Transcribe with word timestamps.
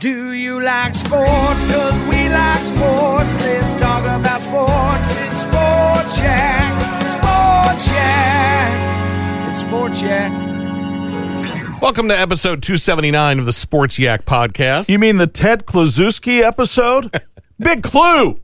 Do 0.00 0.32
you 0.32 0.60
like 0.60 0.94
sports? 0.94 1.64
Cause 1.72 2.00
we 2.08 2.28
like 2.28 2.58
sports. 2.58 3.36
Let's 3.40 3.72
talk 3.80 4.02
about 4.02 4.40
sports. 4.40 5.20
It's 5.22 5.36
Sports 5.42 6.20
Yak. 6.20 6.82
Sports 7.06 7.90
Yak. 7.92 9.48
It's 9.48 9.58
Sports 9.60 10.02
Yak. 10.02 11.80
Welcome 11.80 12.08
to 12.08 12.18
episode 12.18 12.62
279 12.62 13.38
of 13.38 13.46
the 13.46 13.52
Sports 13.52 13.98
Yak 13.98 14.24
podcast. 14.26 14.88
You 14.88 14.98
mean 14.98 15.16
the 15.18 15.28
Ted 15.28 15.64
Kluszewski 15.64 16.42
episode? 16.42 17.22
Big 17.58 17.84
Klu. 17.84 18.40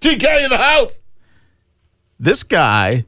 TK 0.00 0.44
in 0.44 0.50
the 0.50 0.58
house. 0.58 1.00
This 2.20 2.44
guy, 2.44 3.04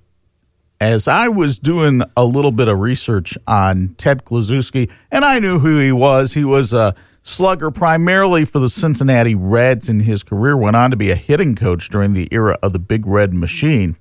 as 0.81 1.07
I 1.07 1.29
was 1.29 1.59
doing 1.61 2.03
a 2.17 2.25
little 2.25 2.53
bit 2.53 2.67
of 2.67 2.81
research 2.81 3.39
on 3.47 3.95
Ted 3.97 4.25
Kluszewski, 4.25 4.91
and 5.11 5.25
I 5.25 5.39
knew 5.39 5.61
who 5.61 5.79
he 5.79 5.93
was. 5.93 6.35
He 6.35 6.45
was 6.45 6.73
a 6.73 6.95
slugger 7.27 7.73
primarily 7.73 8.45
for 8.45 8.61
the 8.61 8.71
Cincinnati 8.71 9.35
Reds 9.35 9.89
in 9.89 10.01
his 10.01 10.23
career, 10.23 10.57
went 10.57 10.77
on 10.77 10.91
to 10.91 10.97
be 10.97 11.11
a 11.11 11.17
hitting 11.17 11.57
coach 11.57 11.89
during 11.89 12.13
the 12.13 12.29
era 12.31 12.57
of 12.63 12.73
the 12.73 12.79
Big 12.79 13.07
Red 13.07 13.35
Machine. 13.35 13.97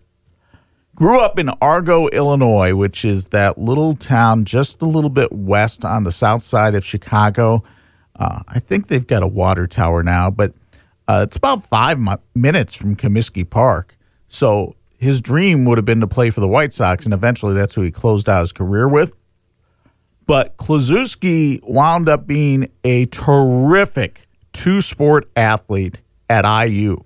Grew 0.94 1.19
up 1.19 1.38
in 1.38 1.49
Argo, 1.61 2.08
Illinois, 2.09 2.73
which 2.73 3.03
is 3.03 3.27
that 3.27 3.58
little 3.58 3.95
town 3.95 4.45
just 4.45 4.81
a 4.81 4.86
little 4.86 5.09
bit 5.09 5.31
west 5.31 5.83
on 5.83 6.03
the 6.03 6.11
south 6.11 6.41
side 6.41 6.73
of 6.75 6.86
Chicago. 6.86 7.64
Uh, 8.17 8.44
I 8.47 8.59
think 8.59 8.88
they've 8.88 9.05
got 9.05 9.23
a 9.23 9.27
water 9.27 9.67
tower 9.67 10.03
now, 10.03 10.30
but 10.30 10.53
uh, 11.08 11.25
it's 11.27 11.36
about 11.36 11.66
five 11.66 11.99
mi- 11.99 12.14
minutes 12.33 12.75
from 12.75 12.95
Comiskey 12.95 13.49
Park. 13.49 13.97
So 14.30 14.75
his 14.97 15.19
dream 15.19 15.66
would 15.66 15.77
have 15.77 15.86
been 15.86 15.99
to 15.99 16.08
play 16.08 16.30
for 16.30 16.39
the 16.39 16.47
White 16.47 16.71
Sox, 16.71 17.05
and 17.05 17.14
eventually 17.14 17.53
that's 17.53 17.75
who 17.75 17.81
he 17.81 17.92
closed 17.92 18.30
out 18.30 18.42
his 18.42 18.53
career 18.53 18.88
with. 18.88 19.14
But 20.25 20.57
Kluszewski 20.57 21.61
wound 21.63 22.09
up 22.09 22.25
being 22.25 22.69
a 22.83 23.05
terrific 23.07 24.27
two 24.53 24.81
sport 24.81 25.29
athlete 25.35 26.01
at 26.29 26.45
IU. 26.45 27.03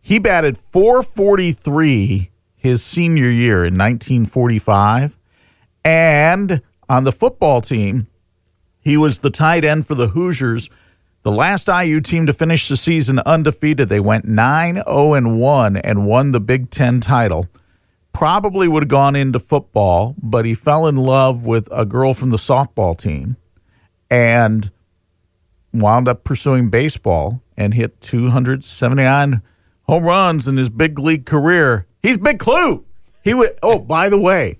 He 0.00 0.18
batted 0.18 0.56
443 0.56 2.30
his 2.56 2.82
senior 2.82 3.28
year 3.28 3.64
in 3.64 3.76
1945. 3.76 5.18
And 5.84 6.62
on 6.88 7.04
the 7.04 7.12
football 7.12 7.60
team, 7.60 8.06
he 8.80 8.96
was 8.96 9.18
the 9.18 9.30
tight 9.30 9.64
end 9.64 9.86
for 9.86 9.94
the 9.94 10.08
Hoosiers. 10.08 10.70
The 11.22 11.30
last 11.32 11.68
IU 11.68 12.00
team 12.00 12.26
to 12.26 12.32
finish 12.32 12.68
the 12.68 12.76
season 12.76 13.18
undefeated. 13.20 13.88
They 13.88 14.00
went 14.00 14.26
9 14.26 14.74
0 14.74 15.14
and 15.14 15.40
1 15.40 15.76
and 15.78 16.06
won 16.06 16.32
the 16.32 16.40
Big 16.40 16.70
Ten 16.70 17.00
title. 17.00 17.48
Probably 18.14 18.68
would 18.68 18.84
have 18.84 18.88
gone 18.88 19.16
into 19.16 19.38
football, 19.38 20.14
but 20.22 20.44
he 20.44 20.54
fell 20.54 20.86
in 20.86 20.96
love 20.96 21.44
with 21.44 21.68
a 21.70 21.84
girl 21.84 22.14
from 22.14 22.30
the 22.30 22.36
softball 22.36 22.96
team 22.96 23.36
and 24.08 24.70
wound 25.72 26.06
up 26.08 26.24
pursuing 26.24 26.70
baseball 26.70 27.42
and 27.56 27.74
hit 27.74 28.00
279 28.00 29.42
home 29.82 30.04
runs 30.04 30.48
in 30.48 30.56
his 30.56 30.70
big 30.70 30.98
league 30.98 31.26
career. 31.26 31.86
He's 32.02 32.16
Big 32.16 32.38
Klu. 32.38 32.84
He 33.22 33.34
would. 33.34 33.58
Oh, 33.62 33.78
by 33.78 34.08
the 34.08 34.20
way, 34.20 34.58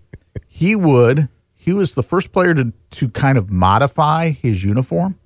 he 0.48 0.74
would. 0.74 1.28
He 1.54 1.72
was 1.72 1.94
the 1.94 2.02
first 2.02 2.32
player 2.32 2.54
to 2.54 2.72
to 2.90 3.08
kind 3.08 3.38
of 3.38 3.50
modify 3.50 4.30
his 4.30 4.64
uniform. 4.64 5.18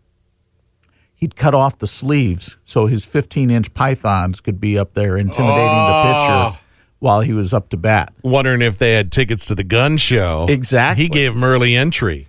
He'd 1.15 1.35
cut 1.35 1.55
off 1.55 1.79
the 1.79 1.87
sleeves 1.87 2.57
so 2.65 2.87
his 2.87 3.05
15 3.05 3.51
inch 3.51 3.75
pythons 3.75 4.41
could 4.41 4.61
be 4.61 4.79
up 4.79 4.95
there 4.95 5.17
intimidating 5.17 5.87
the 5.87 6.03
pitcher 6.03 6.33
oh. 6.33 6.57
While 7.01 7.21
he 7.21 7.33
was 7.33 7.55
up 7.55 7.69
to 7.71 7.77
bat. 7.77 8.13
Wondering 8.23 8.61
if 8.61 8.79
they 8.79 8.95
had 8.95 9.13
tickets 9.13 9.47
to 9.47 9.55
the 9.55 9.65
gun 9.65 9.97
show. 9.99 10.47
Exactly. 10.49 11.05
He 11.05 11.09
gave 11.09 11.33
him 11.33 11.45
early 11.45 11.77
entry. 11.77 12.27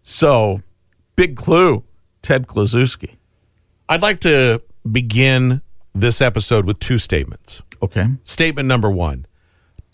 So, 0.00 0.60
Big 1.16 1.36
Klu, 1.36 1.84
Ted 2.22 2.46
Kluszewski. 2.46 3.16
I'd 3.88 4.02
like 4.02 4.20
to 4.20 4.62
begin 4.90 5.60
this 5.94 6.20
episode 6.20 6.64
with 6.64 6.78
two 6.78 6.98
statements. 6.98 7.62
Okay. 7.82 8.06
Statement 8.24 8.66
number 8.66 8.90
one 8.90 9.26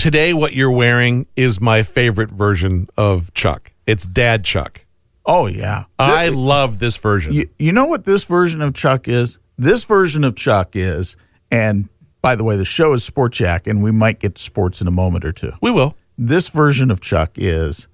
Today, 0.00 0.32
what 0.32 0.54
you're 0.54 0.70
wearing 0.70 1.26
is 1.36 1.60
my 1.60 1.82
favorite 1.82 2.30
version 2.30 2.88
of 2.96 3.34
Chuck. 3.34 3.72
It's 3.86 4.06
Dad 4.06 4.44
Chuck. 4.44 4.86
Oh 5.26 5.46
yeah. 5.46 5.84
I 5.98 6.28
love 6.28 6.78
this 6.78 6.96
version. 6.96 7.34
You, 7.34 7.50
you 7.58 7.72
know 7.72 7.84
what 7.84 8.06
this 8.06 8.24
version 8.24 8.62
of 8.62 8.72
Chuck 8.72 9.08
is? 9.08 9.38
This 9.58 9.84
version 9.84 10.24
of 10.24 10.36
Chuck 10.36 10.70
is, 10.74 11.18
and 11.50 11.90
by 12.22 12.34
the 12.36 12.44
way, 12.44 12.56
the 12.56 12.64
show 12.64 12.92
is 12.92 13.04
Sport 13.04 13.32
Jack, 13.32 13.66
and 13.66 13.82
we 13.82 13.92
might 13.92 14.20
get 14.20 14.34
to 14.36 14.42
sports 14.42 14.80
in 14.80 14.86
a 14.86 14.92
moment 14.92 15.24
or 15.24 15.32
two. 15.32 15.52
we 15.60 15.70
will. 15.70 15.96
This 16.18 16.48
version 16.48 16.90
of 16.90 17.00
Chuck 17.00 17.32
is 17.36 17.88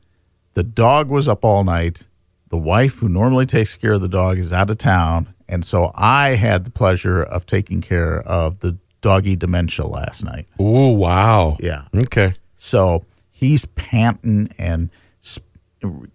the 0.54 0.64
dog 0.64 1.08
was 1.08 1.28
up 1.28 1.44
all 1.44 1.62
night. 1.62 2.08
The 2.48 2.56
wife, 2.56 2.98
who 2.98 3.08
normally 3.08 3.46
takes 3.46 3.76
care 3.76 3.92
of 3.92 4.00
the 4.00 4.08
dog, 4.08 4.38
is 4.38 4.52
out 4.52 4.70
of 4.70 4.78
town. 4.78 5.34
And 5.48 5.64
so 5.64 5.92
I 5.94 6.30
had 6.30 6.64
the 6.64 6.70
pleasure 6.70 7.22
of 7.22 7.46
taking 7.46 7.80
care 7.80 8.20
of 8.22 8.60
the 8.60 8.78
doggy 9.00 9.36
dementia 9.36 9.86
last 9.86 10.24
night. 10.24 10.46
Ooh, 10.60 10.90
wow. 10.90 11.56
Yeah. 11.60 11.84
Okay. 11.94 12.34
So 12.56 13.04
he's 13.30 13.64
panting 13.66 14.52
and 14.58 14.90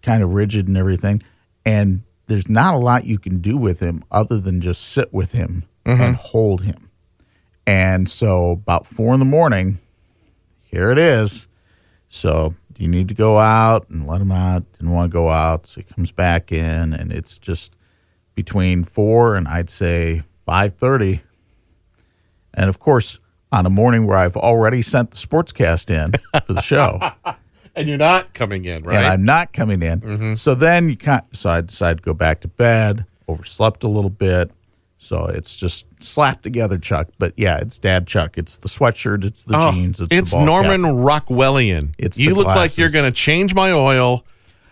kind 0.02 0.24
of 0.24 0.32
rigid 0.32 0.68
and 0.68 0.78
everything. 0.78 1.22
And 1.66 2.02
there's 2.28 2.50
not 2.50 2.74
a 2.74 2.78
lot 2.78 3.06
you 3.06 3.20
can 3.20 3.40
do 3.40 3.58
with 3.58 3.80
him 3.80 4.04
other 4.12 4.40
than 4.40 4.62
just 4.62 4.82
sit 4.82 5.14
with 5.14 5.32
him 5.32 5.66
mm-hmm. 5.86 6.02
and 6.02 6.16
hold 6.16 6.64
him. 6.64 6.90
And 7.72 8.10
so 8.10 8.52
about 8.52 8.86
four 8.86 9.14
in 9.14 9.22
the 9.22 9.26
morning, 9.26 9.80
here 10.62 10.92
it 10.92 10.98
is. 10.98 11.48
So 12.10 12.54
you 12.78 12.90
need 12.90 13.08
to 13.08 13.14
go 13.14 13.38
out 13.40 13.90
and 13.90 14.06
let 14.06 14.20
him 14.20 14.32
out. 14.34 14.70
Didn't 14.74 14.92
want 14.92 15.10
to 15.10 15.14
go 15.14 15.30
out. 15.30 15.68
So 15.68 15.80
he 15.80 15.84
comes 15.84 16.12
back 16.12 16.52
in 16.52 16.94
and 16.94 17.14
it's 17.14 17.38
just 17.38 17.74
between 18.36 18.84
four 18.84 19.38
and 19.38 19.48
I'd 19.48 19.70
say 19.70 20.24
five 20.46 20.74
thirty. 20.74 21.22
And 22.54 22.68
of 22.68 22.80
course, 22.80 23.20
on 23.54 23.66
a 23.66 23.70
morning 23.70 24.06
where 24.06 24.18
I've 24.18 24.36
already 24.36 24.82
sent 24.82 25.12
the 25.12 25.18
sportscast 25.18 25.90
in 25.90 26.12
for 26.46 26.54
the 26.54 26.62
show. 26.62 27.00
And 27.74 27.88
you're 27.88 27.98
not 27.98 28.34
coming 28.34 28.66
in, 28.66 28.84
right? 28.84 28.98
and 28.98 29.06
I'm 29.06 29.24
not 29.24 29.54
coming 29.54 29.82
in. 29.82 30.02
Mm-hmm. 30.02 30.34
So 30.34 30.56
then 30.56 30.90
you 30.90 30.98
can't. 30.98 31.24
So 31.34 31.50
I 31.50 31.62
decided 31.62 32.00
to 32.00 32.04
go 32.04 32.14
back 32.14 32.42
to 32.42 32.50
bed. 32.50 33.06
Overslept 33.30 33.86
a 33.86 33.88
little 33.88 34.10
bit. 34.10 34.52
So 35.04 35.26
it's 35.26 35.56
just 35.58 35.86
slapped 36.00 36.44
together, 36.44 36.78
Chuck. 36.78 37.10
But 37.18 37.34
yeah, 37.36 37.58
it's 37.58 37.80
Dad 37.80 38.06
Chuck. 38.06 38.38
It's 38.38 38.60
the 38.60 38.70
sweatshirt. 38.70 39.26
It's 39.26 39.46
the 39.46 39.58
Oh, 39.58 39.72
jeans. 39.72 40.00
It's, 40.00 40.14
it's 40.14 40.32
the 40.32 40.46
Norman 40.46 40.84
cap. 40.84 40.94
Rockwellian. 40.94 41.96
It's 41.98 42.20
you 42.20 42.30
the 42.30 42.36
look 42.36 42.46
like 42.46 42.78
you're 42.78 42.92
going 42.92 43.06
to 43.06 43.12
change 43.12 43.56
my 43.56 43.72
oil, 43.72 44.24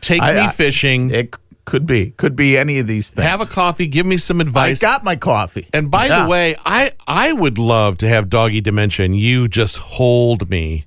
take 0.02 0.22
I- 0.22 0.34
me 0.34 0.40
I- 0.42 0.52
fishing, 0.52 1.10
It 1.10 1.34
could 1.66 1.88
be. 1.88 2.12
Could 2.12 2.36
be 2.36 2.58
any 2.60 2.78
of 2.78 2.86
these 2.86 3.12
things. 3.12 3.26
have 3.28 3.42
a 3.42 3.46
coffee, 3.48 3.88
give 3.88 4.06
me 4.06 4.18
some 4.18 4.40
advice. 4.40 4.84
I 4.84 4.88
got 4.88 5.04
my 5.04 5.16
coffee. 5.16 5.68
and 5.74 5.90
by 5.90 6.06
Yeah. 6.06 6.24
the 6.24 6.30
way, 6.30 6.56
I 6.64 6.92
I 7.08 7.34
would 7.34 7.58
love 7.58 7.98
to 7.98 8.08
have 8.08 8.30
doggy 8.30 8.62
dementia 8.62 9.06
and 9.06 9.18
you 9.18 9.48
just 9.48 9.78
hold 9.78 10.48
me 10.50 10.86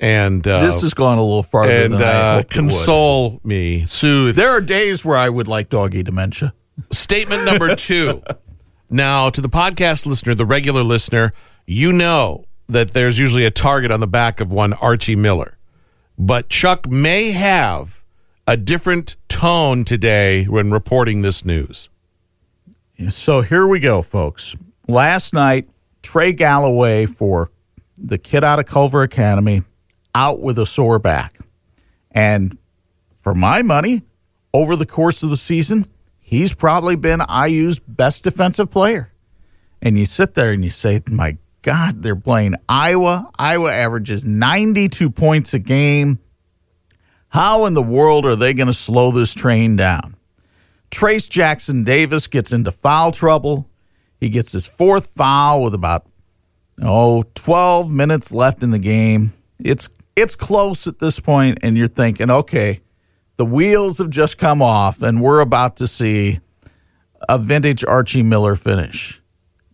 and 0.00 0.46
uh, 0.48 0.60
this 0.64 0.80
has 0.80 0.94
gone 0.94 1.18
a 1.18 1.22
little 1.22 1.42
farther 1.42 1.72
and 1.72 1.92
than 1.94 2.02
I 2.02 2.06
uh, 2.06 2.34
hoped 2.36 2.56
it 2.56 2.60
would. 2.62 2.70
console 2.70 3.40
me, 3.44 3.84
soothe. 3.86 4.34
There 4.34 4.50
are 4.50 4.60
days 4.62 5.04
where 5.04 5.16
I 5.18 5.28
would 5.28 5.46
like 5.46 5.68
doggy 5.68 6.02
dementia. 6.02 6.52
Statement 6.90 7.44
number 7.44 7.76
two. 7.76 8.22
now, 8.92 9.30
to 9.30 9.40
the 9.40 9.48
podcast 9.48 10.06
listener, 10.06 10.34
the 10.34 10.46
regular 10.46 10.82
listener, 10.82 11.32
you 11.66 11.92
know 11.92 12.44
that 12.68 12.92
there's 12.92 13.18
usually 13.18 13.44
a 13.44 13.50
target 13.50 13.90
on 13.90 14.00
the 14.00 14.06
back 14.06 14.40
of 14.40 14.52
one 14.52 14.72
Archie 14.74 15.16
Miller. 15.16 15.58
But 16.18 16.48
Chuck 16.48 16.88
may 16.88 17.32
have 17.32 18.02
a 18.46 18.56
different 18.56 19.16
tone 19.28 19.84
today 19.84 20.44
when 20.44 20.70
reporting 20.70 21.22
this 21.22 21.44
news. 21.44 21.88
So 23.10 23.40
here 23.40 23.66
we 23.66 23.80
go, 23.80 24.02
folks. 24.02 24.56
Last 24.86 25.34
night, 25.34 25.68
Trey 26.02 26.32
Galloway 26.32 27.06
for 27.06 27.50
the 27.96 28.18
kid 28.18 28.44
out 28.44 28.58
of 28.58 28.66
Culver 28.66 29.02
Academy 29.02 29.62
out 30.14 30.40
with 30.40 30.58
a 30.58 30.66
sore 30.66 30.98
back. 30.98 31.38
And 32.10 32.58
for 33.18 33.34
my 33.34 33.62
money, 33.62 34.02
over 34.52 34.76
the 34.76 34.86
course 34.86 35.22
of 35.22 35.30
the 35.30 35.36
season, 35.36 35.88
he's 36.32 36.54
probably 36.54 36.96
been 36.96 37.20
IU's 37.28 37.78
best 37.78 38.24
defensive 38.24 38.70
player. 38.70 39.12
And 39.82 39.98
you 39.98 40.06
sit 40.06 40.32
there 40.32 40.50
and 40.50 40.64
you 40.64 40.70
say, 40.70 41.02
my 41.10 41.36
God, 41.60 42.02
they're 42.02 42.16
playing 42.16 42.54
Iowa. 42.70 43.30
Iowa 43.38 43.70
averages 43.70 44.24
92 44.24 45.10
points 45.10 45.52
a 45.52 45.58
game. 45.58 46.20
How 47.28 47.66
in 47.66 47.74
the 47.74 47.82
world 47.82 48.24
are 48.24 48.34
they 48.34 48.54
going 48.54 48.68
to 48.68 48.72
slow 48.72 49.10
this 49.10 49.34
train 49.34 49.76
down? 49.76 50.16
Trace 50.90 51.28
Jackson 51.28 51.84
Davis 51.84 52.28
gets 52.28 52.50
into 52.50 52.70
foul 52.70 53.12
trouble. 53.12 53.68
He 54.18 54.30
gets 54.30 54.52
his 54.52 54.66
fourth 54.66 55.08
foul 55.08 55.62
with 55.62 55.74
about 55.74 56.06
oh 56.80 57.24
12 57.34 57.90
minutes 57.90 58.32
left 58.32 58.62
in 58.62 58.70
the 58.70 58.78
game. 58.78 59.32
It's 59.62 59.90
it's 60.14 60.36
close 60.36 60.86
at 60.86 60.98
this 60.98 61.18
point, 61.20 61.58
and 61.62 61.76
you're 61.76 61.86
thinking, 61.88 62.30
okay, 62.30 62.81
the 63.42 63.46
wheels 63.46 63.98
have 63.98 64.08
just 64.08 64.38
come 64.38 64.62
off, 64.62 65.02
and 65.02 65.20
we're 65.20 65.40
about 65.40 65.74
to 65.78 65.88
see 65.88 66.38
a 67.28 67.40
vintage 67.40 67.84
Archie 67.84 68.22
Miller 68.22 68.54
finish. 68.54 69.20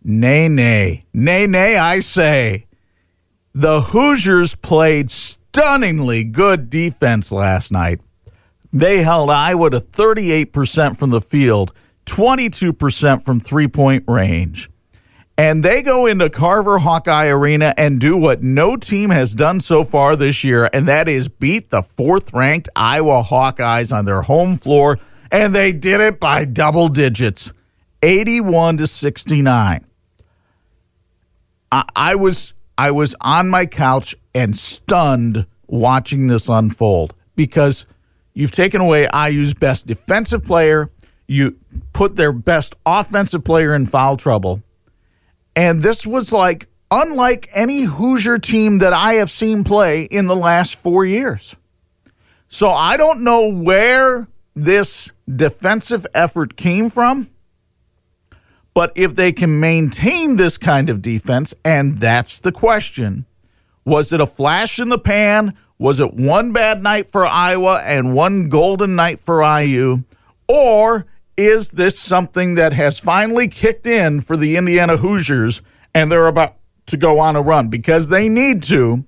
Nay, 0.03 0.47
nay, 0.47 1.03
nay, 1.13 1.45
nay, 1.45 1.77
I 1.77 1.99
say. 1.99 2.65
The 3.53 3.81
Hoosiers 3.81 4.55
played 4.55 5.11
stunningly 5.11 6.23
good 6.23 6.71
defense 6.71 7.31
last 7.31 7.71
night. 7.71 8.01
They 8.73 9.03
held 9.03 9.29
Iowa 9.29 9.69
to 9.69 9.79
38% 9.79 10.97
from 10.97 11.11
the 11.11 11.21
field, 11.21 11.71
22% 12.07 13.23
from 13.23 13.39
three 13.39 13.67
point 13.67 14.03
range. 14.07 14.71
And 15.39 15.63
they 15.63 15.81
go 15.81 16.05
into 16.05 16.29
Carver 16.29 16.79
Hawkeye 16.79 17.27
Arena 17.27 17.73
and 17.77 17.97
do 18.01 18.17
what 18.17 18.43
no 18.43 18.75
team 18.75 19.09
has 19.09 19.33
done 19.33 19.61
so 19.61 19.85
far 19.85 20.17
this 20.17 20.43
year, 20.43 20.69
and 20.73 20.85
that 20.89 21.07
is 21.07 21.29
beat 21.29 21.69
the 21.69 21.81
fourth 21.81 22.33
ranked 22.33 22.67
Iowa 22.75 23.23
Hawkeyes 23.23 23.95
on 23.95 24.03
their 24.03 24.23
home 24.23 24.57
floor. 24.57 24.99
And 25.31 25.55
they 25.55 25.71
did 25.71 26.01
it 26.01 26.19
by 26.19 26.43
double 26.43 26.89
digits 26.89 27.53
81 28.03 28.79
to 28.79 28.87
69. 28.87 29.85
I, 31.71 31.83
I 31.95 32.15
was 32.15 32.53
I 32.77 32.91
was 32.91 33.15
on 33.21 33.47
my 33.47 33.65
couch 33.65 34.13
and 34.35 34.57
stunned 34.57 35.45
watching 35.67 36.27
this 36.27 36.49
unfold 36.49 37.13
because 37.37 37.85
you've 38.33 38.51
taken 38.51 38.81
away 38.81 39.07
IU's 39.13 39.53
best 39.53 39.87
defensive 39.87 40.43
player, 40.43 40.91
you 41.27 41.57
put 41.93 42.17
their 42.17 42.33
best 42.33 42.75
offensive 42.85 43.45
player 43.45 43.73
in 43.73 43.85
foul 43.85 44.17
trouble. 44.17 44.61
And 45.59 45.81
this 45.81 46.07
was 46.07 46.31
like 46.31 46.69
unlike 46.89 47.49
any 47.53 47.81
Hoosier 47.81 48.37
team 48.37 48.77
that 48.77 48.93
I 48.93 49.15
have 49.15 49.29
seen 49.29 49.65
play 49.65 50.03
in 50.03 50.27
the 50.27 50.35
last 50.35 50.77
4 50.77 51.03
years. 51.03 51.57
So 52.47 52.69
I 52.69 52.95
don't 52.95 53.25
know 53.25 53.51
where 53.51 54.29
this 54.55 55.11
defensive 55.27 56.07
effort 56.13 56.55
came 56.55 56.89
from. 56.89 57.29
But 58.73 58.93
if 58.95 59.15
they 59.15 59.33
can 59.33 59.59
maintain 59.59 60.37
this 60.37 60.57
kind 60.57 60.89
of 60.89 61.01
defense, 61.01 61.53
and 61.65 61.97
that's 61.97 62.39
the 62.39 62.53
question, 62.53 63.25
was 63.83 64.13
it 64.13 64.21
a 64.21 64.25
flash 64.25 64.79
in 64.79 64.87
the 64.87 64.97
pan? 64.97 65.57
Was 65.77 65.99
it 65.99 66.13
one 66.13 66.53
bad 66.53 66.81
night 66.81 67.05
for 67.05 67.25
Iowa 67.25 67.81
and 67.83 68.15
one 68.15 68.47
golden 68.47 68.95
night 68.95 69.19
for 69.19 69.41
IU? 69.41 70.03
Or 70.47 71.05
is 71.39 71.71
this 71.71 71.97
something 71.97 72.55
that 72.55 72.73
has 72.73 72.99
finally 72.99 73.47
kicked 73.47 73.87
in 73.87 74.19
for 74.19 74.35
the 74.35 74.57
Indiana 74.57 74.97
Hoosiers 74.97 75.61
and 75.95 76.11
they're 76.11 76.27
about 76.27 76.57
to 76.87 76.97
go 76.97 77.19
on 77.19 77.37
a 77.37 77.41
run 77.41 77.69
because 77.69 78.09
they 78.09 78.27
need 78.27 78.61
to? 78.63 79.05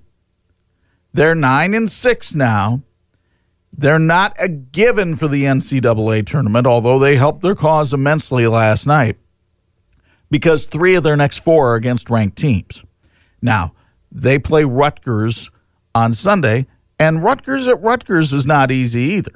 They're 1.12 1.34
9 1.34 1.74
and 1.74 1.90
6 1.90 2.34
now. 2.34 2.82
They're 3.70 3.98
not 3.98 4.34
a 4.38 4.48
given 4.48 5.14
for 5.14 5.28
the 5.28 5.44
NCAA 5.44 6.26
tournament, 6.26 6.66
although 6.66 6.98
they 6.98 7.16
helped 7.16 7.42
their 7.42 7.54
cause 7.54 7.92
immensely 7.92 8.46
last 8.46 8.86
night 8.86 9.18
because 10.30 10.66
three 10.66 10.94
of 10.94 11.02
their 11.02 11.16
next 11.16 11.40
four 11.40 11.72
are 11.72 11.76
against 11.76 12.08
ranked 12.08 12.38
teams. 12.38 12.82
Now, 13.42 13.74
they 14.10 14.38
play 14.38 14.64
Rutgers 14.64 15.50
on 15.94 16.14
Sunday, 16.14 16.66
and 16.98 17.22
Rutgers 17.22 17.68
at 17.68 17.82
Rutgers 17.82 18.32
is 18.32 18.46
not 18.46 18.70
easy 18.70 19.02
either. 19.02 19.32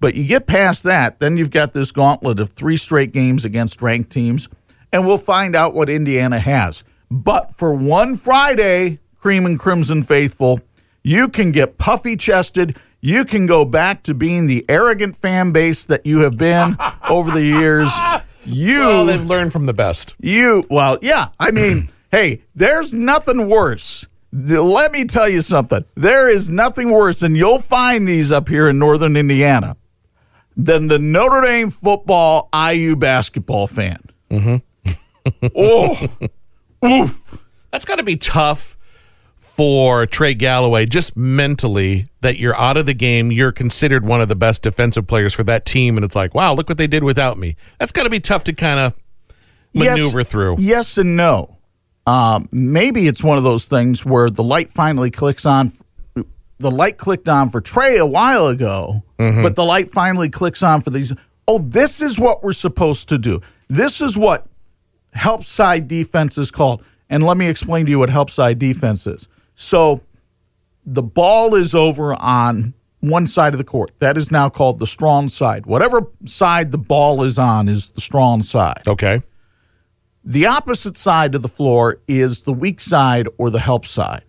But 0.00 0.14
you 0.14 0.26
get 0.26 0.46
past 0.46 0.84
that, 0.84 1.18
then 1.18 1.36
you've 1.36 1.50
got 1.50 1.72
this 1.72 1.90
gauntlet 1.90 2.38
of 2.38 2.50
three 2.50 2.76
straight 2.76 3.12
games 3.12 3.44
against 3.44 3.82
ranked 3.82 4.10
teams, 4.10 4.48
and 4.92 5.06
we'll 5.06 5.18
find 5.18 5.56
out 5.56 5.74
what 5.74 5.90
Indiana 5.90 6.38
has. 6.38 6.84
But 7.10 7.54
for 7.54 7.74
one 7.74 8.16
Friday, 8.16 9.00
Cream 9.18 9.44
and 9.44 9.58
Crimson 9.58 10.02
Faithful, 10.02 10.60
you 11.02 11.28
can 11.28 11.52
get 11.52 11.78
puffy 11.78 12.16
chested. 12.16 12.76
You 13.00 13.24
can 13.24 13.46
go 13.46 13.64
back 13.64 14.02
to 14.04 14.14
being 14.14 14.46
the 14.46 14.64
arrogant 14.68 15.16
fan 15.16 15.52
base 15.52 15.84
that 15.86 16.06
you 16.06 16.20
have 16.20 16.36
been 16.36 16.76
over 17.10 17.30
the 17.30 17.42
years. 17.42 17.90
You, 18.44 18.78
Well, 18.78 19.06
they've 19.06 19.24
learned 19.24 19.52
from 19.52 19.66
the 19.66 19.72
best. 19.74 20.14
you, 20.20 20.64
well, 20.70 20.98
yeah. 21.02 21.28
I 21.40 21.50
mean, 21.50 21.90
hey, 22.12 22.42
there's 22.54 22.94
nothing 22.94 23.48
worse. 23.48 24.06
Let 24.32 24.92
me 24.92 25.04
tell 25.04 25.28
you 25.28 25.40
something. 25.42 25.84
There 25.94 26.30
is 26.30 26.50
nothing 26.50 26.90
worse, 26.90 27.22
and 27.22 27.36
you'll 27.36 27.60
find 27.60 28.06
these 28.06 28.30
up 28.30 28.48
here 28.48 28.68
in 28.68 28.78
northern 28.78 29.16
Indiana, 29.16 29.76
than 30.58 30.88
the 30.88 30.98
Notre 30.98 31.40
Dame 31.40 31.70
football 31.70 32.50
IU 32.52 32.96
basketball 32.96 33.68
fan. 33.68 34.00
Mm-hmm. 34.30 35.46
oh, 35.56 36.08
oof. 36.84 37.44
That's 37.70 37.84
got 37.84 37.96
to 37.96 38.02
be 38.02 38.16
tough 38.16 38.76
for 39.36 40.06
Trey 40.06 40.34
Galloway, 40.34 40.86
just 40.86 41.16
mentally, 41.16 42.06
that 42.20 42.38
you're 42.38 42.56
out 42.56 42.76
of 42.76 42.86
the 42.86 42.94
game. 42.94 43.30
You're 43.30 43.52
considered 43.52 44.04
one 44.04 44.20
of 44.20 44.28
the 44.28 44.36
best 44.36 44.62
defensive 44.62 45.06
players 45.06 45.32
for 45.32 45.44
that 45.44 45.64
team. 45.64 45.96
And 45.96 46.04
it's 46.04 46.16
like, 46.16 46.34
wow, 46.34 46.54
look 46.54 46.68
what 46.68 46.78
they 46.78 46.86
did 46.86 47.04
without 47.04 47.38
me. 47.38 47.56
That's 47.78 47.92
got 47.92 48.04
to 48.04 48.10
be 48.10 48.20
tough 48.20 48.44
to 48.44 48.52
kind 48.52 48.80
of 48.80 48.94
maneuver 49.74 50.20
yes, 50.20 50.28
through. 50.28 50.56
Yes 50.58 50.98
and 50.98 51.16
no. 51.16 51.58
Um, 52.06 52.48
maybe 52.50 53.06
it's 53.06 53.22
one 53.22 53.36
of 53.36 53.44
those 53.44 53.66
things 53.66 54.04
where 54.04 54.30
the 54.30 54.42
light 54.42 54.70
finally 54.70 55.10
clicks 55.10 55.44
on. 55.44 55.72
The 56.58 56.70
light 56.70 56.98
clicked 56.98 57.28
on 57.28 57.50
for 57.50 57.60
Trey 57.60 57.96
a 57.98 58.06
while 58.06 58.48
ago, 58.48 59.04
Mm-hmm. 59.18 59.42
but 59.42 59.56
the 59.56 59.64
light 59.64 59.88
finally 59.90 60.28
clicks 60.28 60.62
on 60.62 60.80
for 60.80 60.90
these. 60.90 61.12
Oh, 61.48 61.58
this 61.58 62.00
is 62.00 62.20
what 62.20 62.42
we're 62.44 62.52
supposed 62.52 63.08
to 63.08 63.18
do. 63.18 63.40
This 63.68 64.00
is 64.00 64.16
what 64.16 64.46
help 65.12 65.44
side 65.44 65.88
defense 65.88 66.38
is 66.38 66.50
called. 66.52 66.84
And 67.10 67.24
let 67.24 67.36
me 67.36 67.48
explain 67.48 67.86
to 67.86 67.90
you 67.90 67.98
what 67.98 68.10
help 68.10 68.30
side 68.30 68.58
defense 68.60 69.06
is. 69.08 69.26
So 69.56 70.02
the 70.86 71.02
ball 71.02 71.54
is 71.56 71.74
over 71.74 72.14
on 72.14 72.74
one 73.00 73.26
side 73.26 73.54
of 73.54 73.58
the 73.58 73.64
court. 73.64 73.90
That 73.98 74.16
is 74.16 74.30
now 74.30 74.48
called 74.50 74.78
the 74.78 74.86
strong 74.86 75.28
side. 75.28 75.66
Whatever 75.66 76.06
side 76.24 76.70
the 76.70 76.78
ball 76.78 77.24
is 77.24 77.38
on 77.40 77.68
is 77.68 77.90
the 77.90 78.00
strong 78.00 78.42
side. 78.42 78.82
Okay. 78.86 79.22
The 80.24 80.46
opposite 80.46 80.96
side 80.96 81.34
of 81.34 81.42
the 81.42 81.48
floor 81.48 82.00
is 82.06 82.42
the 82.42 82.52
weak 82.52 82.80
side 82.80 83.26
or 83.38 83.50
the 83.50 83.60
help 83.60 83.84
side. 83.86 84.24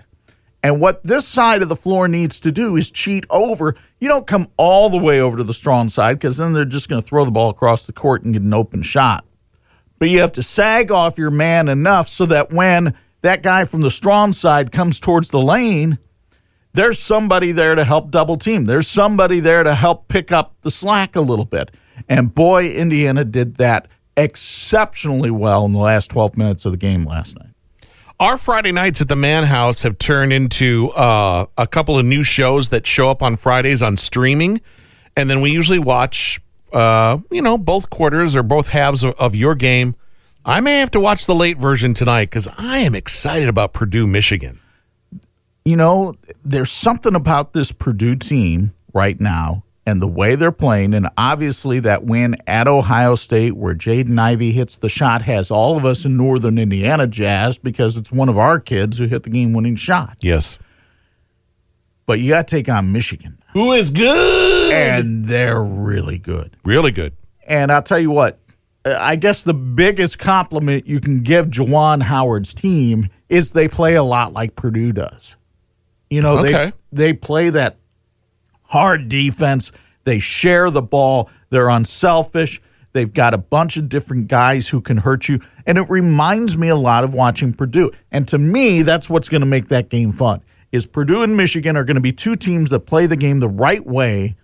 And 0.62 0.82
what 0.82 1.04
this 1.04 1.28
side 1.28 1.62
of 1.62 1.70
the 1.70 1.76
floor 1.76 2.08
needs 2.08 2.40
to 2.42 2.52
do 2.52 2.76
is 2.76 2.92
cheat 2.92 3.26
over. 3.30 3.76
You 4.00 4.10
don't 4.10 4.28
come 4.28 4.50
all 4.58 4.90
the 4.90 4.98
way 4.98 5.22
over 5.22 5.38
to 5.38 5.44
the 5.44 5.54
strong 5.54 5.88
side 5.88 6.20
because 6.20 6.38
then 6.38 6.54
they're 6.54 6.66
just 6.66 6.90
going 6.90 7.02
to 7.02 7.08
throw 7.08 7.24
the 7.24 7.32
ball 7.32 7.50
across 7.50 7.86
the 7.86 7.94
court 7.94 8.24
and 8.24 8.34
get 8.34 8.42
an 8.42 8.54
open 8.54 8.82
shot. 8.82 9.26
But 10.00 10.10
you 10.10 10.20
have 10.22 10.34
to 10.34 10.44
sag 10.44 10.92
off 10.92 11.18
your 11.18 11.32
man 11.32 11.70
enough 11.70 12.08
so 12.08 12.26
that 12.26 12.52
when 12.52 12.96
that 13.22 13.44
guy 13.44 13.66
from 13.66 13.82
the 13.82 13.92
strong 13.92 14.34
side 14.34 14.72
comes 14.72 15.00
towards 15.00 15.30
the 15.30 15.42
lane, 15.42 15.98
there's 16.74 17.00
somebody 17.00 17.52
there 17.52 17.76
to 17.76 17.84
help 17.84 18.12
double 18.12 18.38
team. 18.38 18.66
There's 18.66 18.88
somebody 18.88 19.40
there 19.40 19.64
to 19.64 19.76
help 19.76 20.08
pick 20.08 20.32
up 20.32 20.56
the 20.62 20.72
slack 20.72 21.16
a 21.16 21.22
little 21.22 21.46
bit. 21.46 21.72
And 22.08 22.34
boy, 22.34 22.70
Indiana 22.70 23.26
did 23.26 23.56
that 23.56 23.88
exceptionally 24.16 25.32
well 25.32 25.66
in 25.66 25.72
the 25.72 25.80
last 25.80 26.10
12 26.12 26.38
minutes 26.38 26.66
of 26.66 26.72
the 26.72 26.78
game 26.78 27.04
last 27.06 27.38
night. 27.38 27.49
Our 28.22 28.38
Friday 28.38 28.74
nights 28.74 29.00
at 29.00 29.08
the 29.08 29.16
Man 29.16 29.46
House 29.46 29.84
have 29.84 29.98
turned 29.98 30.34
into 30.34 30.92
uh, 30.92 31.46
a 31.58 31.66
couple 31.66 31.98
of 31.98 32.06
new 32.06 32.22
shows 32.22 32.68
that 32.68 32.86
show 32.86 33.10
up 33.10 33.24
on 33.24 33.38
Fridays 33.38 33.82
on 33.82 33.96
streaming, 33.96 34.60
and 35.16 35.30
then 35.30 35.40
we 35.40 35.52
usually 35.52 35.80
watch, 35.80 36.42
uh, 36.74 37.20
you 37.32 37.42
know, 37.42 37.58
both 37.58 37.90
quarters 37.90 38.36
or 38.36 38.44
both 38.44 38.68
halves 38.68 39.06
of, 39.06 39.16
of 39.16 39.36
your 39.36 39.56
game. 39.56 39.96
I 40.44 40.60
may 40.60 40.80
have 40.80 40.92
to 40.92 41.00
watch 41.00 41.28
the 41.28 41.36
late 41.36 41.60
version 41.60 41.94
tonight 41.94 42.26
because 42.26 42.50
I 42.58 42.80
am 42.80 42.94
excited 42.94 43.48
about 43.48 43.72
Purdue, 43.72 44.06
Michigan. 44.06 44.60
You 45.64 45.78
know, 45.78 46.16
there's 46.44 46.74
something 46.74 47.16
about 47.16 47.54
this 47.54 47.72
Purdue 47.72 48.18
team 48.18 48.74
right 48.92 49.18
now 49.18 49.64
and 49.86 50.02
the 50.02 50.08
way 50.08 50.36
they're 50.36 50.52
playing. 50.52 50.94
And 50.94 51.08
obviously, 51.18 51.80
that 51.82 52.04
win 52.04 52.36
at 52.48 52.68
Ohio 52.68 53.16
State, 53.16 53.56
where 53.56 53.74
Jaden 53.74 54.20
Ivey 54.20 54.52
hits 54.52 54.76
the 54.78 54.90
shot, 54.90 55.24
has 55.24 55.50
all 55.50 55.78
of 55.78 55.86
us 55.86 56.06
in 56.06 56.16
Northern 56.18 56.58
Indiana 56.58 57.08
jazzed 57.08 57.64
because 57.64 57.98
it's 57.98 58.12
one 58.12 58.30
of 58.30 58.38
our 58.38 58.60
kids 58.60 58.98
who 58.98 59.08
hit 59.08 59.24
the 59.24 59.30
game 59.30 59.54
winning 59.54 59.76
shot. 59.76 60.18
Yes, 60.22 60.58
But 62.06 62.20
you 62.20 62.30
got 62.30 62.48
to 62.48 62.56
take 62.56 62.70
on 62.70 62.92
Michigan, 62.92 63.38
who 63.54 63.74
is 63.74 63.92
good 63.92 64.74
and 64.74 65.26
they're 65.26 65.64
really 65.64 66.18
good. 66.20 66.56
really 66.64 66.92
good. 66.92 67.14
And 67.48 67.72
I'll 67.72 67.82
tell 67.82 68.00
you 68.00 68.12
what, 68.12 68.40
uh, 68.86 68.96
I 69.00 69.16
guess 69.16 69.44
the 69.44 69.54
biggest 69.56 70.20
compliment 70.20 70.86
you 70.88 71.00
can 71.00 71.22
give 71.24 71.48
Juwan 71.48 72.02
Howard's 72.04 72.54
team 72.54 73.10
is 73.28 73.52
they 73.52 73.68
play 73.68 73.96
a 73.96 74.04
lot 74.04 74.34
like 74.34 74.56
Purdue 74.56 74.94
does. 74.94 75.36
You 76.12 76.22
know, 76.22 76.40
Okay. 76.40 76.52
they 76.92 77.08
they 77.08 77.14
play 77.14 77.50
that 77.52 77.78
hard 78.70 79.08
defense. 79.10 79.72
They 80.06 80.18
share 80.18 80.72
the 80.72 80.82
ball. 80.82 81.30
They're 81.52 81.70
unselfish. 81.70 82.62
They've 82.94 83.14
got 83.14 83.36
a 83.36 83.38
bunch 83.38 83.78
of 83.78 83.88
different 83.88 84.28
guys 84.28 84.70
who 84.70 84.82
can 84.82 84.98
hurt 84.98 85.30
you. 85.30 85.40
And 85.68 85.78
it 85.78 85.88
reminds 85.90 86.58
me 86.58 86.70
a 86.70 86.76
lot 86.76 87.04
of 87.04 87.14
watching 87.14 87.54
Purdue. 87.54 87.92
And 88.10 88.28
to 88.30 88.40
me, 88.40 88.82
that's 88.82 89.10
what's 89.10 89.30
going 89.30 89.42
to 89.42 89.48
make 89.48 89.68
that 89.68 89.90
game 89.90 90.12
fun. 90.12 90.42
Is 90.72 90.88
Purdue 90.88 91.22
and 91.22 91.38
Michigan 91.38 91.78
are 91.78 91.84
going 91.84 91.96
to 91.96 92.02
be 92.02 92.12
two 92.12 92.36
teams 92.36 92.72
that 92.72 92.82
play 92.82 93.06
the 93.06 93.16
game 93.16 93.40
the 93.40 93.48
right 93.50 93.86
way 93.86 94.36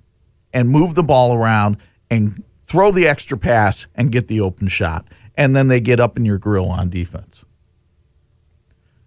and 0.53 0.70
move 0.70 0.94
the 0.94 1.03
ball 1.03 1.34
around 1.34 1.77
and 2.10 2.44
throw 2.67 2.91
the 2.91 3.08
extra 3.08 3.38
pass 3.38 3.88
and 3.96 4.12
get 4.12 4.27
the 4.27 4.41
open 4.41 4.67
shot. 4.67 5.08
and 5.38 5.55
then 5.55 5.67
they 5.67 5.82
get 5.82 6.00
up 6.00 6.15
in 6.17 6.25
your 6.25 6.38
grill 6.38 6.67
on 6.67 6.89
defense. 6.89 7.44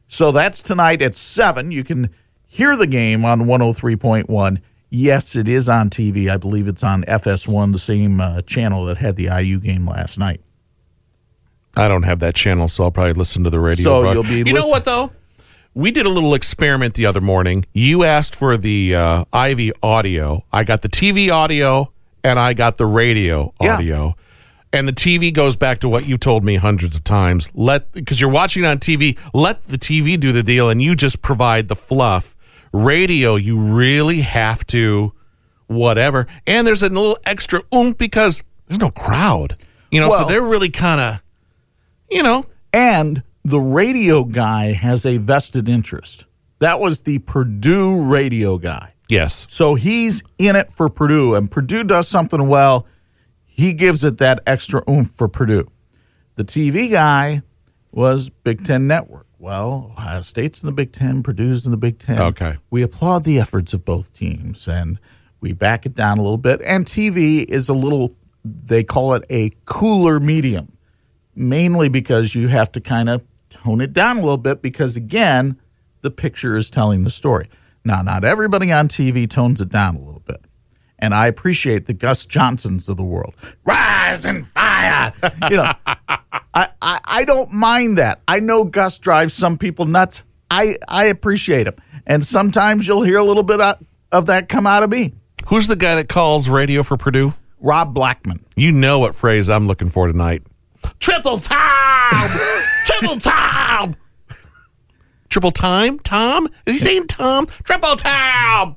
So 0.08 0.30
that's 0.32 0.62
tonight 0.62 1.02
at 1.02 1.14
7. 1.14 1.70
You 1.70 1.84
can 1.84 2.10
hear 2.46 2.76
the 2.76 2.87
game 2.87 3.25
on 3.25 3.42
103.1. 3.42 4.58
Yes, 4.90 5.37
it 5.37 5.49
is 5.49 5.68
on 5.68 5.90
TV. 5.90 6.30
I 6.30 6.37
believe 6.38 6.66
it's 6.66 6.83
on 6.83 7.02
FS1, 7.04 7.73
the 7.73 7.78
same 7.78 8.21
uh, 8.21 8.40
channel 8.42 8.87
that 8.87 8.97
had 8.97 9.16
the 9.16 9.25
IU 9.25 9.61
game 9.61 9.87
last 9.87 10.18
night. 10.18 10.40
I 11.76 11.88
don't 11.88 12.04
have 12.04 12.21
that 12.21 12.35
channel, 12.35 12.68
so 12.68 12.85
I'll 12.85 12.90
probably 12.90 13.12
listen 13.12 13.45
to 13.45 13.50
the 13.50 13.61
radio. 13.61 13.85
So 13.85 14.00
broad- 14.00 14.14
you'll 14.14 14.23
be 14.25 14.49
You 14.49 14.54
know 14.54 14.68
what 14.68 14.85
though? 14.85 15.12
We 15.75 15.90
did 15.92 16.07
a 16.07 16.09
little 16.09 16.35
experiment 16.35 16.95
the 16.95 17.07
other 17.07 17.21
morning. 17.21 17.64
You 17.73 18.02
asked 18.02 18.35
for 18.35 18.57
the 18.57 18.97
uh, 18.97 19.25
Ivey 19.33 19.73
audio. 19.83 20.45
I 20.52 20.64
got 20.64 20.83
the 20.83 20.88
TV 20.88 21.30
audio, 21.30 21.92
and 22.25 22.38
I 22.38 22.54
got 22.54 22.78
the 22.78 22.87
radio 22.87 23.52
Yeah. 23.61 23.75
audio. 23.76 24.16
And 24.73 24.88
the 24.88 24.92
TV 24.92 25.33
goes 25.33 25.54
back 25.57 25.78
to 25.80 25.88
what 25.88 26.07
you 26.09 26.18
told 26.18 26.42
me 26.45 26.57
hundreds 26.57 26.97
of 26.97 27.04
times. 27.04 27.49
Let 27.54 27.92
because 27.92 28.21
you're 28.21 28.28
watching 28.30 28.64
on 28.64 28.78
TV. 28.78 29.16
Let 29.33 29.64
the 29.66 29.78
TV 29.78 30.18
do 30.18 30.33
the 30.33 30.42
deal, 30.42 30.68
and 30.68 30.83
you 30.83 30.97
just 30.97 31.23
provide 31.23 31.68
the 31.68 31.76
fluff. 31.76 32.35
Radio, 32.72 33.37
you 33.37 33.58
really 33.58 34.20
have 34.20 34.66
to 34.68 35.12
whatever. 35.66 36.26
And 36.46 36.66
there's 36.66 36.82
a 36.82 36.88
little 36.88 37.18
extra 37.25 37.62
oomph 37.75 37.98
because 37.98 38.42
there's 38.66 38.80
no 38.80 38.90
crowd. 38.90 39.56
You 39.90 40.00
know, 40.00 40.10
so 40.10 40.25
they're 40.26 40.42
really 40.42 40.68
kind 40.70 41.00
of, 41.00 41.20
you 42.10 42.22
know, 42.22 42.44
And 42.72 43.22
the 43.44 43.60
radio 43.60 44.25
guy 44.25 44.72
has 44.72 45.06
a 45.06 45.16
vested 45.16 45.68
interest. 45.68 46.26
That 46.58 46.80
was 46.80 47.02
the 47.02 47.20
Purdue 47.20 48.02
radio 48.02 48.58
guy. 48.58 48.94
yes. 49.08 49.46
So 49.48 49.75
he's 49.76 50.22
in 50.38 50.56
it 50.56 50.68
for 50.70 50.90
Purdue, 50.90 51.34
and 51.34 51.50
Purdue 51.50 51.84
does 51.84 52.08
something 52.08 52.48
well. 52.48 52.87
He 53.46 53.72
gives 53.72 54.04
it 54.04 54.18
that 54.18 54.40
extra 54.46 54.82
oomph 54.90 55.10
for 55.10 55.28
Purdue. 55.28 55.70
The 56.34 56.44
TV 56.44 56.90
guy 56.90 57.42
was 57.92 58.28
Big 58.28 58.64
Ten 58.64 58.87
Network. 58.87 59.26
Well, 59.38 59.92
Ohio 59.97 60.23
State's 60.23 60.62
in 60.62 60.66
the 60.66 60.73
Big 60.73 60.92
Ten, 60.92 61.23
Purdue's 61.23 61.64
in 61.64 61.71
the 61.71 61.76
Big 61.76 61.99
Ten. 61.99 62.21
Okay. 62.21 62.57
We 62.71 62.83
applaud 62.83 63.25
the 63.25 63.38
efforts 63.38 63.73
of 63.73 63.85
both 63.85 64.12
teams 64.12 64.66
and 64.66 64.99
we 65.40 65.52
back 65.52 65.87
it 65.87 65.95
down 65.95 66.18
a 66.18 66.23
little 66.23 66.38
bit. 66.38 66.61
And 66.64 66.85
TV 66.85 67.45
is 67.45 67.68
a 67.68 67.75
little, 67.75 68.16
they 68.45 68.83
call 68.83 69.14
it 69.14 69.25
a 69.30 69.52
cooler 69.64 70.18
medium, 70.18 70.76
mainly 71.37 71.88
because 71.88 72.35
you 72.35 72.49
have 72.49 72.73
to 72.73 72.80
kind 72.80 73.09
of 73.09 73.23
tone 73.49 73.80
it 73.80 73.92
down 73.92 74.16
a 74.16 74.21
little 74.21 74.37
bit 74.37 74.61
because, 74.61 74.97
again, 74.97 75.61
the 76.00 76.11
picture 76.11 76.57
is 76.57 76.68
telling 76.68 77.04
the 77.04 77.11
story. 77.11 77.49
Now, 77.85 78.02
not 78.02 78.25
everybody 78.25 78.73
on 78.73 78.88
TV 78.88 79.30
tones 79.30 79.61
it 79.61 79.68
down 79.68 79.95
a 79.95 80.00
little 80.00 80.23
bit. 80.26 80.45
And 80.99 81.14
I 81.14 81.26
appreciate 81.28 81.87
the 81.87 81.95
Gus 81.95 82.26
Johnsons 82.26 82.88
of 82.88 82.97
the 82.97 83.05
world. 83.05 83.35
Rise 83.64 84.25
and 84.25 84.47
fire. 84.47 85.12
You 85.50 85.59
know, 85.59 85.73
I, 85.87 86.69
I, 86.83 87.00
I 87.05 87.25
don't 87.25 87.52
mind 87.52 87.99
that. 87.99 88.21
I 88.26 88.40
know 88.40 88.64
Gus 88.64 88.99
drives 88.99 89.33
some 89.33 89.59
people 89.59 89.85
nuts. 89.85 90.25
I, 90.50 90.76
I 90.88 91.07
appreciate 91.07 91.67
him. 91.67 91.75
And 92.07 92.25
sometimes 92.25 92.88
you'll 92.88 93.02
hear 93.02 93.19
a 93.19 93.23
little 93.25 93.43
bit 93.43 93.61
of, 93.61 93.76
of 94.11 94.26
that 94.26 94.49
come 94.49 94.67
out 94.67 94.83
of 94.83 94.90
me. 94.90 95.12
Who's 95.47 95.69
the 95.69 95.76
guy 95.76 95.95
that 95.95 96.09
calls 96.09 96.49
radio 96.49 96.83
for 96.83 96.97
Purdue? 96.97 97.35
Rob 97.61 97.95
Blackman. 97.95 98.45
You 98.57 98.73
know 98.73 98.99
what 98.99 99.14
phrase 99.14 99.49
I'm 99.49 99.67
looking 99.67 99.90
for 99.90 100.07
tonight. 100.07 100.43
Triple 101.00 101.38
time! 101.38 102.31
Triple 102.87 103.21
time! 103.21 103.97
Triple 105.28 105.50
time? 105.50 105.99
Tom? 106.00 106.49
Is 106.67 106.75
he 106.75 106.78
saying 106.78 107.07
Tom? 107.09 107.47
Triple 107.64 107.97
time! 107.97 108.76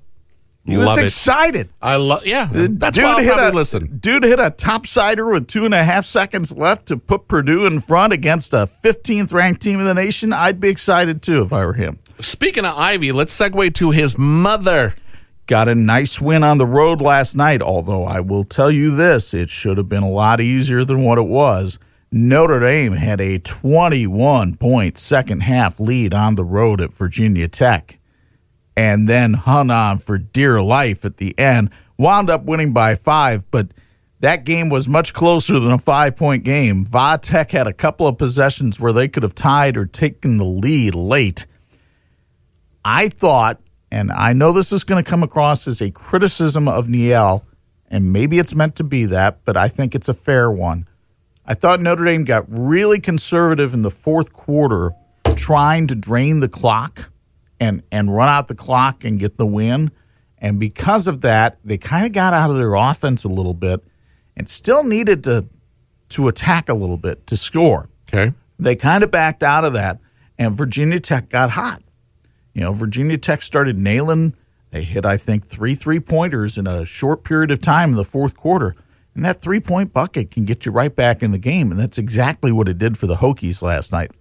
He 0.66 0.78
was 0.78 0.86
Love 0.88 1.00
it. 1.00 1.06
excited. 1.06 1.70
I 1.82 1.96
love, 1.96 2.26
yeah. 2.26 2.48
Uh, 2.54 2.68
that's 2.70 2.98
why 2.98 3.04
I'll 3.06 3.18
hit 3.20 3.34
probably 3.34 3.50
a, 3.50 3.52
listen. 3.54 3.98
Dude 3.98 4.24
hit 4.24 4.40
a 4.40 4.52
topsider 4.52 5.32
with 5.34 5.48
two 5.48 5.66
and 5.66 5.74
a 5.74 5.84
half 5.84 6.06
seconds 6.06 6.52
left 6.52 6.86
to 6.88 6.98
put 6.98 7.28
Purdue 7.28 7.66
in 7.66 7.80
front 7.80 8.14
against 8.14 8.54
a 8.54 8.68
15th 8.84 9.34
ranked 9.34 9.62
team 9.62 9.80
in 9.80 9.86
the 9.86 9.96
nation. 9.96 10.32
I'd 10.34 10.60
be 10.60 10.70
excited 10.70 11.24
too 11.24 11.42
if 11.42 11.52
I 11.52 11.66
were 11.66 11.74
him. 11.74 11.98
Speaking 12.20 12.64
of 12.66 12.78
Ivey, 12.78 13.12
let's 13.12 13.38
segue 13.38 13.74
to 13.76 13.90
his 13.90 14.18
mother. 14.20 14.94
Got 15.48 15.68
a 15.68 15.74
nice 15.76 16.22
win 16.22 16.44
on 16.44 16.60
the 16.60 16.68
road 16.68 17.02
last 17.02 17.36
night, 17.36 17.64
although 17.64 18.04
I 18.04 18.20
will 18.20 18.44
tell 18.44 18.70
you 18.72 18.96
this 18.96 19.34
it 19.34 19.50
should 19.50 19.78
have 19.78 19.90
been 19.90 20.04
a 20.04 20.10
lot 20.10 20.40
easier 20.40 20.86
than 20.86 21.04
what 21.04 21.18
it 21.18 21.28
was. 21.28 21.80
Notre 22.12 22.60
Dame 22.60 22.94
had 22.94 23.20
a 23.20 23.40
21 23.40 24.56
point 24.58 24.98
second 25.00 25.42
half 25.42 25.80
lead 25.80 26.14
on 26.14 26.36
the 26.36 26.44
road 26.44 26.80
at 26.82 26.94
Virginia 26.94 27.48
Tech 27.48 27.98
and 28.76 29.08
then 29.08 29.34
hung 29.34 29.70
on 29.70 30.00
for 30.00 30.18
dear 30.18 30.62
life 30.62 31.06
at 31.06 31.18
the 31.18 31.38
end. 31.38 31.70
Wound 31.98 32.30
up 32.30 32.44
winning 32.46 32.74
by 32.74 32.96
five, 32.96 33.50
but 33.52 33.70
that 34.22 34.44
game 34.46 34.70
was 34.70 34.88
much 34.88 35.14
closer 35.14 35.60
than 35.60 35.72
a 35.72 35.78
five 35.78 36.16
point 36.16 36.44
game. 36.44 36.86
Va 36.86 37.20
Tech 37.22 37.52
had 37.52 37.68
a 37.68 37.74
couple 37.74 38.08
of 38.08 38.18
possessions 38.18 38.80
where 38.80 38.94
they 38.94 39.08
could 39.08 39.24
have 39.24 39.36
tied 39.36 39.78
or 39.78 39.86
taken 39.86 40.38
the 40.38 40.46
lead 40.46 40.96
late. 40.96 41.46
I 42.84 43.10
thought, 43.10 43.60
and 43.92 44.12
I 44.12 44.34
know 44.34 44.52
this 44.52 44.72
is 44.72 44.84
going 44.84 45.04
to 45.04 45.10
come 45.10 45.24
across 45.24 45.68
as 45.68 45.82
a 45.82 45.92
criticism 45.92 46.68
of 46.68 46.88
Niele, 46.88 47.44
and 47.90 48.14
maybe 48.14 48.40
it's 48.40 48.56
meant 48.56 48.76
to 48.78 48.84
be 48.84 49.06
that, 49.06 49.44
but 49.44 49.58
I 49.58 49.68
think 49.68 49.94
it's 49.94 50.08
a 50.08 50.14
fair 50.14 50.50
one. 50.50 50.88
I 51.46 51.54
thought 51.54 51.82
Notre 51.82 52.06
Dame 52.06 52.24
got 52.24 52.46
really 52.48 53.00
conservative 53.00 53.74
in 53.74 53.82
the 53.82 53.92
fourth 53.92 54.32
quarter, 54.32 54.92
trying 55.36 55.88
to 55.88 55.96
drain 55.96 56.40
the 56.40 56.48
clock 56.48 57.12
and 57.62 57.84
and 57.92 58.14
run 58.14 58.28
out 58.28 58.50
the 58.50 58.56
clock 58.56 59.06
and 59.06 59.18
get 59.18 59.38
the 59.38 59.46
win. 59.46 59.92
And 60.40 60.60
because 60.60 61.08
of 61.08 61.22
that, 61.22 61.60
they 61.64 61.78
kind 61.78 62.08
of 62.08 62.12
got 62.12 62.34
out 62.34 62.50
of 62.50 62.58
their 62.58 62.74
offense 62.74 63.24
a 63.24 63.30
little 63.30 63.54
bit, 63.54 63.82
and 64.36 64.50
still 64.50 64.84
needed 64.84 65.24
to 65.26 65.46
to 66.10 66.28
attack 66.28 66.68
a 66.68 66.74
little 66.74 66.98
bit 66.98 67.26
to 67.28 67.38
score. 67.38 67.88
Okay. 68.10 68.34
They 68.60 68.76
kind 68.76 69.04
of 69.04 69.12
backed 69.12 69.44
out 69.44 69.64
of 69.64 69.74
that, 69.74 70.00
and 70.38 70.54
Virginia 70.56 71.00
Tech 71.00 71.30
got 71.30 71.52
hot. 71.52 71.82
You 72.54 72.62
know, 72.62 72.74
Virginia 72.74 73.18
Tech 73.18 73.42
started 73.44 73.80
nailing. 73.80 74.36
They 74.72 74.84
hit, 74.84 75.06
I 75.06 75.18
think, 75.18 75.46
three 75.46 75.76
three 75.76 76.00
pointers 76.00 76.58
in 76.58 76.66
a 76.66 76.84
short 76.86 77.24
period 77.24 77.52
of 77.52 77.62
time 77.62 77.92
in 77.92 77.96
the 77.96 78.04
fourth 78.04 78.36
quarter. 78.36 78.76
And 79.14 79.24
that 79.26 79.42
three 79.42 79.60
point 79.60 79.94
bucket 79.94 80.32
can 80.32 80.46
get 80.46 80.66
you 80.66 80.72
right 80.72 80.96
back 80.96 81.22
in 81.22 81.32
the 81.32 81.38
game. 81.38 81.70
And 81.70 81.80
that's 81.80 81.98
exactly 81.98 82.52
what 82.52 82.68
it 82.68 82.80
did 82.80 82.98
for 82.98 83.08
the 83.08 83.18
Hokies 83.18 83.62
last 83.62 83.92
night. 83.92 84.12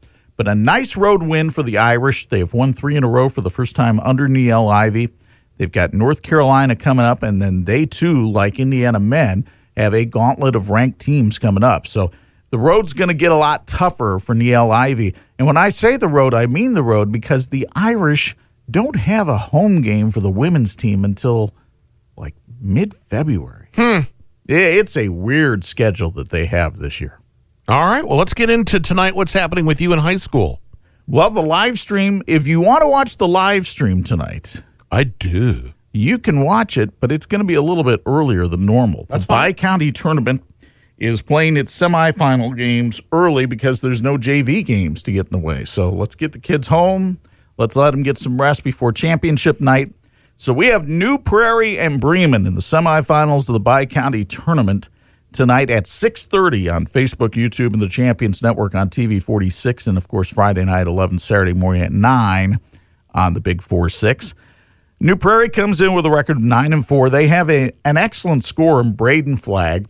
But 0.41 0.49
a 0.49 0.55
nice 0.55 0.97
road 0.97 1.23
win 1.23 1.51
for 1.51 1.63
the 1.63 1.77
Irish. 1.77 2.27
They 2.27 2.39
have 2.39 2.55
won 2.55 2.73
three 2.73 2.97
in 2.97 3.05
a 3.05 3.11
row 3.11 3.29
for 3.29 3.43
the 3.43 3.51
first 3.51 3.77
time 3.77 4.01
under 4.01 4.27
Niele 4.27 4.73
Ivey. 4.73 5.11
They've 5.59 5.71
got 5.71 5.93
North 5.93 6.23
Carolina 6.23 6.77
coming 6.77 7.05
up, 7.05 7.23
and 7.23 7.43
then 7.43 7.65
they 7.65 7.85
too, 7.85 8.27
like 8.27 8.59
Indiana 8.59 9.01
men, 9.01 9.47
have 9.77 9.93
a 9.93 10.07
gauntlet 10.07 10.57
of 10.57 10.71
ranked 10.71 10.99
teams 10.99 11.39
coming 11.39 11.63
up. 11.63 11.87
So 11.87 12.11
the 12.49 12.59
road's 12.59 12.95
going 12.95 13.09
to 13.09 13.15
get 13.15 13.33
a 13.33 13.37
lot 13.37 13.67
tougher 13.67 14.19
for 14.19 14.35
Niele 14.35 14.73
Ivey. 14.73 15.15
And 15.39 15.47
when 15.47 15.59
I 15.59 15.69
say 15.69 15.99
the 15.99 16.09
road, 16.09 16.33
I 16.33 16.47
mean 16.47 16.73
the 16.73 16.83
road 16.83 17.13
because 17.13 17.49
the 17.49 17.69
Irish 17.75 18.35
don't 18.71 18.97
have 18.97 19.29
a 19.29 19.37
home 19.37 19.83
game 19.83 20.11
for 20.11 20.21
the 20.21 20.31
women's 20.31 20.75
team 20.75 21.05
until 21.05 21.55
like 22.17 22.35
mid 22.59 22.95
February. 22.95 23.69
Hmm. 23.75 24.05
It's 24.49 24.97
a 24.97 25.11
weird 25.11 25.65
schedule 25.65 26.11
that 26.13 26.31
they 26.31 26.47
have 26.47 26.79
this 26.79 26.99
year. 26.99 27.21
All 27.69 27.87
right. 27.87 28.07
Well, 28.07 28.19
let's 28.19 28.35
get 28.35 28.51
into 28.51 28.81
tonight 28.81 29.15
what's 29.15 29.33
happening 29.33 29.65
with 29.67 29.81
you 29.81 29.93
in 29.93 29.99
high 30.01 30.17
school. 30.17 30.61
Well, 31.07 31.31
the 31.31 31.43
live 31.43 31.79
stream, 31.79 32.23
if 32.27 32.47
you 32.47 32.61
want 32.61 32.83
to 32.83 32.89
watch 32.89 33.17
the 33.17 33.29
live 33.29 33.67
stream 33.67 34.03
tonight, 34.03 34.63
I 34.91 35.05
do. 35.05 35.73
you 35.93 36.19
can 36.19 36.41
watch 36.45 36.77
it, 36.77 36.99
but 37.01 37.11
it's 37.13 37.27
going 37.27 37.41
to 37.41 37.47
be 37.47 37.55
a 37.55 37.63
little 37.63 37.85
bit 37.85 38.01
earlier 38.07 38.47
than 38.47 38.65
normal. 38.65 39.07
the 39.09 39.19
Bi 39.21 39.53
County 39.53 39.93
tournament 39.93 40.43
is 40.99 41.23
playing 41.23 41.57
its 41.57 41.77
semifinal 41.77 42.57
games 42.57 43.01
early 43.13 43.47
because 43.47 43.81
there's 43.81 44.03
no 44.03 44.17
JV 44.19 44.65
games 44.65 45.03
to 45.05 45.13
get 45.13 45.27
in 45.27 45.33
the 45.33 45.39
way. 45.39 45.65
So 45.65 45.91
let's 45.91 46.15
get 46.15 46.33
the 46.33 46.39
kids 46.39 46.69
home. 46.69 47.19
Let's 47.57 47.75
let 47.77 47.93
them 47.93 48.03
get 48.03 48.19
some 48.19 48.41
rest 48.41 48.63
before 48.65 48.93
championship 48.93 49.61
night. 49.61 49.93
So 50.37 50.53
we 50.53 50.69
have 50.69 50.89
New 50.89 51.19
Prairie 51.19 51.79
and 51.79 52.01
Bremen 52.01 52.47
in 52.47 52.55
the 52.55 52.61
semifinals 52.61 53.49
of 53.49 53.53
the 53.53 53.61
Bi 53.61 53.87
County 53.87 54.25
tournament 54.25 54.89
tonight 55.33 55.71
at 55.71 55.85
6.30 55.85 56.75
on 56.75 56.87
Facebook, 56.87 57.31
YouTube, 57.31 57.73
and 57.73 57.83
the 57.83 57.89
Champions 57.89 58.43
Network 58.43 58.75
on 58.75 58.91
TV 58.91 59.23
46, 59.23 59.87
and 59.87 59.97
of 59.97 60.09
course 60.09 60.31
Friday 60.31 60.65
night 60.65 60.87
11, 60.87 61.19
Saturday 61.19 61.53
morning 61.53 61.83
at 61.83 61.93
9 61.93 62.59
on 63.15 63.35
the 63.35 63.41
Big 63.41 63.63
4-6. 63.63 64.35
New 65.01 65.17
Prairie 65.17 65.49
comes 65.49 65.81
in 65.81 65.95
with 65.95 66.05
a 66.05 66.11
record 66.11 66.37
of 66.37 66.43
9 66.43 66.73
and 66.73 66.87
4. 66.87 67.11
They 67.11 67.29
have 67.29 67.49
a 67.49 67.73
an 67.85 67.97
excellent 67.97 68.45
score 68.45 68.81
in 68.81 68.93
Braden 68.93 69.39
Flag, 69.39 69.87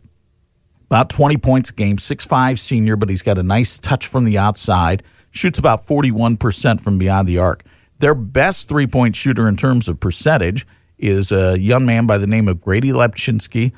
about 0.86 1.10
20 1.10 1.36
points 1.38 1.70
a 1.70 1.72
game, 1.72 1.96
6-5 1.96 2.58
senior, 2.58 2.96
but 2.96 3.08
he's 3.08 3.22
got 3.22 3.38
a 3.38 3.42
nice 3.42 3.78
touch 3.78 4.06
from 4.06 4.24
the 4.24 4.38
outside, 4.38 5.02
shoots 5.30 5.58
about 5.58 5.86
41% 5.86 6.80
from 6.80 6.98
beyond 6.98 7.28
the 7.28 7.38
arc. 7.38 7.64
Their 7.98 8.14
best 8.14 8.68
three 8.68 8.86
point 8.86 9.16
shooter 9.16 9.48
in 9.48 9.56
terms 9.56 9.88
of 9.88 10.00
percentage 10.00 10.66
is 10.96 11.32
a 11.32 11.58
young 11.58 11.86
man 11.86 12.06
by 12.06 12.18
the 12.18 12.26
name 12.26 12.46
of 12.48 12.60
Grady 12.60 12.92
Lepchinsky. 12.92 13.72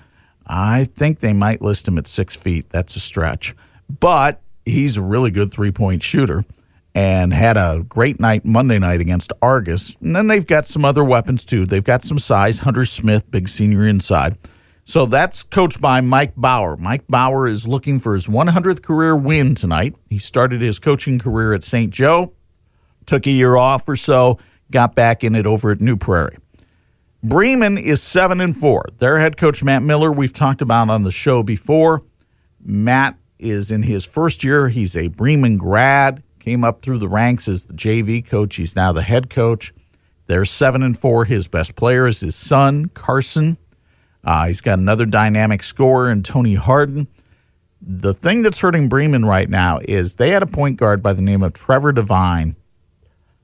I 0.47 0.85
think 0.85 1.21
they 1.21 1.33
might 1.33 1.63
list 1.63 1.89
him 1.89 1.99
at 1.99 2.07
six 2.07 2.37
feet. 2.37 2.71
That's 2.71 2.97
a 2.97 3.01
stretch. 3.01 3.55
But 3.89 4.41
he's 4.65 4.97
a 4.97 5.03
really 5.03 5.31
good 5.31 5.51
three 5.51 5.73
point 5.73 6.03
shooter 6.03 6.45
and 6.95 7.33
had 7.33 7.57
a 7.57 7.85
great 7.89 8.21
night 8.21 8.45
Monday 8.45 8.79
night 8.79 9.01
against 9.01 9.33
Argus. 9.41 9.97
And 10.01 10.15
then 10.15 10.27
they've 10.27 10.47
got 10.47 10.67
some 10.67 10.85
other 10.85 11.05
weapons 11.05 11.45
too. 11.45 11.65
They've 11.65 11.85
got 11.85 12.03
some 12.03 12.19
size. 12.19 12.61
Hunter 12.61 12.85
Smith, 12.85 13.31
big 13.31 13.49
senior 13.49 13.87
inside. 13.87 14.37
So 14.85 15.07
that's 15.07 15.43
coached 15.43 15.81
by 15.81 16.01
Mike 16.01 16.35
Bauer. 16.37 16.77
Mike 16.77 17.07
Bauer 17.09 17.47
is 17.47 17.69
looking 17.69 17.99
for 17.99 18.15
his 18.15 18.27
100th 18.27 18.83
career 18.83 19.17
win 19.17 19.55
tonight. 19.55 19.95
He 20.11 20.19
started 20.19 20.61
his 20.61 20.79
coaching 20.79 21.19
career 21.19 21.55
at 21.55 21.63
St. 21.63 21.93
Joe, 21.93 22.33
took 23.07 23.27
a 23.27 23.31
year 23.31 23.57
off 23.57 23.89
or 23.89 23.97
so, 23.97 24.39
got 24.71 24.95
back 24.95 25.23
in 25.23 25.35
it 25.35 25.47
over 25.47 25.71
at 25.71 25.81
New 25.81 25.97
Prairie. 25.97 26.37
Bremen 27.25 27.79
is 27.79 28.03
7 28.03 28.41
and 28.41 28.57
4. 28.57 28.87
Their 28.99 29.21
head 29.21 29.37
coach 29.37 29.63
Matt 29.63 29.85
Miller, 29.85 30.11
we've 30.11 30.33
talked 30.33 30.61
about 30.61 30.91
on 30.91 31.03
the 31.03 31.13
show 31.13 31.45
before. 31.45 32.03
Matt 32.61 33.17
is 33.39 33.71
in 33.71 33.85
his 33.85 34.05
first 34.05 34.43
year. 34.43 34.69
He's 34.69 34.97
a 34.97 35.07
Bremen 35.07 35.57
grad, 35.57 36.25
came 36.41 36.65
up 36.65 36.83
through 36.83 36.99
the 36.99 37.09
ranks 37.09 37.47
as 37.47 37.67
the 37.67 37.75
JV 37.75 38.27
coach. 38.27 38.57
He's 38.57 38.75
now 38.75 38.91
the 38.91 39.03
head 39.03 39.31
coach. 39.31 39.73
They're 40.27 40.45
7 40.45 40.83
and 40.83 40.99
4. 40.99 41.27
His 41.27 41.47
best 41.47 41.77
player 41.77 42.09
is 42.09 42.19
his 42.19 42.35
son, 42.35 42.87
Carson. 42.87 43.57
Uh, 44.25 44.49
he's 44.49 44.61
got 44.61 44.81
another 44.81 45.07
dynamic 45.07 45.63
scorer 45.63 46.11
in 46.11 46.25
Tony 46.25 46.57
Harden. 46.57 47.07
The 47.81 48.15
thing 48.15 48.43
that's 48.43 48.59
hurting 48.59 48.89
Bremen 48.89 49.25
right 49.25 49.49
now 49.49 49.79
is 49.81 50.17
they 50.17 50.31
had 50.31 50.43
a 50.43 50.47
point 50.47 50.77
guard 50.77 51.05
by 51.05 51.13
the 51.13 51.23
name 51.23 51.45
of 51.45 51.53
Trevor 51.53 51.93
Devine. 51.93 52.57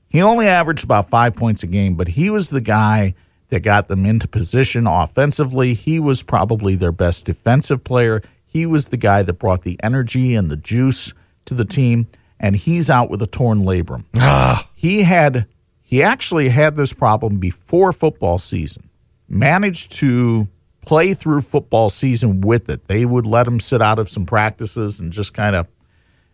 He 0.09 0.21
only 0.21 0.47
averaged 0.47 0.83
about 0.83 1.09
five 1.09 1.35
points 1.37 1.63
a 1.63 1.67
game, 1.67 1.95
but 1.95 2.09
he 2.09 2.29
was 2.29 2.49
the 2.49 2.61
guy 2.61 3.15
that 3.49 3.61
got 3.61 3.87
them 3.87 4.05
into 4.05 4.27
position 4.27 4.87
offensively. 4.87 5.73
He 5.73 5.99
was 5.99 6.23
probably 6.23 6.75
their 6.75 6.91
best 6.91 7.25
defensive 7.25 7.83
player. 7.83 8.21
He 8.45 8.65
was 8.65 8.89
the 8.89 8.97
guy 8.97 9.23
that 9.23 9.33
brought 9.33 9.63
the 9.63 9.79
energy 9.83 10.35
and 10.35 10.49
the 10.49 10.57
juice 10.57 11.13
to 11.45 11.53
the 11.53 11.65
team, 11.65 12.07
and 12.39 12.55
he's 12.55 12.89
out 12.89 13.09
with 13.09 13.21
a 13.21 13.27
torn 13.27 13.59
labrum. 13.59 14.05
Ah. 14.15 14.69
He 14.73 15.03
had 15.03 15.47
he 15.81 16.03
actually 16.03 16.49
had 16.49 16.75
this 16.75 16.93
problem 16.93 17.37
before 17.37 17.91
football 17.91 18.37
season. 18.37 18.89
Managed 19.27 19.91
to 19.93 20.47
play 20.85 21.13
through 21.13 21.41
football 21.41 21.89
season 21.89 22.41
with 22.41 22.69
it. 22.69 22.87
They 22.87 23.05
would 23.05 23.25
let 23.25 23.47
him 23.47 23.59
sit 23.59 23.81
out 23.81 23.99
of 23.99 24.09
some 24.09 24.25
practices 24.25 24.99
and 24.99 25.11
just 25.11 25.33
kind 25.33 25.55
of 25.55 25.67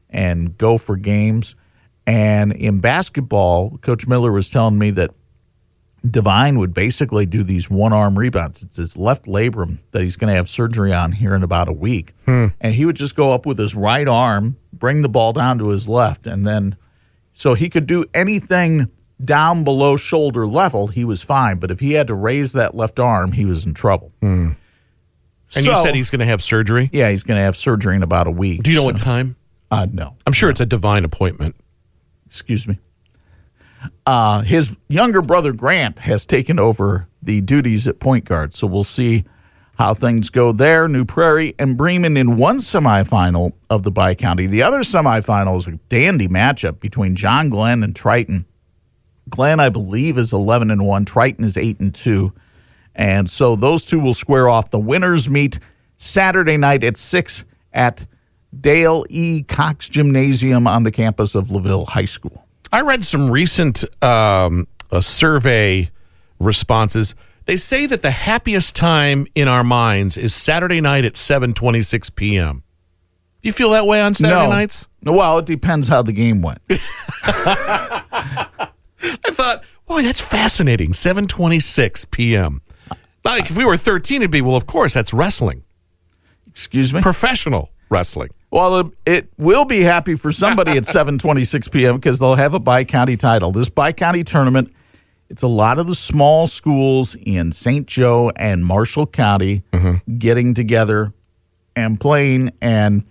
and 0.10 0.58
go 0.58 0.78
for 0.78 0.96
games. 0.96 1.56
And 2.08 2.52
in 2.54 2.80
basketball, 2.80 3.78
Coach 3.78 4.08
Miller 4.08 4.32
was 4.32 4.50
telling 4.50 4.78
me 4.78 4.92
that 4.92 5.12
Devine 6.12 6.60
would 6.60 6.74
basically 6.74 7.26
do 7.26 7.44
these 7.44 7.70
one 7.70 7.94
arm 7.94 8.18
rebounds. 8.18 8.62
It's 8.64 8.78
his 8.78 8.98
left 8.98 9.26
labrum 9.26 9.80
that 9.92 10.02
he's 10.02 10.18
going 10.18 10.30
to 10.32 10.36
have 10.36 10.48
surgery 10.50 10.94
on 10.94 11.12
here 11.14 11.34
in 11.36 11.42
about 11.44 11.68
a 11.70 11.74
week. 11.74 12.14
And 12.28 12.52
he 12.62 12.86
would 12.86 12.96
just 12.96 13.16
go 13.16 13.32
up 13.32 13.46
with 13.46 13.58
his 13.58 13.76
right 13.76 14.08
arm, 14.08 14.58
bring 14.74 15.02
the 15.02 15.10
ball 15.10 15.34
down 15.34 15.58
to 15.60 15.70
his 15.70 15.88
left, 15.88 16.28
and 16.28 16.46
then 16.46 16.76
so 17.34 17.54
he 17.54 17.70
could 17.70 17.88
do 17.88 18.06
anything 18.14 18.90
down 19.24 19.64
below 19.64 19.96
shoulder 19.98 20.46
level, 20.46 20.88
he 20.88 21.06
was 21.06 21.22
fine. 21.24 21.58
But 21.58 21.72
if 21.72 21.80
he 21.80 21.94
had 21.94 22.08
to 22.08 22.14
raise 22.14 22.52
that 22.54 22.76
left 22.76 23.00
arm, 23.00 23.32
he 23.32 23.46
was 23.46 23.66
in 23.66 23.74
trouble. 23.74 24.12
And 24.22 24.56
you 25.56 25.74
said 25.76 25.96
he's 25.96 26.10
going 26.10 26.20
to 26.20 26.26
have 26.26 26.44
surgery. 26.44 26.90
Yeah, 26.92 27.10
he's 27.12 27.24
going 27.24 27.38
to 27.38 27.44
have 27.44 27.56
surgery 27.56 27.96
in 27.96 28.04
about 28.04 28.28
a 28.28 28.32
week. 28.32 28.64
Do 28.64 28.72
you 28.72 28.76
know 28.78 28.82
So- 28.82 28.86
what 28.88 28.98
time? 28.98 29.36
Uh, 29.72 29.88
no. 29.92 30.16
I'm 30.28 30.34
sure 30.34 30.50
it's 30.50 30.60
a 30.62 30.66
divine 30.66 31.06
appointment. 31.06 31.56
excuse 32.26 32.68
me. 32.68 32.78
Uh, 34.06 34.42
his 34.42 34.76
younger 34.88 35.22
brother 35.22 35.54
Grant 35.54 36.00
has 36.00 36.26
taken 36.26 36.60
over 36.60 37.08
the 37.22 37.42
duties 37.42 37.88
at 37.88 38.00
point 38.00 38.26
guard, 38.26 38.54
so 38.54 38.68
we'll 38.68 38.84
see 38.84 39.26
how 39.78 39.94
things 39.94 40.30
go 40.30 40.52
there. 40.52 40.88
New 40.88 41.04
Prairie 41.04 41.54
and 41.60 41.76
Bremen 41.76 42.16
in 42.16 42.38
one 42.38 42.58
semifinal 42.58 43.52
of 43.70 43.84
the 43.84 43.92
Bi 43.92 44.16
County. 44.16 44.48
The 44.48 44.64
other 44.64 44.80
semifinal 44.80 45.58
is 45.58 45.68
a 45.68 45.72
dandy 45.90 46.28
matchup 46.28 46.80
between 46.80 47.16
John 47.16 47.50
Glenn 47.50 47.84
and 47.84 47.96
Triton. 47.96 48.46
Glenn, 49.28 49.60
I 49.60 49.70
believe, 49.70 50.18
is 50.18 50.32
eleven 50.32 50.72
and 50.72 50.86
one. 50.86 51.04
Triton 51.04 51.44
is 51.44 51.58
eight 51.58 51.80
and 51.80 51.94
two, 51.94 52.34
and 52.94 53.30
so 53.30 53.56
those 53.56 53.84
two 53.84 54.00
will 54.00 54.14
square 54.14 54.48
off. 54.48 54.70
The 54.70 54.80
winners 54.80 55.28
meet 55.30 55.60
Saturday 55.98 56.58
night 56.58 56.84
at 56.84 56.96
six 56.96 57.44
at 57.74 58.06
Dale 58.58 59.06
E. 59.10 59.44
Cox 59.44 59.90
Gymnasium 59.90 60.68
on 60.68 60.84
the 60.84 60.92
campus 60.92 61.36
of 61.36 61.52
LaVille 61.52 61.88
High 61.88 62.06
School. 62.06 62.45
I 62.72 62.82
read 62.82 63.06
some 63.06 63.30
recent 63.32 63.84
um, 64.04 64.68
uh, 64.92 65.02
survey 65.02 65.92
responses. 66.40 67.16
They 67.46 67.58
say 67.58 67.86
that 67.86 68.02
the 68.02 68.12
happiest 68.12 68.76
time 68.76 69.28
in 69.36 69.48
our 69.48 69.64
minds 69.64 70.18
is 70.18 70.34
Saturday 70.34 70.82
night 70.82 71.06
at 71.06 71.14
7:26 71.14 72.16
p.m. 72.16 72.64
Do 73.42 73.50
you 73.50 73.54
feel 73.54 73.70
that 73.72 73.86
way 73.86 74.02
on 74.02 74.16
Saturday 74.16 74.50
nights? 74.50 74.88
No, 75.02 75.14
well, 75.14 75.38
it 75.38 75.46
depends 75.46 75.88
how 75.88 76.02
the 76.02 76.14
game 76.14 76.42
went. 76.42 76.60
I 76.70 78.70
thought, 79.26 79.64
boy, 79.86 80.02
that's 80.02 80.22
fascinating. 80.22 80.94
7:26 80.94 82.10
p.m. 82.10 82.62
Like 83.24 83.50
if 83.50 83.58
we 83.58 83.66
were 83.66 83.78
13, 83.78 84.22
it'd 84.22 84.32
be 84.32 84.42
well. 84.42 84.56
Of 84.56 84.66
course, 84.66 84.94
that's 84.94 85.14
wrestling, 85.14 85.64
Excuse 86.48 86.94
me. 86.94 87.02
professional 87.02 87.72
wrestling. 87.90 88.30
Well, 88.52 88.92
it- 89.06 89.30
will 89.38 89.66
be 89.66 89.82
happy 89.82 90.16
for 90.16 90.32
somebody 90.32 90.72
at 90.78 90.84
7:26 90.86 91.72
p.m. 91.72 91.96
because 91.96 92.20
they'll 92.20 92.36
have 92.36 92.54
a 92.54 92.60
bi-county 92.60 93.18
title. 93.18 93.52
This 93.52 93.70
bi-county 93.70 94.24
tournament, 94.24 94.74
it's 95.30 95.44
a 95.44 95.48
lot 95.48 95.80
of 95.80 95.88
the 95.88 95.96
small 95.96 96.48
schools 96.48 97.16
in 97.16 97.52
St. 97.52 97.86
Joe 97.88 98.32
and 98.36 98.66
Marshall 98.66 99.08
County 99.08 99.64
mm-hmm. 99.74 100.18
getting 100.18 100.54
together 100.54 101.12
and 101.76 102.00
playing, 102.00 102.52
and 102.62 103.04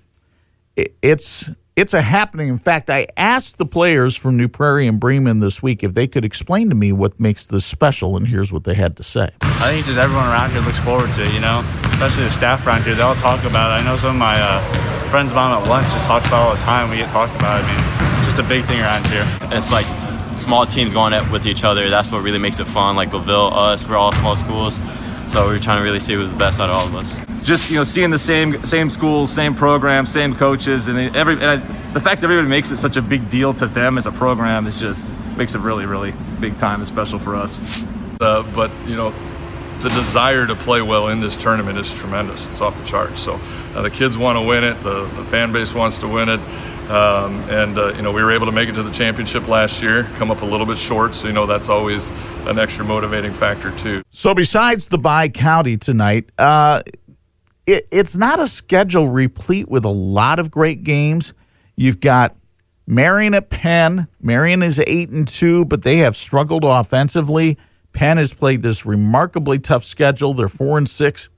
it, 0.76 0.94
it's 1.02 1.50
it's 1.76 1.92
a 1.92 2.00
happening. 2.00 2.48
In 2.48 2.58
fact, 2.58 2.88
I 2.88 3.08
asked 3.16 3.58
the 3.58 3.66
players 3.66 4.16
from 4.16 4.36
New 4.36 4.48
Prairie 4.48 4.86
and 4.86 5.00
Bremen 5.00 5.40
this 5.40 5.62
week 5.62 5.82
if 5.82 5.94
they 5.94 6.06
could 6.06 6.24
explain 6.24 6.68
to 6.68 6.74
me 6.74 6.92
what 6.92 7.18
makes 7.18 7.46
this 7.46 7.64
special, 7.64 8.16
and 8.16 8.28
here's 8.28 8.52
what 8.52 8.64
they 8.64 8.74
had 8.74 8.96
to 8.98 9.02
say. 9.02 9.30
I 9.40 9.72
think 9.72 9.86
just 9.86 9.98
everyone 9.98 10.26
around 10.26 10.52
here 10.52 10.60
looks 10.60 10.78
forward 10.78 11.12
to 11.14 11.22
it, 11.22 11.32
you 11.32 11.40
know, 11.40 11.68
especially 11.86 12.24
the 12.24 12.30
staff 12.30 12.64
around 12.66 12.84
here. 12.84 12.94
They 12.94 13.02
all 13.02 13.16
talk 13.16 13.42
about 13.44 13.70
it. 13.70 13.82
I 13.82 13.84
know 13.84 13.96
some 13.96 14.10
of 14.10 14.16
my 14.16 14.40
uh, 14.40 15.08
friends 15.10 15.32
of 15.32 15.36
mine 15.36 15.60
at 15.60 15.68
lunch 15.68 15.88
just 15.88 16.04
talk 16.04 16.24
about 16.26 16.46
it 16.46 16.48
all 16.48 16.54
the 16.54 16.62
time. 16.62 16.90
We 16.90 16.96
get 16.98 17.10
talked 17.10 17.34
about 17.34 17.60
it. 17.60 17.66
I 17.66 17.74
mean, 17.74 18.24
just 18.24 18.38
a 18.38 18.44
big 18.44 18.64
thing 18.66 18.80
around 18.80 19.06
here. 19.08 19.26
it's 19.50 19.72
like 19.72 19.86
small 20.38 20.66
teams 20.66 20.92
going 20.92 21.12
at 21.12 21.28
with 21.30 21.46
each 21.46 21.64
other. 21.64 21.90
That's 21.90 22.10
what 22.12 22.22
really 22.22 22.38
makes 22.38 22.60
it 22.60 22.66
fun. 22.66 22.94
Like 22.94 23.10
Laville, 23.10 23.52
us, 23.52 23.86
we're 23.86 23.96
all 23.96 24.12
small 24.12 24.36
schools, 24.36 24.78
so 25.34 25.48
we're 25.48 25.58
trying 25.58 25.78
to 25.78 25.82
really 25.82 25.98
see 25.98 26.14
who's 26.14 26.30
the 26.30 26.36
best 26.36 26.60
out 26.60 26.70
of 26.70 26.76
all 26.76 26.86
of 26.86 26.94
us. 26.94 27.20
just 27.42 27.68
you 27.68 27.76
know 27.76 27.82
seeing 27.82 28.08
the 28.08 28.18
same 28.18 28.64
same 28.64 28.88
schools, 28.88 29.32
same 29.32 29.52
programs, 29.52 30.08
same 30.08 30.32
coaches, 30.32 30.86
and 30.86 30.96
every 31.16 31.34
and 31.34 31.44
I, 31.44 31.56
the 31.90 31.98
fact 31.98 32.20
that 32.20 32.26
everybody 32.26 32.46
makes 32.46 32.70
it 32.70 32.76
such 32.76 32.96
a 32.96 33.02
big 33.02 33.28
deal 33.28 33.52
to 33.54 33.66
them 33.66 33.98
as 33.98 34.06
a 34.06 34.12
program 34.12 34.68
is 34.68 34.80
just 34.80 35.12
makes 35.36 35.56
it 35.56 35.58
really 35.58 35.86
really 35.86 36.14
big 36.38 36.56
time 36.56 36.78
and 36.78 36.86
special 36.86 37.18
for 37.18 37.34
us. 37.34 37.84
Uh, 38.20 38.44
but 38.54 38.70
you 38.86 38.94
know, 38.94 39.12
the 39.80 39.88
desire 39.88 40.46
to 40.46 40.54
play 40.54 40.82
well 40.82 41.08
in 41.08 41.18
this 41.18 41.34
tournament 41.34 41.78
is 41.78 41.92
tremendous. 41.92 42.46
It's 42.46 42.60
off 42.60 42.76
the 42.76 42.84
charts. 42.84 43.18
So 43.18 43.40
uh, 43.74 43.82
the 43.82 43.90
kids 43.90 44.16
want 44.16 44.36
to 44.38 44.42
win 44.42 44.62
it. 44.62 44.80
The, 44.84 45.06
the 45.16 45.24
fan 45.24 45.52
base 45.52 45.74
wants 45.74 45.98
to 45.98 46.06
win 46.06 46.28
it. 46.28 46.38
Um, 46.90 47.40
and 47.50 47.78
uh, 47.78 47.94
you 47.94 48.02
know, 48.02 48.12
we 48.12 48.22
were 48.22 48.32
able 48.32 48.46
to 48.46 48.52
make 48.52 48.68
it 48.68 48.74
to 48.74 48.82
the 48.82 48.90
championship 48.90 49.48
last 49.48 49.82
year. 49.82 50.04
Come 50.16 50.30
up 50.30 50.42
a 50.42 50.44
little 50.44 50.66
bit 50.66 50.78
short, 50.78 51.14
so 51.14 51.26
you 51.26 51.32
know 51.32 51.46
that's 51.46 51.68
always 51.68 52.10
an 52.46 52.58
extra 52.58 52.84
motivating 52.84 53.32
factor 53.32 53.70
too. 53.76 54.02
So 54.10 54.34
besides 54.34 54.88
the 54.88 54.98
Bi 54.98 55.28
County 55.30 55.76
tonight, 55.76 56.30
uh, 56.36 56.82
it, 57.66 57.88
it's 57.90 58.16
not 58.16 58.38
a 58.38 58.46
schedule 58.46 59.08
replete 59.08 59.68
with 59.68 59.84
a 59.84 59.90
lot 59.90 60.38
of 60.38 60.50
great 60.50 60.84
games. 60.84 61.32
You've 61.76 62.00
got 62.00 62.36
Marion 62.86 63.34
at 63.34 63.50
Penn. 63.50 64.08
Marion 64.20 64.62
is 64.62 64.78
eight 64.86 65.08
and 65.08 65.26
two, 65.26 65.64
but 65.64 65.82
they 65.82 65.98
have 65.98 66.16
struggled 66.16 66.64
offensively. 66.64 67.56
Penn 67.92 68.18
has 68.18 68.34
played 68.34 68.62
this 68.62 68.84
remarkably 68.84 69.58
tough 69.58 69.84
schedule. 69.84 70.34
They're 70.34 70.48
four 70.48 70.76
and 70.76 70.88
six, 70.88 71.28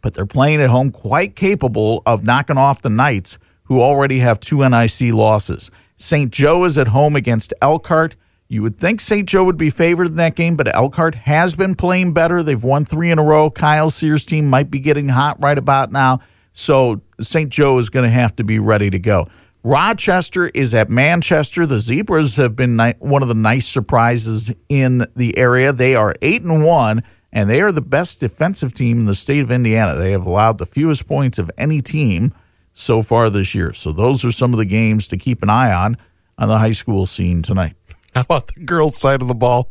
but 0.00 0.14
they're 0.14 0.24
playing 0.24 0.62
at 0.62 0.70
home, 0.70 0.90
quite 0.90 1.36
capable 1.36 2.02
of 2.06 2.24
knocking 2.24 2.56
off 2.56 2.80
the 2.80 2.88
Knights, 2.88 3.38
who 3.66 3.80
already 3.80 4.18
have 4.20 4.40
two 4.40 4.68
NIC 4.68 5.12
losses. 5.12 5.70
St. 5.96 6.30
Joe 6.30 6.64
is 6.64 6.76
at 6.78 6.88
home 6.88 7.16
against 7.16 7.54
Elkhart. 7.62 8.16
You 8.48 8.62
would 8.62 8.78
think 8.78 9.00
St. 9.00 9.28
Joe 9.28 9.44
would 9.44 9.56
be 9.56 9.70
favored 9.70 10.08
in 10.08 10.16
that 10.16 10.36
game, 10.36 10.56
but 10.56 10.72
Elkhart 10.72 11.14
has 11.14 11.56
been 11.56 11.74
playing 11.74 12.12
better. 12.12 12.42
They've 12.42 12.62
won 12.62 12.84
three 12.84 13.10
in 13.10 13.18
a 13.18 13.24
row. 13.24 13.50
Kyle 13.50 13.90
Sears' 13.90 14.24
team 14.24 14.48
might 14.48 14.70
be 14.70 14.78
getting 14.78 15.08
hot 15.08 15.40
right 15.42 15.58
about 15.58 15.90
now. 15.90 16.20
So 16.52 17.00
St. 17.20 17.50
Joe 17.50 17.78
is 17.78 17.90
going 17.90 18.04
to 18.04 18.10
have 18.10 18.36
to 18.36 18.44
be 18.44 18.58
ready 18.58 18.88
to 18.90 18.98
go. 18.98 19.28
Rochester 19.64 20.46
is 20.48 20.76
at 20.76 20.88
Manchester. 20.88 21.66
The 21.66 21.80
Zebras 21.80 22.36
have 22.36 22.54
been 22.54 22.76
ni- 22.76 22.94
one 23.00 23.22
of 23.22 23.28
the 23.28 23.34
nice 23.34 23.66
surprises 23.66 24.54
in 24.68 25.06
the 25.16 25.36
area. 25.36 25.72
They 25.72 25.96
are 25.96 26.14
eight 26.22 26.42
and 26.42 26.64
one, 26.64 27.02
and 27.32 27.50
they 27.50 27.60
are 27.60 27.72
the 27.72 27.80
best 27.80 28.20
defensive 28.20 28.72
team 28.72 29.00
in 29.00 29.06
the 29.06 29.14
state 29.14 29.40
of 29.40 29.50
Indiana. 29.50 29.96
They 29.96 30.12
have 30.12 30.24
allowed 30.24 30.58
the 30.58 30.66
fewest 30.66 31.08
points 31.08 31.40
of 31.40 31.50
any 31.58 31.82
team 31.82 32.32
so 32.78 33.02
far 33.02 33.30
this 33.30 33.54
year. 33.54 33.72
So 33.72 33.90
those 33.90 34.24
are 34.24 34.30
some 34.30 34.52
of 34.52 34.58
the 34.58 34.64
games 34.66 35.08
to 35.08 35.16
keep 35.16 35.42
an 35.42 35.50
eye 35.50 35.72
on 35.72 35.96
on 36.38 36.48
the 36.48 36.58
high 36.58 36.72
school 36.72 37.06
scene 37.06 37.42
tonight. 37.42 37.74
How 38.14 38.20
about 38.20 38.48
the 38.48 38.60
girls' 38.60 38.98
side 38.98 39.22
of 39.22 39.28
the 39.28 39.34
ball? 39.34 39.70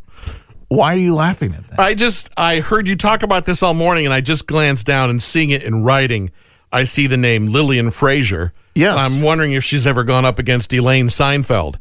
Why 0.68 0.94
are 0.94 0.98
you 0.98 1.14
laughing 1.14 1.54
at 1.54 1.68
that? 1.68 1.78
I 1.78 1.94
just 1.94 2.30
I 2.36 2.58
heard 2.58 2.88
you 2.88 2.96
talk 2.96 3.22
about 3.22 3.46
this 3.46 3.62
all 3.62 3.74
morning, 3.74 4.04
and 4.04 4.12
I 4.12 4.20
just 4.20 4.46
glanced 4.46 4.86
down 4.86 5.08
and 5.08 5.22
seeing 5.22 5.50
it 5.50 5.62
in 5.62 5.84
writing. 5.84 6.32
I 6.72 6.84
see 6.84 7.06
the 7.06 7.16
name 7.16 7.46
Lillian 7.46 7.92
Frazier. 7.92 8.52
Yes. 8.74 8.96
I'm 8.98 9.22
wondering 9.22 9.52
if 9.52 9.62
she's 9.62 9.86
ever 9.86 10.02
gone 10.02 10.24
up 10.24 10.40
against 10.40 10.72
Elaine 10.72 11.08
Seinfeld. 11.08 11.76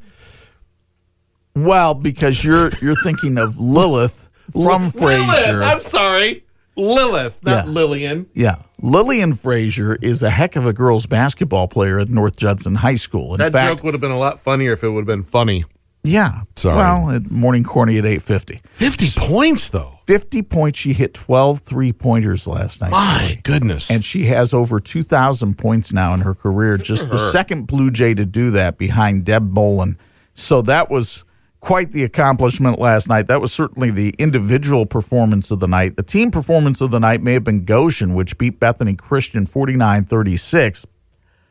Well, 1.55 1.95
because 1.95 2.43
you're 2.43 2.69
you're 2.81 3.01
thinking 3.01 3.39
of 3.39 3.59
Lilith 3.59 4.29
from 4.51 4.83
Lilith, 4.83 4.95
Frasier. 4.95 5.65
I'm 5.65 5.81
sorry. 5.81 6.44
Lilith, 6.75 7.38
not 7.43 7.65
Yeah. 7.65 7.71
Lillian. 7.71 8.27
Yeah. 8.33 8.55
Lillian 8.81 9.35
Frazier 9.35 9.95
is 10.01 10.21
a 10.21 10.29
heck 10.29 10.55
of 10.55 10.65
a 10.65 10.73
girls 10.73 11.05
basketball 11.05 11.67
player 11.67 11.99
at 11.99 12.09
North 12.09 12.35
Judson 12.35 12.75
High 12.75 12.95
School. 12.95 13.33
In 13.33 13.39
that 13.39 13.51
fact, 13.51 13.77
joke 13.77 13.83
would 13.83 13.93
have 13.93 14.01
been 14.01 14.11
a 14.11 14.17
lot 14.17 14.39
funnier 14.39 14.73
if 14.73 14.83
it 14.83 14.89
would 14.89 14.99
have 15.01 15.05
been 15.07 15.23
funny. 15.23 15.65
yeah. 16.03 16.41
Sorry. 16.55 16.77
Well, 16.77 17.09
at 17.11 17.29
Morning 17.31 17.63
Corny 17.63 17.97
at 17.97 18.05
850. 18.05 18.61
50 18.69 19.19
points, 19.19 19.69
though. 19.69 19.99
50 20.05 20.41
points. 20.43 20.77
She 20.79 20.93
hit 20.93 21.13
12 21.13 21.59
three 21.61 21.91
pointers 21.91 22.45
last 22.47 22.79
night. 22.79 22.91
My 22.91 23.39
goodness. 23.43 23.89
And 23.89 24.05
she 24.05 24.25
has 24.25 24.53
over 24.53 24.79
2,000 24.79 25.57
points 25.57 25.91
now 25.91 26.13
in 26.13 26.21
her 26.21 26.33
career. 26.35 26.77
Just 26.77 27.09
the 27.09 27.17
second 27.31 27.65
Blue 27.67 27.89
Jay 27.89 28.13
to 28.13 28.25
do 28.25 28.51
that 28.51 28.77
behind 28.77 29.25
Deb 29.25 29.51
Bolin. 29.53 29.97
So 30.35 30.61
that 30.63 30.89
was 30.91 31.24
quite 31.65 31.91
the 31.91 32.04
accomplishment 32.04 32.78
last 32.78 33.10
night. 33.10 33.25
That 33.25 33.41
was 33.41 33.51
certainly 33.51 33.89
the 33.89 34.13
individual 34.19 34.86
performance 34.86 35.49
of 35.49 35.60
the 35.60 35.67
night. 35.67 35.95
The 35.95 36.04
team 36.04 36.30
performance 36.30 36.80
of 36.80 36.91
the 36.91 36.99
night 36.99 37.23
may 37.23 37.34
have 37.34 37.43
been 37.43 37.65
Goshen, 37.65 38.13
which 38.13 38.38
beat 38.38 38.60
Bethany 38.60 38.93
Christian 38.93 39.47
49 39.47 40.04
36. 40.04 40.86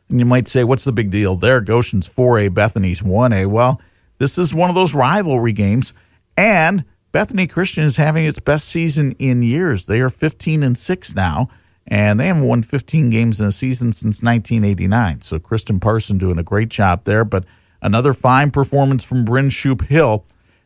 And 0.09 0.21
you 0.21 0.25
might 0.25 0.47
say, 0.47 0.63
what's 0.63 0.85
the 0.85 0.93
big 0.93 1.11
deal 1.11 1.35
there? 1.35 1.61
Goshen's 1.61 2.09
4A, 2.09 2.55
Bethany's 2.55 3.03
1A. 3.03 3.49
Well, 3.49 3.81
this 4.19 4.39
is 4.39 4.55
one 4.55 4.71
of 4.71 4.77
those 4.77 4.95
rivalry 4.95 5.53
games. 5.53 5.93
And 6.37 6.85
Bethany 7.11 7.49
Christian 7.49 7.83
is 7.83 7.97
having 7.97 8.25
its 8.25 8.39
best 8.39 8.69
season 8.69 9.17
in 9.19 9.43
years. 9.43 9.87
They 9.87 10.01
are 10.01 10.11
15 10.11 10.63
and 10.63 10.79
6 10.79 11.15
now, 11.17 11.49
and 11.89 12.21
they 12.21 12.29
haven't 12.29 12.47
won 12.47 12.63
15 12.63 13.11
games 13.11 13.41
in 13.41 13.49
a 13.49 13.53
season 13.53 13.93
since 13.93 14.23
1989. 14.23 15.23
So 15.23 15.41
Kristen 15.41 15.81
Parson 15.81 16.19
doing 16.19 16.39
a 16.39 16.45
great 16.45 16.69
job 16.69 17.03
there. 17.03 17.25
But 17.25 17.45
another 17.85 18.15
fine 18.15 18.51
performance 18.51 19.05
from 19.05 19.25
Bryn 19.25 19.51
Shoup 19.51 19.87
Hill. 19.87 20.25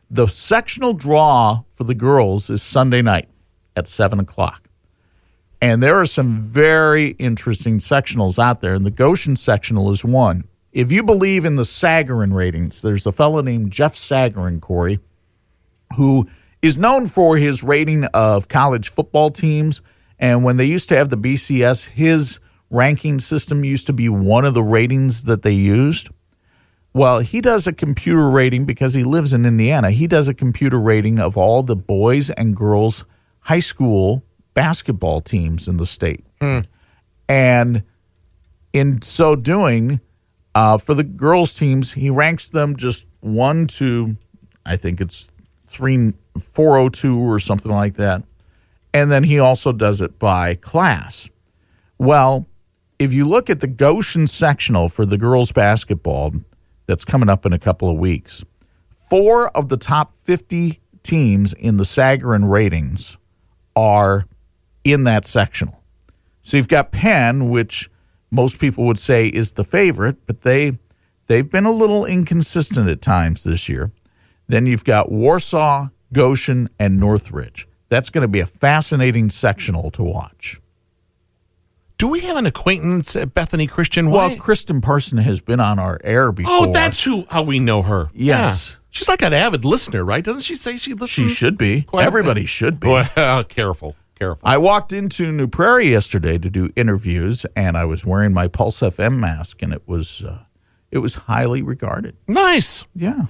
The 0.09 0.25
sectional 0.25 0.93
draw 0.93 1.63
for 1.69 1.83
the 1.83 1.93
girls 1.93 2.49
is 2.49 2.63
Sunday 2.63 3.03
night 3.03 3.29
at 3.75 3.87
7 3.87 4.19
o'clock. 4.19 4.67
And 5.61 5.83
there 5.83 5.95
are 5.95 6.05
some 6.05 6.39
very 6.39 7.09
interesting 7.19 7.79
sectionals 7.79 8.39
out 8.39 8.61
there, 8.61 8.73
and 8.73 8.85
the 8.85 8.91
Goshen 8.91 9.35
sectional 9.35 9.91
is 9.91 10.05
one. 10.05 10.45
If 10.71 10.91
you 10.91 11.03
believe 11.03 11.43
in 11.43 11.57
the 11.57 11.63
Sagarin 11.63 12.33
ratings, 12.33 12.81
there's 12.81 13.05
a 13.05 13.11
fellow 13.11 13.41
named 13.41 13.71
Jeff 13.71 13.95
Sagarin, 13.95 14.61
Corey, 14.61 14.99
who 15.97 16.29
is 16.61 16.77
known 16.77 17.07
for 17.07 17.37
his 17.37 17.63
rating 17.63 18.05
of 18.05 18.47
college 18.47 18.89
football 18.89 19.31
teams. 19.31 19.81
And 20.17 20.43
when 20.43 20.57
they 20.57 20.65
used 20.65 20.87
to 20.89 20.95
have 20.95 21.09
the 21.09 21.17
BCS, 21.17 21.89
his 21.89 22.39
ranking 22.69 23.19
system 23.19 23.65
used 23.65 23.87
to 23.87 23.93
be 23.93 24.07
one 24.07 24.45
of 24.45 24.53
the 24.53 24.63
ratings 24.63 25.25
that 25.25 25.41
they 25.41 25.51
used. 25.51 26.09
Well, 26.93 27.19
he 27.19 27.39
does 27.39 27.67
a 27.67 27.73
computer 27.73 28.29
rating 28.29 28.65
because 28.65 28.93
he 28.93 29.03
lives 29.03 29.33
in 29.33 29.45
Indiana. 29.45 29.91
He 29.91 30.07
does 30.07 30.27
a 30.27 30.33
computer 30.33 30.79
rating 30.79 31.19
of 31.19 31.37
all 31.37 31.61
the 31.63 31.75
boys 31.75 32.29
and 32.31 32.55
girls 32.55 33.05
high 33.41 33.59
school 33.59 34.23
basketball 34.53 35.21
teams 35.21 35.67
in 35.67 35.77
the 35.77 35.85
state. 35.85 36.25
And 37.27 37.83
in 38.73 39.01
so 39.01 39.35
doing, 39.35 40.01
uh, 40.55 40.77
for 40.79 40.93
the 40.93 41.03
girls' 41.03 41.53
teams, 41.53 41.93
he 41.93 42.09
ranks 42.09 42.49
them 42.49 42.75
just 42.75 43.05
one 43.21 43.67
to, 43.67 44.17
I 44.65 44.75
think 44.75 44.99
it's 44.99 45.29
three, 45.67 46.13
402 46.39 47.17
or 47.19 47.39
something 47.39 47.71
like 47.71 47.95
that. 47.95 48.23
And 48.93 49.11
then 49.11 49.23
he 49.23 49.37
also 49.37 49.71
does 49.71 50.01
it 50.01 50.17
by 50.17 50.55
class. 50.55 51.29
Well, 51.99 52.47
if 52.97 53.13
you 53.13 53.27
look 53.27 53.49
at 53.49 53.61
the 53.61 53.67
Goshen 53.67 54.25
sectional 54.25 54.89
for 54.89 55.05
the 55.05 55.17
girls' 55.17 55.51
basketball 55.51 56.33
that's 56.89 57.05
coming 57.05 57.29
up 57.29 57.45
in 57.45 57.53
a 57.53 57.59
couple 57.59 57.87
of 57.87 57.97
weeks, 57.97 58.43
four 58.89 59.55
of 59.55 59.69
the 59.69 59.77
top 59.77 60.11
50 60.17 60.81
teams 61.03 61.53
in 61.53 61.77
the 61.77 61.83
Sagarin 61.83 62.49
ratings 62.49 63.19
are 63.75 64.25
in 64.83 65.03
that 65.03 65.23
sectional. 65.23 65.83
So 66.41 66.57
you've 66.57 66.67
got 66.67 66.91
Penn, 66.91 67.51
which 67.51 67.91
most 68.31 68.57
people 68.57 68.85
would 68.85 68.97
say 68.97 69.27
is 69.27 69.53
the 69.53 69.63
favorite, 69.63 70.25
but 70.25 70.41
they 70.41 70.79
they've 71.27 71.47
been 71.47 71.65
a 71.65 71.71
little 71.71 72.05
inconsistent 72.05 72.89
at 72.89 73.03
times 73.03 73.43
this 73.43 73.69
year. 73.69 73.91
Then 74.47 74.65
you've 74.65 74.83
got 74.83 75.11
Warsaw, 75.11 75.89
Goshen, 76.11 76.69
and 76.79 76.99
Northridge. 76.99 77.67
That's 77.89 78.09
going 78.09 78.23
to 78.23 78.27
be 78.27 78.39
a 78.39 78.47
fascinating 78.47 79.29
sectional 79.29 79.91
to 79.91 80.01
watch. 80.01 80.59
Do 81.99 82.07
we 82.07 82.21
have 82.21 82.37
an 82.37 82.45
acquaintance 82.45 83.17
at 83.17 83.33
Bethany 83.33 83.67
Christian? 83.67 84.09
Well, 84.09 84.33
Kristen 84.37 84.79
Parson 84.79 85.17
has 85.17 85.41
been 85.41 85.59
on 85.59 85.79
our 85.79 85.99
air 86.01 86.31
before. 86.31 86.67
oh, 86.67 86.71
that's 86.71 87.03
who 87.03 87.25
how 87.29 87.43
we 87.43 87.59
know 87.59 87.81
her. 87.81 88.09
Yes. 88.13 88.71
Yeah. 88.71 88.79
She's 88.91 89.09
like 89.09 89.21
an 89.21 89.33
avid 89.33 89.65
listener, 89.65 90.05
right? 90.05 90.23
Doesn't 90.23 90.43
she 90.43 90.55
say 90.55 90.77
she 90.77 90.93
listens? 90.93 91.09
she 91.09 91.27
should 91.27 91.57
be. 91.57 91.81
quite 91.81 92.01
a 92.01 92.05
bit? 92.05 92.07
Everybody 92.07 92.45
should 92.45 92.79
be. 92.79 92.87
Well, 92.87 93.43
careful, 93.49 93.97
careful. 94.15 94.39
I 94.47 94.57
walked 94.57 94.93
into 94.93 95.29
New 95.33 95.49
Prairie 95.49 95.91
yesterday 95.91 96.37
to 96.37 96.49
do 96.49 96.71
interviews, 96.77 97.45
and 97.53 97.75
I 97.77 97.83
was 97.83 98.05
wearing 98.05 98.33
my 98.33 98.47
Pulse 98.47 98.79
FM 98.79 99.19
mask, 99.19 99.61
and 99.61 99.73
it 99.73 99.85
was 99.85 100.23
uh, 100.23 100.43
it 100.91 100.99
was 100.99 101.15
highly 101.15 101.61
regarded. 101.61 102.15
nice. 102.27 102.85
Yeah. 102.95 103.25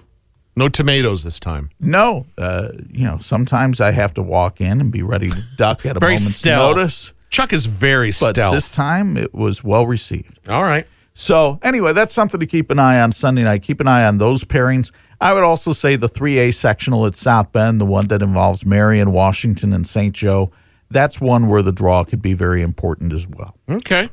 No 0.56 0.70
tomatoes 0.70 1.24
this 1.24 1.40
time. 1.40 1.72
No, 1.80 2.28
uh, 2.38 2.70
you 2.90 3.06
know, 3.06 3.18
sometimes 3.18 3.82
I 3.82 3.92
have 3.92 4.14
to 4.16 4.22
walk 4.22 4.62
in 4.62 4.80
and 4.80 4.92
be 4.92 5.02
ready 5.02 5.32
to 5.32 5.44
duck 5.58 5.86
at 5.88 5.98
a 5.98 6.00
moment's 6.00 6.36
stealth. 6.36 6.76
notice. 6.76 7.14
Chuck 7.30 7.54
is 7.54 7.66
very 7.66 8.10
But 8.10 8.36
stealth. 8.36 8.54
this 8.54 8.70
time 8.72 9.18
it 9.18 9.34
was 9.34 9.64
well 9.64 9.86
received. 9.86 10.40
All 10.48 10.64
right. 10.64 10.88
So 11.14 11.60
anyway, 11.62 11.94
that's 11.94 12.14
something 12.14 12.40
to 12.40 12.46
keep 12.48 12.70
an 12.72 12.80
eye 12.80 13.00
on 13.00 13.12
Sunday 13.12 13.44
night. 13.44 13.62
Keep 13.64 13.82
an 13.82 13.88
eye 13.88 14.06
on 14.06 14.18
those 14.18 14.44
pairings. 14.44 14.92
I 15.22 15.34
would 15.34 15.44
also 15.44 15.74
say 15.74 15.96
the 15.98 16.08
3A 16.08 16.54
sectional 16.54 17.06
at 17.06 17.14
South 17.14 17.52
Bend, 17.52 17.82
the 17.82 17.86
one 17.86 18.08
that 18.08 18.22
involves 18.22 18.66
Marion, 18.66 19.12
Washington, 19.12 19.74
and 19.74 19.86
St. 19.86 20.16
Joe, 20.16 20.52
that's 20.90 21.20
one 21.20 21.48
where 21.48 21.62
the 21.62 21.74
draw 21.74 22.04
could 22.06 22.22
be 22.22 22.34
very 22.34 22.62
important 22.62 23.12
as 23.12 23.28
well. 23.28 23.58
Okay. 23.70 24.10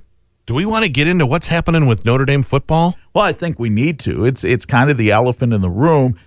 Do 0.46 0.54
we 0.54 0.66
want 0.66 0.84
to 0.84 0.88
get 0.88 1.06
into 1.06 1.24
what's 1.26 1.46
happening 1.46 1.86
with 1.86 2.04
Notre 2.04 2.24
Dame 2.24 2.42
football? 2.42 2.96
Well, 3.14 3.24
I 3.24 3.32
think 3.32 3.58
we 3.58 3.68
need 3.68 3.98
to. 4.00 4.24
It's 4.24 4.44
it's 4.44 4.64
kind 4.66 4.90
of 4.90 4.96
the 4.96 5.10
elephant 5.10 5.52
in 5.52 5.60
the 5.60 5.70
room. 5.70 6.18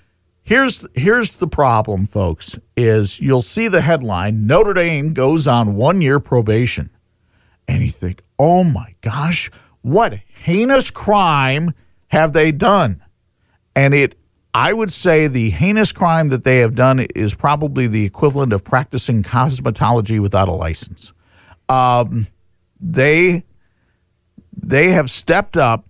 Here's 0.49 0.83
here's 0.95 1.35
the 1.35 1.45
problem, 1.45 2.07
folks. 2.07 2.57
Is 2.75 3.19
you'll 3.19 3.43
see 3.43 3.67
the 3.67 3.81
headline: 3.81 4.47
Notre 4.47 4.73
Dame 4.73 5.13
goes 5.13 5.45
on 5.45 5.75
one 5.75 6.01
year 6.01 6.19
probation, 6.19 6.89
and 7.67 7.83
you 7.83 7.91
think, 7.91 8.23
oh 8.39 8.63
my 8.63 8.95
gosh, 9.01 9.51
what 9.83 10.15
heinous 10.43 10.89
crime 10.89 11.75
have 12.07 12.33
they 12.33 12.51
done? 12.51 12.99
And 13.75 13.93
it, 13.93 14.17
I 14.51 14.73
would 14.73 14.91
say, 14.91 15.27
the 15.27 15.51
heinous 15.51 15.91
crime 15.91 16.29
that 16.29 16.45
they 16.45 16.57
have 16.61 16.75
done 16.75 17.01
is 17.13 17.35
probably 17.35 17.85
the 17.85 18.03
equivalent 18.03 18.51
of 18.51 18.63
practicing 18.63 19.21
cosmetology 19.21 20.19
without 20.19 20.47
a 20.47 20.53
license. 20.53 21.13
Um, 21.69 22.25
they 22.81 23.43
they 24.57 24.93
have 24.93 25.11
stepped 25.11 25.57
up 25.57 25.85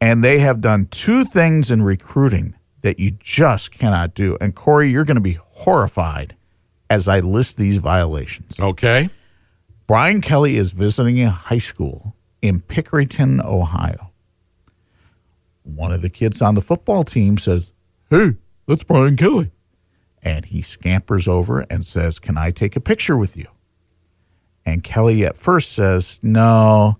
and 0.00 0.24
they 0.24 0.40
have 0.40 0.60
done 0.60 0.86
two 0.86 1.22
things 1.22 1.70
in 1.70 1.80
recruiting 1.80 2.56
that 2.84 2.98
you 2.98 3.10
just 3.12 3.70
cannot 3.70 4.12
do. 4.12 4.36
And 4.42 4.54
Corey, 4.54 4.90
you're 4.90 5.06
going 5.06 5.16
to 5.16 5.22
be 5.22 5.38
horrified 5.40 6.36
as 6.90 7.08
I 7.08 7.20
list 7.20 7.56
these 7.56 7.78
violations. 7.78 8.60
Okay. 8.60 9.08
Brian 9.86 10.20
Kelly 10.20 10.56
is 10.56 10.72
visiting 10.72 11.22
a 11.22 11.30
high 11.30 11.58
school 11.58 12.14
in 12.42 12.60
Pickerington, 12.60 13.42
Ohio. 13.42 14.12
One 15.62 15.94
of 15.94 16.02
the 16.02 16.10
kids 16.10 16.42
on 16.42 16.56
the 16.56 16.60
football 16.60 17.04
team 17.04 17.38
says, 17.38 17.72
Hey, 18.10 18.34
that's 18.68 18.84
Brian 18.84 19.16
Kelly. 19.16 19.50
And 20.22 20.44
he 20.44 20.60
scampers 20.60 21.26
over 21.26 21.60
and 21.70 21.86
says, 21.86 22.18
Can 22.18 22.36
I 22.36 22.50
take 22.50 22.76
a 22.76 22.80
picture 22.80 23.16
with 23.16 23.34
you? 23.34 23.46
And 24.66 24.84
Kelly 24.84 25.24
at 25.24 25.38
first 25.38 25.72
says, 25.72 26.20
No. 26.22 26.98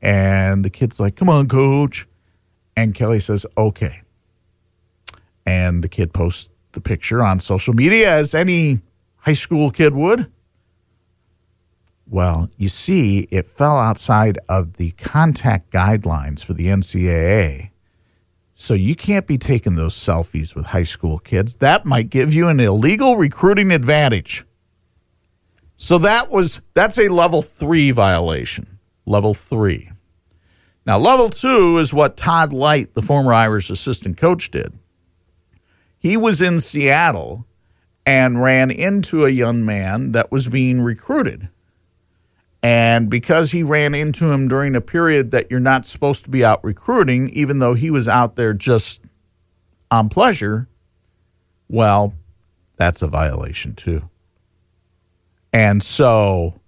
And 0.00 0.64
the 0.64 0.70
kid's 0.70 1.00
like, 1.00 1.16
Come 1.16 1.28
on, 1.28 1.48
coach. 1.48 2.06
And 2.76 2.94
Kelly 2.94 3.18
says, 3.18 3.44
Okay. 3.58 4.02
And 5.46 5.82
the 5.82 5.88
kid 5.88 6.12
posts 6.12 6.50
the 6.72 6.80
picture 6.80 7.22
on 7.22 7.40
social 7.40 7.72
media 7.72 8.14
as 8.14 8.34
any 8.34 8.80
high 9.18 9.32
school 9.32 9.70
kid 9.70 9.94
would. 9.94 10.30
Well, 12.08 12.50
you 12.56 12.68
see, 12.68 13.26
it 13.30 13.46
fell 13.46 13.78
outside 13.78 14.38
of 14.48 14.74
the 14.74 14.92
contact 14.92 15.72
guidelines 15.72 16.44
for 16.44 16.52
the 16.52 16.66
NCAA. 16.66 17.70
So 18.54 18.74
you 18.74 18.94
can't 18.94 19.26
be 19.26 19.38
taking 19.38 19.74
those 19.74 19.94
selfies 19.94 20.54
with 20.54 20.66
high 20.66 20.84
school 20.84 21.18
kids. 21.18 21.56
That 21.56 21.84
might 21.84 22.08
give 22.08 22.32
you 22.32 22.48
an 22.48 22.60
illegal 22.60 23.16
recruiting 23.16 23.70
advantage. 23.70 24.44
So 25.76 25.98
that 25.98 26.30
was 26.30 26.62
that's 26.74 26.98
a 26.98 27.08
level 27.08 27.42
3 27.42 27.90
violation. 27.90 28.78
Level 29.04 29.34
3. 29.34 29.90
Now, 30.86 30.98
level 30.98 31.28
2 31.28 31.78
is 31.78 31.92
what 31.92 32.16
Todd 32.16 32.52
Lyght, 32.52 32.94
the 32.94 33.02
former 33.02 33.34
Irish 33.34 33.70
assistant 33.70 34.16
coach 34.16 34.50
did. 34.52 34.72
He 36.06 36.16
was 36.16 36.40
in 36.40 36.60
Seattle 36.60 37.48
and 38.06 38.40
ran 38.40 38.70
into 38.70 39.24
a 39.24 39.28
young 39.28 39.64
man 39.64 40.12
that 40.12 40.30
was 40.30 40.46
being 40.46 40.80
recruited. 40.80 41.48
And 42.62 43.10
because 43.10 43.50
he 43.50 43.64
ran 43.64 43.92
into 43.92 44.30
him 44.30 44.46
during 44.46 44.76
a 44.76 44.80
period 44.80 45.32
that 45.32 45.50
you're 45.50 45.58
not 45.58 45.84
supposed 45.84 46.22
to 46.22 46.30
be 46.30 46.44
out 46.44 46.62
recruiting, 46.62 47.28
even 47.30 47.58
though 47.58 47.74
he 47.74 47.90
was 47.90 48.06
out 48.06 48.36
there 48.36 48.54
just 48.54 49.00
on 49.90 50.08
pleasure, 50.08 50.68
well, 51.68 52.14
that's 52.76 53.02
a 53.02 53.08
violation 53.08 53.74
too. 53.74 54.08
And 55.52 55.82
so 55.82 56.60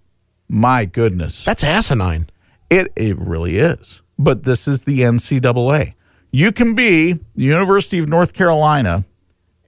My 0.49 0.83
goodness. 0.83 1.45
That's 1.45 1.63
asinine. 1.63 2.29
It 2.69 2.91
it 2.97 3.17
really 3.17 3.57
is. 3.57 4.01
But 4.17 4.43
this 4.43 4.67
is 4.67 4.83
the 4.83 4.99
NCAA. 4.99 5.93
You 6.29 6.51
can 6.51 6.75
be 6.75 7.13
the 7.13 7.45
University 7.45 7.99
of 7.99 8.09
North 8.09 8.33
Carolina 8.33 9.05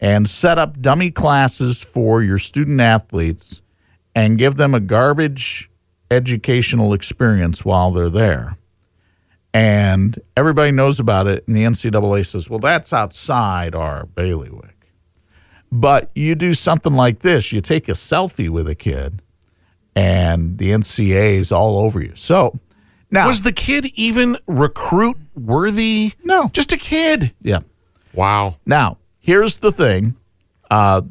and 0.02 0.28
set 0.28 0.58
up 0.58 0.82
dummy 0.82 1.12
classes 1.12 1.82
for 1.84 2.24
your 2.24 2.40
student 2.40 2.82
athletes 2.82 3.62
and 4.16 4.38
give 4.38 4.56
them 4.56 4.74
a 4.74 4.80
garbage 4.80 5.70
educational 6.10 6.94
experience 6.94 7.64
while 7.64 7.92
they're 7.92 8.10
there. 8.10 8.58
And 9.54 10.20
everybody 10.36 10.72
knows 10.72 11.00
about 11.00 11.28
it, 11.28 11.46
and 11.48 11.56
the 11.56 11.64
NCAA 11.64 12.26
says, 12.26 12.50
well, 12.50 12.60
that's 12.60 12.94
outside 12.94 13.76
our 13.76 14.06
bailiwick. 14.06 14.88
But 15.72 16.10
you 16.16 16.36
do 16.36 16.54
something 16.54 16.94
like 16.94 17.20
this 17.20 17.52
you 17.52 17.62
take 17.62 17.88
a 17.88 17.94
selfie 17.94 18.50
with 18.50 18.68
a 18.68 18.76
kid, 18.76 19.22
and 19.96 20.58
the 20.58 20.72
NCAA 20.72 21.38
is 21.38 21.52
all 21.52 21.78
over 21.80 22.02
you. 22.02 22.14
So 22.16 22.60
now, 23.10 23.28
Was 23.28 23.42
the 23.42 23.52
kid 23.52 23.88
even 23.96 24.38
recruit 24.48 25.18
worthy? 25.36 26.14
No. 26.24 26.50
Just 26.54 26.72
a 26.72 26.78
kid. 26.78 27.34
yeah. 27.42 27.60
Wow. 28.14 28.56
Now, 28.66 28.98
here's 29.22 29.60
the 29.60 29.72
thing. 29.72 30.18
Uh, 30.70 31.04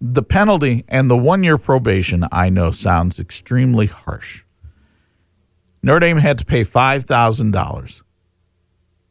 the 0.00 0.22
penalty 0.22 0.84
and 0.88 1.10
the 1.10 1.16
one 1.16 1.44
year 1.44 1.58
probation, 1.58 2.24
I 2.32 2.48
know, 2.48 2.70
sounds 2.70 3.20
extremely 3.20 3.86
harsh. 3.86 4.42
Notre 5.82 6.00
Dame 6.00 6.16
had 6.16 6.38
to 6.38 6.44
pay 6.44 6.64
$5,000. 6.64 8.02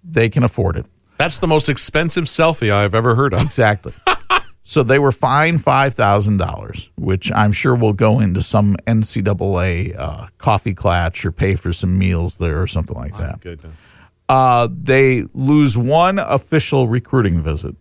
They 0.03 0.29
can 0.29 0.43
afford 0.43 0.75
it. 0.75 0.85
That's 1.17 1.37
the 1.37 1.47
most 1.47 1.69
expensive 1.69 2.25
selfie 2.25 2.71
I've 2.71 2.93
ever 2.93 3.15
heard 3.15 3.33
of. 3.33 3.41
Exactly. 3.41 3.93
so 4.63 4.83
they 4.83 4.99
were 4.99 5.13
fined 5.13 5.59
$5,000, 5.63 6.89
which 6.97 7.31
I'm 7.33 7.53
sure 7.53 7.75
will 7.75 7.93
go 7.93 8.19
into 8.19 8.41
some 8.41 8.75
NCAA 8.85 9.97
uh, 9.97 10.27
coffee 10.37 10.73
clutch 10.73 11.25
or 11.25 11.31
pay 11.31 11.55
for 11.55 11.71
some 11.71 11.97
meals 11.97 12.37
there 12.37 12.61
or 12.61 12.67
something 12.67 12.97
like 12.97 13.17
that. 13.17 13.39
Goodness. 13.39 13.93
Uh, 14.27 14.67
they 14.69 15.23
lose 15.33 15.77
one 15.77 16.19
official 16.19 16.87
recruiting 16.87 17.41
visit. 17.41 17.75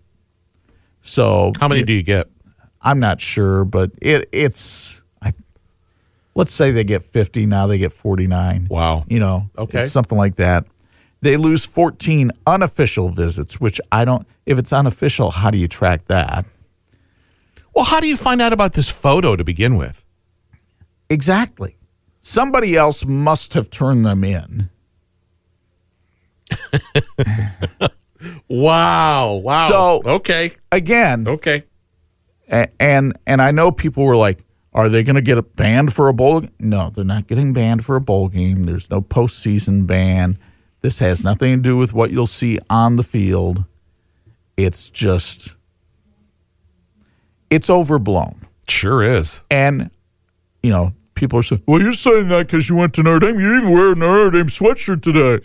So 1.07 1.53
How 1.61 1.69
many 1.69 1.83
do 1.83 1.93
you 1.93 2.03
get? 2.03 2.29
I'm 2.81 2.99
not 2.99 3.21
sure, 3.21 3.64
but 3.67 3.90
it 4.01 4.29
it's 4.33 5.03
I 5.23 5.33
let's 6.35 6.53
say 6.53 6.71
they 6.71 6.83
get 6.85 7.03
50 7.05 7.45
now 7.47 7.67
they 7.67 7.77
get 7.79 7.93
49. 7.93 8.69
Wow. 8.71 9.05
You 9.07 9.21
know, 9.21 9.51
Okay. 9.57 9.85
something 9.85 10.17
like 10.19 10.37
that. 10.37 10.64
They 11.21 11.37
lose 11.37 11.64
14 11.67 12.31
unofficial 12.47 13.11
visits, 13.11 13.61
which 13.61 13.81
I 13.93 14.05
don't 14.07 14.27
if 14.47 14.59
it's 14.59 14.73
unofficial, 14.73 15.31
how 15.31 15.51
do 15.51 15.59
you 15.59 15.69
track 15.69 16.07
that? 16.07 16.47
Well, 17.75 17.85
how 17.85 18.01
do 18.01 18.07
you 18.07 18.17
find 18.17 18.40
out 18.40 18.53
about 18.55 18.73
this 18.73 18.88
photo 18.88 19.37
to 19.37 19.45
begin 19.45 19.77
with? 19.77 20.03
Exactly. 21.11 21.77
Somebody 22.21 22.77
else 22.77 23.05
must 23.05 23.53
have 23.55 23.69
turned 23.69 24.07
them 24.07 24.25
in. 24.25 24.71
Wow. 28.49 29.35
Wow. 29.37 29.69
So- 29.69 30.03
okay. 30.05 30.53
Again, 30.73 31.27
Okay. 31.29 31.65
A- 32.51 32.69
and 32.81 33.17
and 33.27 33.41
I 33.41 33.51
know 33.53 33.71
people 33.73 34.05
were 34.05 34.17
like, 34.17 34.45
"Are 34.75 34.89
they 34.91 35.03
going 35.03 35.17
to 35.17 35.23
get 35.23 35.39
a 35.39 35.43
banned 35.43 35.93
for 35.95 36.09
a 36.09 36.13
bowl?" 36.15 36.43
g-" 36.43 36.49
No, 36.61 36.91
they're 36.91 37.03
not 37.05 37.27
getting 37.27 37.53
banned 37.53 37.85
for 37.85 37.97
a 37.97 38.01
bowl 38.01 38.29
game. 38.29 38.65
There's 38.65 38.91
no 38.91 39.01
postseason 39.01 39.87
ban. 39.87 40.37
This 40.83 40.99
has 40.99 41.25
nothing 41.25 41.57
to 41.57 41.63
do 41.63 41.77
with 41.79 41.95
what 41.95 42.11
you'll 42.11 42.27
see 42.27 42.59
on 42.69 42.97
the 42.97 43.03
field. 43.03 43.65
It's 44.59 44.89
just, 44.91 45.55
it's 47.51 47.71
overblown, 47.71 48.41
Sure 48.69 49.03
is. 49.03 49.41
and 49.51 49.91
you 50.63 50.71
know, 50.71 50.93
people 51.15 51.39
are 51.39 51.43
saying, 51.43 51.63
"Well, 51.67 51.81
you're 51.81 51.93
saying 51.93 52.29
that 52.29 52.47
because 52.47 52.69
you 52.69 52.77
went 52.77 52.95
to 52.95 53.03
Notre 53.03 53.21
Dame. 53.33 53.41
You 53.41 53.55
didn't 53.55 53.71
wear 53.73 53.93
a 53.93 53.95
Notre 53.95 54.31
Dame 54.31 54.47
sweatshirt 54.49 55.03
today," 55.03 55.45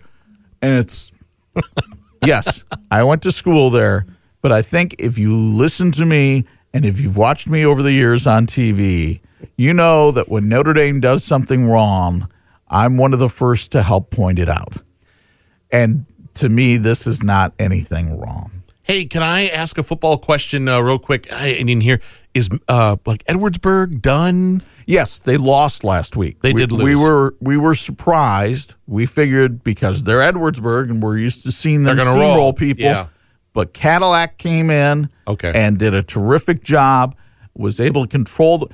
and 0.61 0.79
it's 0.79 1.11
yes, 2.25 2.63
I 2.91 3.03
went 3.03 3.21
to 3.23 3.31
school 3.31 3.69
there, 3.69 4.05
but 4.41 4.51
I 4.51 4.61
think 4.61 4.95
if 4.99 5.17
you 5.17 5.35
listen 5.35 5.91
to 5.93 6.05
me 6.05 6.45
and 6.73 6.85
if 6.85 6.99
you've 6.99 7.17
watched 7.17 7.49
me 7.49 7.65
over 7.65 7.81
the 7.81 7.91
years 7.91 8.27
on 8.27 8.45
TV, 8.45 9.21
you 9.55 9.73
know 9.73 10.11
that 10.11 10.29
when 10.29 10.49
Notre 10.49 10.73
Dame 10.73 10.99
does 10.99 11.23
something 11.23 11.67
wrong, 11.67 12.29
I'm 12.67 12.97
one 12.97 13.13
of 13.13 13.19
the 13.19 13.29
first 13.29 13.71
to 13.71 13.81
help 13.81 14.11
point 14.11 14.39
it 14.39 14.49
out. 14.49 14.73
And 15.71 16.05
to 16.35 16.49
me, 16.49 16.77
this 16.77 17.07
is 17.07 17.23
not 17.23 17.53
anything 17.59 18.19
wrong. 18.19 18.51
Hey, 18.83 19.05
can 19.05 19.21
I 19.21 19.47
ask 19.47 19.77
a 19.77 19.83
football 19.83 20.17
question 20.17 20.67
uh, 20.67 20.79
real 20.79 20.97
quick? 20.99 21.31
I, 21.31 21.49
I 21.49 21.63
didn't 21.63 21.81
hear. 21.81 22.01
Is 22.39 22.49
uh 22.67 22.95
like 23.05 23.23
Edwardsburg 23.25 24.01
done? 24.01 24.61
Yes, 24.85 25.19
they 25.19 25.37
lost 25.37 25.83
last 25.83 26.15
week. 26.15 26.41
They 26.41 26.53
we, 26.53 26.65
did 26.65 26.71
We 26.71 26.95
were 26.95 27.35
we 27.39 27.57
were 27.57 27.75
surprised. 27.75 28.73
We 28.87 29.05
figured 29.05 29.63
because 29.63 30.03
they're 30.03 30.19
Edwardsburg 30.21 30.89
and 30.89 31.03
we're 31.03 31.17
used 31.17 31.43
to 31.43 31.51
seeing 31.51 31.83
them 31.83 31.97
steamroll 31.97 32.35
roll. 32.35 32.53
people. 32.53 32.85
Yeah. 32.85 33.07
But 33.53 33.73
Cadillac 33.73 34.37
came 34.37 34.69
in 34.69 35.09
Okay. 35.27 35.51
and 35.53 35.77
did 35.77 35.93
a 35.93 36.01
terrific 36.01 36.63
job. 36.63 37.15
Was 37.55 37.79
able 37.79 38.03
to 38.03 38.07
control. 38.07 38.59
The, 38.59 38.67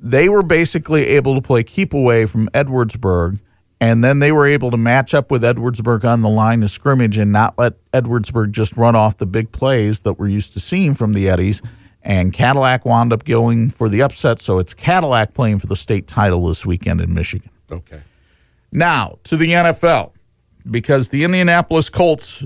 they 0.00 0.28
were 0.28 0.42
basically 0.42 1.06
able 1.06 1.34
to 1.34 1.40
play 1.40 1.62
keep 1.62 1.94
away 1.94 2.26
from 2.26 2.48
Edwardsburg, 2.48 3.38
and 3.80 4.02
then 4.02 4.18
they 4.18 4.32
were 4.32 4.46
able 4.46 4.70
to 4.70 4.76
match 4.76 5.14
up 5.14 5.30
with 5.30 5.42
Edwardsburg 5.42 6.04
on 6.04 6.22
the 6.22 6.28
line 6.28 6.62
of 6.62 6.70
scrimmage 6.70 7.16
and 7.16 7.32
not 7.32 7.56
let 7.58 7.74
Edwardsburg 7.92 8.50
just 8.50 8.76
run 8.76 8.96
off 8.96 9.18
the 9.18 9.26
big 9.26 9.52
plays 9.52 10.02
that 10.02 10.14
we're 10.14 10.28
used 10.28 10.52
to 10.54 10.60
seeing 10.60 10.94
from 10.94 11.12
the 11.12 11.28
Eddies. 11.28 11.62
And 12.04 12.34
Cadillac 12.34 12.84
wound 12.84 13.14
up 13.14 13.24
going 13.24 13.70
for 13.70 13.88
the 13.88 14.02
upset, 14.02 14.38
so 14.38 14.58
it's 14.58 14.74
Cadillac 14.74 15.32
playing 15.32 15.58
for 15.58 15.66
the 15.66 15.76
state 15.76 16.06
title 16.06 16.46
this 16.48 16.66
weekend 16.66 17.00
in 17.00 17.14
Michigan. 17.14 17.48
Okay. 17.72 18.00
Now 18.70 19.18
to 19.24 19.38
the 19.38 19.50
NFL, 19.52 20.12
because 20.70 21.08
the 21.08 21.24
Indianapolis 21.24 21.88
Colts 21.88 22.44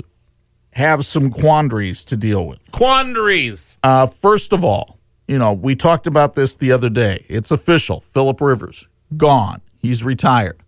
have 0.73 1.05
some 1.05 1.31
quandaries 1.31 2.05
to 2.05 2.17
deal 2.17 2.47
with. 2.47 2.61
Quandaries. 2.71 3.79
Uh, 3.83 4.07
first 4.07 4.53
of 4.53 4.63
all, 4.63 4.99
you 5.27 5.39
know, 5.39 5.53
we 5.53 5.75
talked 5.75 6.07
about 6.07 6.35
this 6.35 6.55
the 6.55 6.71
other 6.71 6.89
day. 6.89 7.27
It's 7.29 7.51
official. 7.51 8.01
Philip 8.01 8.41
Rivers, 8.41 8.89
gone. 9.17 9.61
He's 9.79 10.05
retired. 10.05 10.61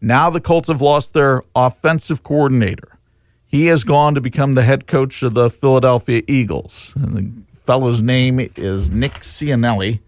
Now 0.00 0.28
the 0.28 0.40
Colts 0.40 0.68
have 0.68 0.82
lost 0.82 1.14
their 1.14 1.42
offensive 1.54 2.22
coordinator. 2.22 2.98
He 3.46 3.66
has 3.66 3.82
gone 3.84 4.14
to 4.14 4.20
become 4.20 4.54
the 4.54 4.62
head 4.62 4.86
coach 4.86 5.22
of 5.22 5.34
the 5.34 5.48
Philadelphia 5.48 6.22
Eagles. 6.28 6.92
And 6.96 7.16
the 7.16 7.42
fellow's 7.66 8.00
name 8.00 8.38
is 8.54 8.90
Nick 8.92 9.14
Sirianni, 9.14 10.00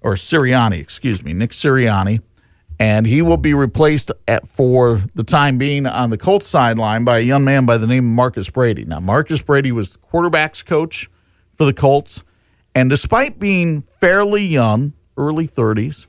or 0.00 0.14
Sirianni, 0.14 0.80
excuse 0.80 1.22
me, 1.22 1.32
Nick 1.32 1.50
Sirianni. 1.50 2.20
And 2.78 3.06
he 3.06 3.22
will 3.22 3.38
be 3.38 3.54
replaced 3.54 4.12
at, 4.28 4.46
for 4.46 5.02
the 5.14 5.24
time 5.24 5.56
being 5.56 5.86
on 5.86 6.10
the 6.10 6.18
Colts 6.18 6.46
sideline 6.46 7.04
by 7.04 7.18
a 7.18 7.22
young 7.22 7.42
man 7.42 7.64
by 7.64 7.78
the 7.78 7.86
name 7.86 8.04
of 8.04 8.14
Marcus 8.14 8.50
Brady. 8.50 8.84
Now, 8.84 9.00
Marcus 9.00 9.40
Brady 9.40 9.72
was 9.72 9.92
the 9.92 9.98
quarterback's 9.98 10.62
coach 10.62 11.08
for 11.54 11.64
the 11.64 11.72
Colts. 11.72 12.22
And 12.74 12.90
despite 12.90 13.38
being 13.38 13.80
fairly 13.80 14.44
young, 14.44 14.92
early 15.16 15.48
30s, 15.48 16.06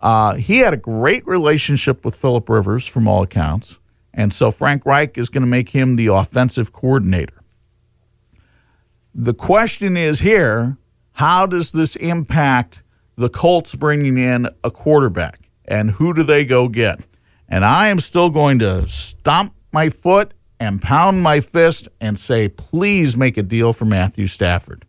uh, 0.00 0.34
he 0.34 0.58
had 0.58 0.74
a 0.74 0.78
great 0.78 1.24
relationship 1.26 2.04
with 2.04 2.16
Philip 2.16 2.48
Rivers 2.48 2.86
from 2.86 3.06
all 3.06 3.22
accounts. 3.22 3.78
And 4.12 4.32
so 4.32 4.50
Frank 4.50 4.84
Reich 4.84 5.16
is 5.16 5.28
going 5.28 5.44
to 5.44 5.48
make 5.48 5.70
him 5.70 5.94
the 5.94 6.08
offensive 6.08 6.72
coordinator. 6.72 7.43
The 9.14 9.34
question 9.34 9.96
is 9.96 10.20
here 10.20 10.76
how 11.12 11.46
does 11.46 11.70
this 11.70 11.94
impact 11.96 12.82
the 13.16 13.28
Colts 13.28 13.76
bringing 13.76 14.18
in 14.18 14.48
a 14.64 14.70
quarterback? 14.70 15.48
And 15.64 15.92
who 15.92 16.12
do 16.12 16.24
they 16.24 16.44
go 16.44 16.68
get? 16.68 17.06
And 17.48 17.64
I 17.64 17.88
am 17.88 18.00
still 18.00 18.30
going 18.30 18.58
to 18.58 18.88
stomp 18.88 19.54
my 19.72 19.88
foot 19.88 20.34
and 20.58 20.82
pound 20.82 21.22
my 21.22 21.38
fist 21.38 21.88
and 22.00 22.18
say, 22.18 22.48
please 22.48 23.16
make 23.16 23.36
a 23.36 23.42
deal 23.42 23.72
for 23.72 23.84
Matthew 23.84 24.26
Stafford 24.26 24.84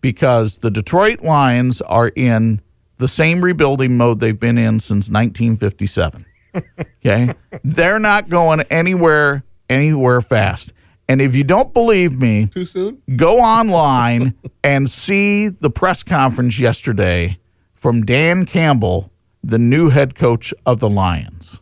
because 0.00 0.58
the 0.58 0.70
Detroit 0.70 1.22
Lions 1.22 1.80
are 1.82 2.08
in 2.08 2.60
the 2.98 3.06
same 3.08 3.44
rebuilding 3.44 3.96
mode 3.96 4.18
they've 4.18 4.38
been 4.38 4.58
in 4.58 4.80
since 4.80 5.08
1957. 5.08 6.26
Okay? 7.04 7.34
They're 7.64 7.98
not 7.98 8.28
going 8.28 8.60
anywhere 8.70 9.42
anywhere 9.70 10.20
fast. 10.20 10.74
And 11.12 11.20
if 11.20 11.36
you 11.36 11.44
don't 11.44 11.74
believe 11.74 12.18
me, 12.18 12.46
Too 12.46 12.64
soon? 12.64 13.02
go 13.16 13.38
online 13.38 14.32
and 14.64 14.88
see 14.88 15.48
the 15.50 15.68
press 15.68 16.02
conference 16.02 16.58
yesterday 16.58 17.38
from 17.74 18.00
Dan 18.00 18.46
Campbell, 18.46 19.12
the 19.44 19.58
new 19.58 19.90
head 19.90 20.14
coach 20.14 20.54
of 20.64 20.80
the 20.80 20.88
Lions. 20.88 21.60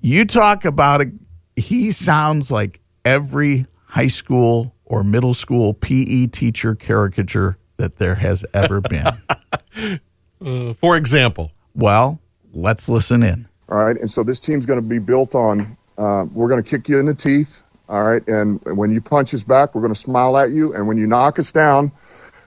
You 0.00 0.24
talk 0.24 0.64
about 0.64 1.02
it, 1.02 1.08
he 1.54 1.90
sounds 1.92 2.50
like 2.50 2.80
every 3.04 3.66
high 3.88 4.06
school 4.06 4.74
or 4.86 5.04
middle 5.04 5.34
school 5.34 5.74
PE 5.74 6.28
teacher 6.28 6.74
caricature 6.74 7.58
that 7.76 7.98
there 7.98 8.14
has 8.14 8.42
ever 8.54 8.80
been. 8.88 9.98
Uh, 10.42 10.72
for 10.80 10.96
example, 10.96 11.52
well, 11.74 12.22
let's 12.54 12.88
listen 12.88 13.22
in. 13.22 13.46
All 13.68 13.84
right. 13.84 14.00
And 14.00 14.10
so 14.10 14.22
this 14.24 14.40
team's 14.40 14.64
going 14.64 14.80
to 14.80 14.88
be 14.88 14.98
built 14.98 15.34
on 15.34 15.76
uh, 15.98 16.24
we're 16.32 16.48
going 16.48 16.62
to 16.62 16.68
kick 16.68 16.88
you 16.88 16.98
in 16.98 17.04
the 17.04 17.14
teeth. 17.14 17.61
All 17.88 18.04
right. 18.04 18.26
And 18.26 18.60
when 18.64 18.90
you 18.90 19.00
punch 19.00 19.34
us 19.34 19.42
back, 19.42 19.74
we're 19.74 19.82
going 19.82 19.92
to 19.92 19.98
smile 19.98 20.36
at 20.38 20.50
you. 20.50 20.74
And 20.74 20.86
when 20.86 20.96
you 20.96 21.06
knock 21.06 21.38
us 21.38 21.52
down, 21.52 21.92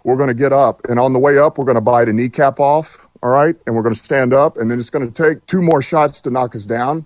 we're 0.03 0.17
going 0.17 0.29
to 0.29 0.35
get 0.35 0.53
up. 0.53 0.81
And 0.89 0.99
on 0.99 1.13
the 1.13 1.19
way 1.19 1.37
up, 1.37 1.57
we're 1.57 1.65
going 1.65 1.75
to 1.75 1.81
bite 1.81 2.07
a 2.09 2.13
kneecap 2.13 2.59
off. 2.59 3.07
All 3.21 3.31
right. 3.31 3.55
And 3.65 3.75
we're 3.75 3.83
going 3.83 3.93
to 3.93 3.99
stand 3.99 4.33
up, 4.33 4.57
and 4.57 4.69
then 4.69 4.79
it's 4.79 4.89
going 4.89 5.11
to 5.11 5.23
take 5.23 5.45
two 5.45 5.61
more 5.61 5.81
shots 5.81 6.21
to 6.21 6.29
knock 6.29 6.55
us 6.55 6.65
down. 6.65 7.05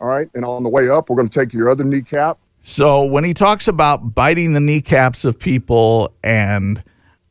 All 0.00 0.08
right. 0.08 0.28
And 0.34 0.44
on 0.44 0.62
the 0.62 0.68
way 0.68 0.88
up, 0.88 1.10
we're 1.10 1.16
going 1.16 1.28
to 1.28 1.38
take 1.40 1.52
your 1.52 1.68
other 1.68 1.84
kneecap. 1.84 2.38
So 2.60 3.04
when 3.04 3.24
he 3.24 3.34
talks 3.34 3.68
about 3.68 4.14
biting 4.14 4.52
the 4.52 4.60
kneecaps 4.60 5.24
of 5.24 5.38
people 5.38 6.12
and 6.22 6.82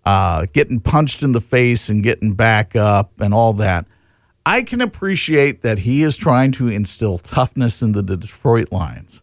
uh, 0.06 0.48
getting 0.54 0.80
punched 0.80 1.22
in 1.24 1.34
the 1.34 1.42
face 1.42 1.90
and 1.90 2.02
getting 2.02 2.34
back 2.34 2.76
up 2.76 3.20
and 3.20 3.34
all 3.34 3.54
that, 3.54 3.86
I 4.46 4.64
can 4.64 4.80
appreciate 4.80 5.62
that 5.64 5.80
he 5.80 6.04
is 6.04 6.16
trying 6.16 6.54
to 6.54 6.70
instill 6.70 7.18
toughness 7.18 7.82
into 7.82 8.02
the 8.02 8.16
Detroit 8.16 8.72
Lions. 8.72 9.22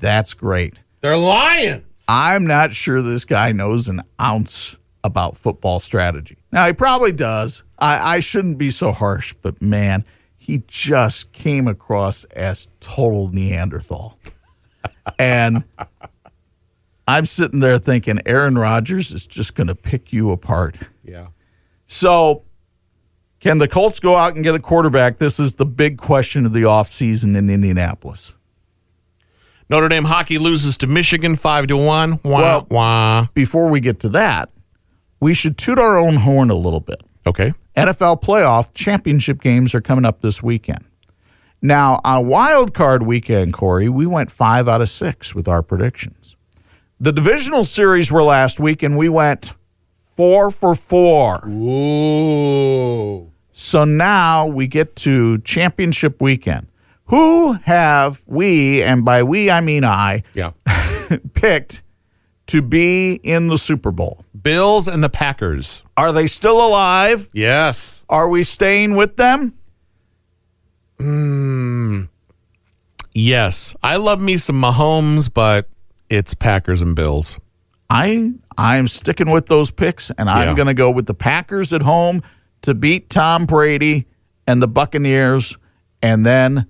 That's 0.00 0.34
great. 0.34 0.78
They're 1.00 1.16
lions. 1.16 1.84
I'm 2.08 2.46
not 2.46 2.74
sure 2.74 3.02
this 3.02 3.24
guy 3.24 3.52
knows 3.52 3.88
an 3.88 4.02
ounce 4.20 4.78
about 5.04 5.36
football 5.36 5.80
strategy. 5.80 6.38
Now, 6.50 6.66
he 6.66 6.72
probably 6.72 7.12
does. 7.12 7.64
I, 7.78 8.16
I 8.16 8.20
shouldn't 8.20 8.58
be 8.58 8.70
so 8.70 8.92
harsh, 8.92 9.34
but 9.42 9.60
man, 9.60 10.04
he 10.36 10.62
just 10.66 11.32
came 11.32 11.68
across 11.68 12.24
as 12.24 12.68
total 12.80 13.28
Neanderthal. 13.28 14.18
and 15.18 15.64
I'm 17.06 17.26
sitting 17.26 17.60
there 17.60 17.78
thinking 17.78 18.20
Aaron 18.26 18.56
Rodgers 18.56 19.12
is 19.12 19.26
just 19.26 19.54
going 19.54 19.66
to 19.68 19.74
pick 19.74 20.12
you 20.12 20.30
apart. 20.30 20.76
Yeah. 21.04 21.28
So, 21.86 22.44
can 23.40 23.58
the 23.58 23.68
Colts 23.68 23.98
go 23.98 24.16
out 24.16 24.34
and 24.34 24.44
get 24.44 24.54
a 24.54 24.60
quarterback? 24.60 25.18
This 25.18 25.40
is 25.40 25.56
the 25.56 25.66
big 25.66 25.98
question 25.98 26.46
of 26.46 26.52
the 26.52 26.62
offseason 26.62 27.36
in 27.36 27.50
Indianapolis. 27.50 28.34
Notre 29.70 29.88
Dame 29.88 30.04
hockey 30.04 30.38
loses 30.38 30.76
to 30.78 30.86
Michigan 30.86 31.36
five 31.36 31.66
to 31.68 31.76
one. 31.76 32.20
Wah 32.22 32.40
Well- 32.40 32.66
wah. 32.70 33.26
Before 33.34 33.68
we 33.68 33.80
get 33.80 34.00
to 34.00 34.08
that, 34.10 34.50
we 35.20 35.34
should 35.34 35.56
toot 35.56 35.78
our 35.78 35.96
own 35.96 36.16
horn 36.16 36.50
a 36.50 36.54
little 36.54 36.80
bit. 36.80 37.00
Okay. 37.26 37.54
NFL 37.76 38.20
playoff 38.22 38.74
championship 38.74 39.40
games 39.40 39.74
are 39.74 39.80
coming 39.80 40.04
up 40.04 40.20
this 40.20 40.42
weekend. 40.42 40.84
Now, 41.62 42.00
on 42.04 42.26
wild 42.26 42.74
card 42.74 43.04
weekend, 43.04 43.52
Corey, 43.52 43.88
we 43.88 44.04
went 44.04 44.30
five 44.32 44.68
out 44.68 44.80
of 44.82 44.88
six 44.90 45.34
with 45.34 45.46
our 45.46 45.62
predictions. 45.62 46.36
The 47.00 47.12
divisional 47.12 47.64
series 47.64 48.10
were 48.10 48.22
last 48.22 48.58
week, 48.60 48.82
and 48.82 48.98
we 48.98 49.08
went 49.08 49.52
four 50.10 50.50
for 50.50 50.74
four. 50.74 51.46
Ooh. 51.48 53.30
So 53.52 53.84
now 53.84 54.46
we 54.46 54.66
get 54.66 54.96
to 54.96 55.38
championship 55.38 56.20
weekend. 56.20 56.66
Who 57.06 57.54
have 57.64 58.22
we, 58.26 58.82
and 58.82 59.04
by 59.04 59.22
we 59.22 59.50
I 59.50 59.60
mean 59.60 59.84
I, 59.84 60.22
Yeah. 60.34 60.52
picked 61.34 61.82
to 62.46 62.62
be 62.62 63.14
in 63.22 63.48
the 63.48 63.58
Super 63.58 63.90
Bowl? 63.90 64.24
Bills 64.40 64.88
and 64.88 65.02
the 65.04 65.08
Packers. 65.10 65.82
Are 65.96 66.12
they 66.12 66.26
still 66.26 66.64
alive? 66.64 67.28
Yes. 67.32 68.02
Are 68.08 68.28
we 68.28 68.42
staying 68.44 68.96
with 68.96 69.16
them? 69.16 69.54
Hmm. 70.98 72.02
Yes. 73.12 73.74
I 73.82 73.96
love 73.96 74.20
me 74.20 74.36
some 74.38 74.60
Mahomes, 74.60 75.32
but 75.32 75.68
it's 76.08 76.34
Packers 76.34 76.80
and 76.82 76.94
Bills. 76.96 77.38
I 77.90 78.32
I'm 78.56 78.88
sticking 78.88 79.30
with 79.30 79.46
those 79.46 79.70
picks, 79.70 80.10
and 80.10 80.28
I'm 80.30 80.48
Yeah. 80.48 80.54
going 80.54 80.66
to 80.68 80.74
go 80.74 80.90
with 80.90 81.06
the 81.06 81.14
Packers 81.14 81.72
at 81.72 81.82
home 81.82 82.22
to 82.62 82.74
beat 82.74 83.10
Tom 83.10 83.44
Brady 83.46 84.06
and 84.46 84.62
the 84.62 84.68
Buccaneers, 84.68 85.58
and 86.02 86.24
then 86.24 86.66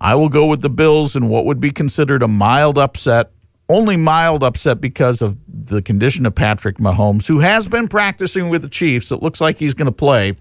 I 0.00 0.14
will 0.14 0.28
go 0.28 0.46
with 0.46 0.60
the 0.60 0.70
Bills 0.70 1.16
in 1.16 1.28
what 1.28 1.44
would 1.44 1.60
be 1.60 1.70
considered 1.70 2.22
a 2.22 2.28
mild 2.28 2.78
upset. 2.78 3.32
Only 3.68 3.96
mild 3.96 4.42
upset 4.42 4.80
because 4.80 5.20
of 5.20 5.36
the 5.46 5.82
condition 5.82 6.24
of 6.24 6.34
Patrick 6.34 6.78
Mahomes, 6.78 7.26
who 7.26 7.40
has 7.40 7.68
been 7.68 7.88
practicing 7.88 8.48
with 8.48 8.62
the 8.62 8.68
Chiefs. 8.68 9.12
It 9.12 9.22
looks 9.22 9.40
like 9.40 9.58
he's 9.58 9.74
going 9.74 9.86
to 9.86 9.92
play. 9.92 10.34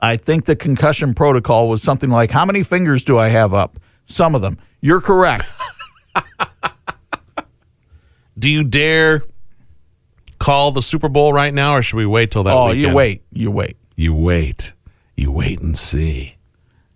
I 0.00 0.16
think 0.16 0.46
the 0.46 0.56
concussion 0.56 1.12
protocol 1.12 1.68
was 1.68 1.82
something 1.82 2.10
like, 2.10 2.30
"How 2.30 2.46
many 2.46 2.62
fingers 2.62 3.04
do 3.04 3.18
I 3.18 3.28
have 3.28 3.52
up?" 3.52 3.78
Some 4.06 4.34
of 4.34 4.40
them. 4.40 4.58
You're 4.80 5.00
correct. 5.00 5.44
Do 8.38 8.48
you 8.48 8.64
dare 8.64 9.24
call 10.38 10.72
the 10.72 10.82
Super 10.82 11.08
Bowl 11.08 11.32
right 11.32 11.54
now, 11.54 11.76
or 11.76 11.82
should 11.82 11.96
we 11.96 12.06
wait 12.06 12.30
till 12.30 12.42
that 12.44 12.52
oh, 12.52 12.66
weekend? 12.66 12.80
you 12.80 12.94
wait, 12.94 13.22
you 13.32 13.50
wait. 13.50 13.76
You 13.96 14.14
wait. 14.14 14.72
You 15.16 15.30
wait 15.30 15.60
and 15.60 15.78
see. 15.78 16.33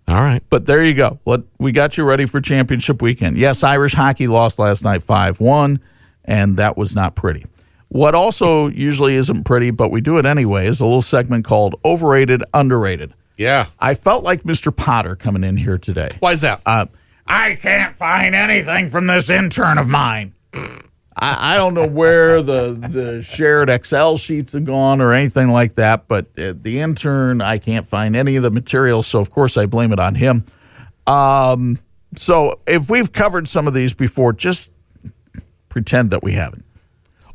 All 0.09 0.21
right. 0.21 0.41
But 0.49 0.65
there 0.65 0.83
you 0.83 0.95
go. 0.95 1.19
What 1.23 1.43
we 1.59 1.71
got 1.71 1.97
you 1.97 2.03
ready 2.03 2.25
for 2.25 2.41
championship 2.41 3.01
weekend. 3.01 3.37
Yes, 3.37 3.63
Irish 3.63 3.93
hockey 3.93 4.27
lost 4.27 4.57
last 4.57 4.83
night 4.83 5.01
5-1 5.01 5.79
and 6.25 6.57
that 6.57 6.77
was 6.77 6.95
not 6.95 7.15
pretty. 7.15 7.45
What 7.89 8.15
also 8.15 8.67
usually 8.67 9.15
isn't 9.15 9.43
pretty, 9.43 9.71
but 9.71 9.91
we 9.91 10.01
do 10.01 10.17
it 10.17 10.25
anyway, 10.25 10.67
is 10.67 10.79
a 10.79 10.85
little 10.85 11.01
segment 11.01 11.45
called 11.45 11.75
overrated 11.85 12.43
underrated. 12.53 13.13
Yeah. 13.37 13.67
I 13.79 13.93
felt 13.93 14.23
like 14.23 14.43
Mr. 14.43 14.75
Potter 14.75 15.15
coming 15.15 15.43
in 15.43 15.57
here 15.57 15.77
today. 15.77 16.09
Why 16.19 16.33
is 16.33 16.41
that? 16.41 16.61
Uh, 16.65 16.87
I 17.25 17.55
can't 17.55 17.95
find 17.95 18.35
anything 18.35 18.89
from 18.89 19.07
this 19.07 19.29
intern 19.29 19.77
of 19.77 19.87
mine. 19.87 20.33
I, 21.19 21.55
I 21.55 21.57
don't 21.57 21.73
know 21.73 21.87
where 21.87 22.41
the, 22.41 22.73
the 22.73 23.21
shared 23.21 23.69
Excel 23.69 24.17
sheets 24.17 24.53
have 24.53 24.65
gone 24.65 25.01
or 25.01 25.13
anything 25.13 25.49
like 25.49 25.75
that, 25.75 26.07
but 26.07 26.27
uh, 26.37 26.53
the 26.59 26.79
intern, 26.79 27.41
I 27.41 27.57
can't 27.57 27.85
find 27.85 28.15
any 28.15 28.37
of 28.37 28.43
the 28.43 28.51
material, 28.51 29.03
so 29.03 29.19
of 29.19 29.29
course 29.29 29.57
I 29.57 29.65
blame 29.65 29.91
it 29.91 29.99
on 29.99 30.15
him. 30.15 30.45
Um, 31.05 31.77
so 32.15 32.59
if 32.65 32.89
we've 32.89 33.11
covered 33.11 33.47
some 33.47 33.67
of 33.67 33.73
these 33.73 33.93
before, 33.93 34.33
just 34.33 34.71
pretend 35.67 36.11
that 36.11 36.23
we 36.23 36.33
haven't. 36.33 36.65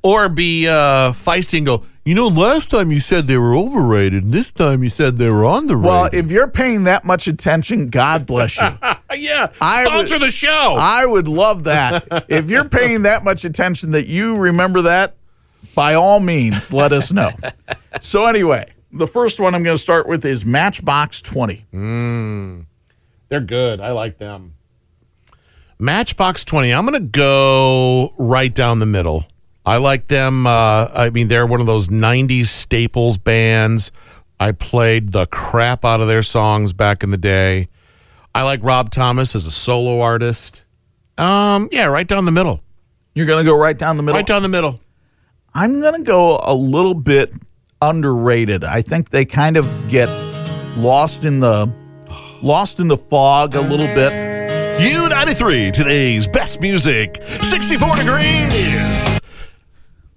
or 0.03 0.29
be 0.29 0.66
uh, 0.68 1.12
feisty 1.12 1.59
and 1.59 1.66
go, 1.66 1.85
you 2.05 2.14
know, 2.14 2.29
last 2.29 2.71
time 2.71 2.90
you 2.90 3.01
said 3.01 3.27
they 3.27 3.38
were 3.38 3.57
overrated, 3.57 4.25
and 4.25 4.33
this 4.33 4.51
time 4.51 4.83
you 4.85 4.90
said 4.90 5.17
they 5.17 5.31
were 5.31 5.45
underrated. 5.45 5.85
Well, 5.85 6.11
if 6.12 6.31
you're 6.31 6.49
paying 6.51 6.85
that 6.85 7.05
much 7.05 7.27
attention, 7.27 7.88
God 7.88 8.27
bless 8.27 8.61
you. 8.61 8.69
yeah, 9.17 9.53
I 9.61 9.85
sponsor 9.87 10.17
would- 10.17 10.23
the 10.23 10.31
show. 10.31 10.77
I 10.79 11.07
would 11.07 11.29
love 11.29 11.64
that. 11.64 12.27
if 12.29 12.51
you're 12.51 12.69
paying 12.69 13.03
that 13.03 13.25
much 13.25 13.45
attention 13.45 13.93
that 13.93 14.07
you 14.07 14.37
remember 14.37 14.83
that, 14.83 15.17
by 15.75 15.95
all 15.95 16.21
means, 16.21 16.73
let 16.73 16.93
us 16.93 17.12
know. 17.12 17.31
So, 18.01 18.27
anyway, 18.27 18.73
the 18.90 19.07
first 19.07 19.38
one 19.38 19.55
I'm 19.55 19.62
going 19.62 19.77
to 19.77 19.81
start 19.83 20.09
with 20.09 20.25
is 20.25 20.45
Matchbox 20.45 21.23
20. 21.23 21.64
Mm. 21.73 22.67
They're 23.29 23.40
good. 23.40 23.81
I 23.81 23.93
like 23.93 24.19
them. 24.19 24.55
Matchbox 25.79 26.45
20. 26.45 26.73
I'm 26.73 26.87
going 26.87 27.01
to 27.01 27.09
go 27.09 28.12
right 28.19 28.53
down 28.53 28.81
the 28.81 28.87
middle. 28.87 29.27
I 29.66 29.79
like 29.79 30.09
them. 30.09 30.46
Uh, 30.46 30.88
I 30.94 31.11
mean, 31.11 31.29
they're 31.29 31.46
one 31.46 31.61
of 31.61 31.66
those 31.66 31.88
90s 31.88 32.46
staples 32.46 33.16
bands. 33.18 33.90
I 34.38 34.53
played 34.53 35.12
the 35.12 35.27
crap 35.27 35.85
out 35.85 36.00
of 36.00 36.09
their 36.09 36.22
songs 36.22 36.72
back 36.72 37.03
in 37.03 37.11
the 37.11 37.16
day. 37.16 37.68
I 38.35 38.42
like 38.42 38.61
Rob 38.62 38.90
Thomas 38.90 39.35
as 39.35 39.46
a 39.46 39.50
solo 39.50 40.00
artist. 40.00 40.64
Um, 41.16 41.68
yeah, 41.72 41.87
right 41.87 42.07
down 42.07 42.24
the 42.24 42.33
middle. 42.33 42.61
You're 43.14 43.27
going 43.27 43.44
to 43.44 43.48
go 43.48 43.57
right 43.57 43.79
down 43.79 43.96
the 43.96 44.03
middle. 44.03 44.18
Right 44.18 44.27
down 44.27 44.42
the 44.42 44.48
middle. 44.48 44.81
I'm 45.55 45.81
going 45.81 45.94
to 45.94 46.03
go 46.03 46.40
a 46.42 46.53
little 46.53 46.94
bit 46.94 47.33
underrated. 47.81 48.64
I 48.64 48.83
think 48.83 49.11
they 49.11 49.24
kind 49.24 49.57
of 49.57 49.88
get 49.88 50.09
lost 50.77 51.24
in 51.24 51.38
the 51.40 51.72
lost 52.42 52.81
in 52.81 52.88
the 52.88 52.96
fog 52.96 53.55
a 53.55 53.61
little 53.61 53.87
bit. 53.87 54.12
U93, 54.81 55.72
today's 55.72 56.27
best 56.27 56.61
music, 56.61 57.22
64 57.40 57.96
degrees. 57.96 58.94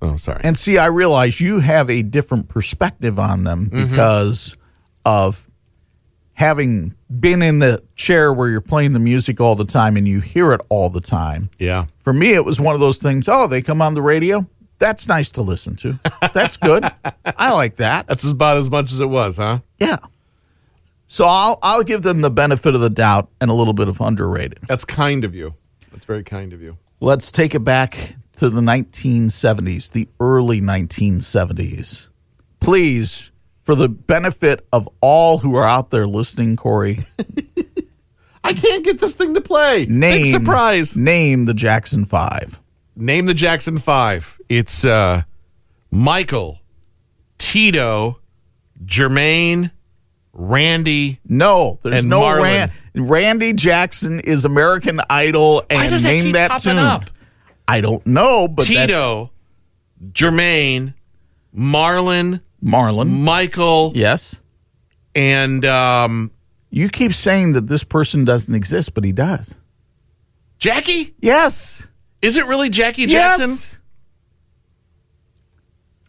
Oh, 0.07 0.17
sorry. 0.17 0.41
And 0.43 0.55
see, 0.55 0.77
I 0.77 0.85
realize 0.85 1.41
you 1.41 1.59
have 1.59 1.89
a 1.89 2.01
different 2.01 2.49
perspective 2.49 3.19
on 3.19 3.43
them 3.43 3.69
mm-hmm. 3.69 3.89
because 3.89 4.55
of 5.05 5.47
having 6.33 6.95
been 7.19 7.41
in 7.41 7.59
the 7.59 7.83
chair 7.95 8.31
where 8.31 8.47
you're 8.47 8.61
playing 8.61 8.93
the 8.93 8.99
music 8.99 9.41
all 9.41 9.55
the 9.55 9.65
time 9.65 9.97
and 9.97 10.07
you 10.07 10.21
hear 10.21 10.53
it 10.53 10.61
all 10.69 10.89
the 10.89 11.01
time. 11.01 11.49
yeah. 11.57 11.85
For 11.99 12.13
me, 12.13 12.33
it 12.33 12.45
was 12.45 12.59
one 12.59 12.73
of 12.73 12.79
those 12.79 12.99
things. 12.99 13.27
Oh, 13.27 13.47
they 13.47 13.61
come 13.61 13.81
on 13.81 13.95
the 13.95 14.01
radio. 14.01 14.47
That's 14.79 15.07
nice 15.07 15.31
to 15.31 15.41
listen 15.41 15.75
to. 15.77 15.99
That's 16.33 16.55
good. 16.55 16.89
I 17.25 17.51
like 17.53 17.77
that. 17.77 18.07
That's 18.07 18.29
about 18.31 18.57
as 18.57 18.69
much 18.69 18.91
as 18.91 18.99
it 18.99 19.07
was, 19.07 19.37
huh? 19.37 19.59
Yeah. 19.79 19.97
So 21.07 21.25
I'll 21.25 21.57
I'll 21.63 21.83
give 21.83 22.03
them 22.03 22.21
the 22.21 22.29
benefit 22.29 22.75
of 22.75 22.81
the 22.81 22.89
doubt 22.89 23.29
and 23.41 23.49
a 23.49 23.53
little 23.53 23.73
bit 23.73 23.89
of 23.89 23.99
underrated. 23.99 24.59
That's 24.67 24.85
kind 24.85 25.25
of 25.25 25.33
you. 25.33 25.55
That's 25.91 26.05
very 26.05 26.23
kind 26.23 26.53
of 26.53 26.61
you. 26.61 26.77
Let's 26.99 27.31
take 27.31 27.55
it 27.55 27.63
back 27.63 28.15
to 28.37 28.49
the 28.49 28.61
1970s, 28.61 29.91
the 29.91 30.07
early 30.19 30.61
1970s. 30.61 32.07
Please, 32.59 33.31
for 33.61 33.75
the 33.75 33.89
benefit 33.89 34.65
of 34.71 34.87
all 35.01 35.39
who 35.39 35.55
are 35.55 35.67
out 35.67 35.89
there 35.91 36.07
listening, 36.07 36.55
Corey, 36.55 37.05
I 38.43 38.53
can't 38.53 38.83
get 38.85 38.99
this 38.99 39.13
thing 39.13 39.33
to 39.33 39.41
play. 39.41 39.85
name 39.87 40.23
Big 40.23 40.31
surprise. 40.31 40.95
Name 40.95 41.45
the 41.45 41.53
Jackson 41.53 42.05
Five. 42.05 42.61
Name 42.95 43.25
the 43.25 43.33
Jackson 43.33 43.77
Five. 43.77 44.39
It's 44.49 44.85
uh, 44.85 45.23
Michael, 45.91 46.59
Tito, 47.37 48.19
Jermaine, 48.85 49.71
Randy. 50.33 51.19
No, 51.27 51.79
there's 51.83 51.99
And 51.99 52.09
no 52.09 52.41
Ran- 52.41 52.71
Randy 52.95 53.53
Jackson 53.53 54.19
is 54.21 54.45
American 54.45 55.01
Idol, 55.09 55.63
and 55.69 55.91
that 55.91 56.03
name 56.03 56.31
that 56.33 56.51
popping 56.51 56.63
tune. 56.75 56.79
up? 56.79 57.09
I 57.67 57.81
don't 57.81 58.05
know, 58.05 58.47
but 58.47 58.65
Tito, 58.65 59.31
Jermaine, 60.11 60.93
Marlon, 61.55 62.41
Marlon. 62.63 63.09
Michael, 63.09 63.91
Yes, 63.95 64.41
And 65.15 65.65
um, 65.65 66.31
You 66.69 66.89
keep 66.89 67.13
saying 67.13 67.53
that 67.53 67.67
this 67.67 67.83
person 67.83 68.25
doesn't 68.25 68.53
exist, 68.53 68.93
but 68.93 69.03
he 69.03 69.11
does. 69.11 69.59
Jackie? 70.59 71.13
Yes. 71.19 71.87
Is 72.21 72.37
it 72.37 72.45
really 72.47 72.69
Jackie 72.69 73.05
Jackson? 73.05 73.49
Yes. 73.49 73.79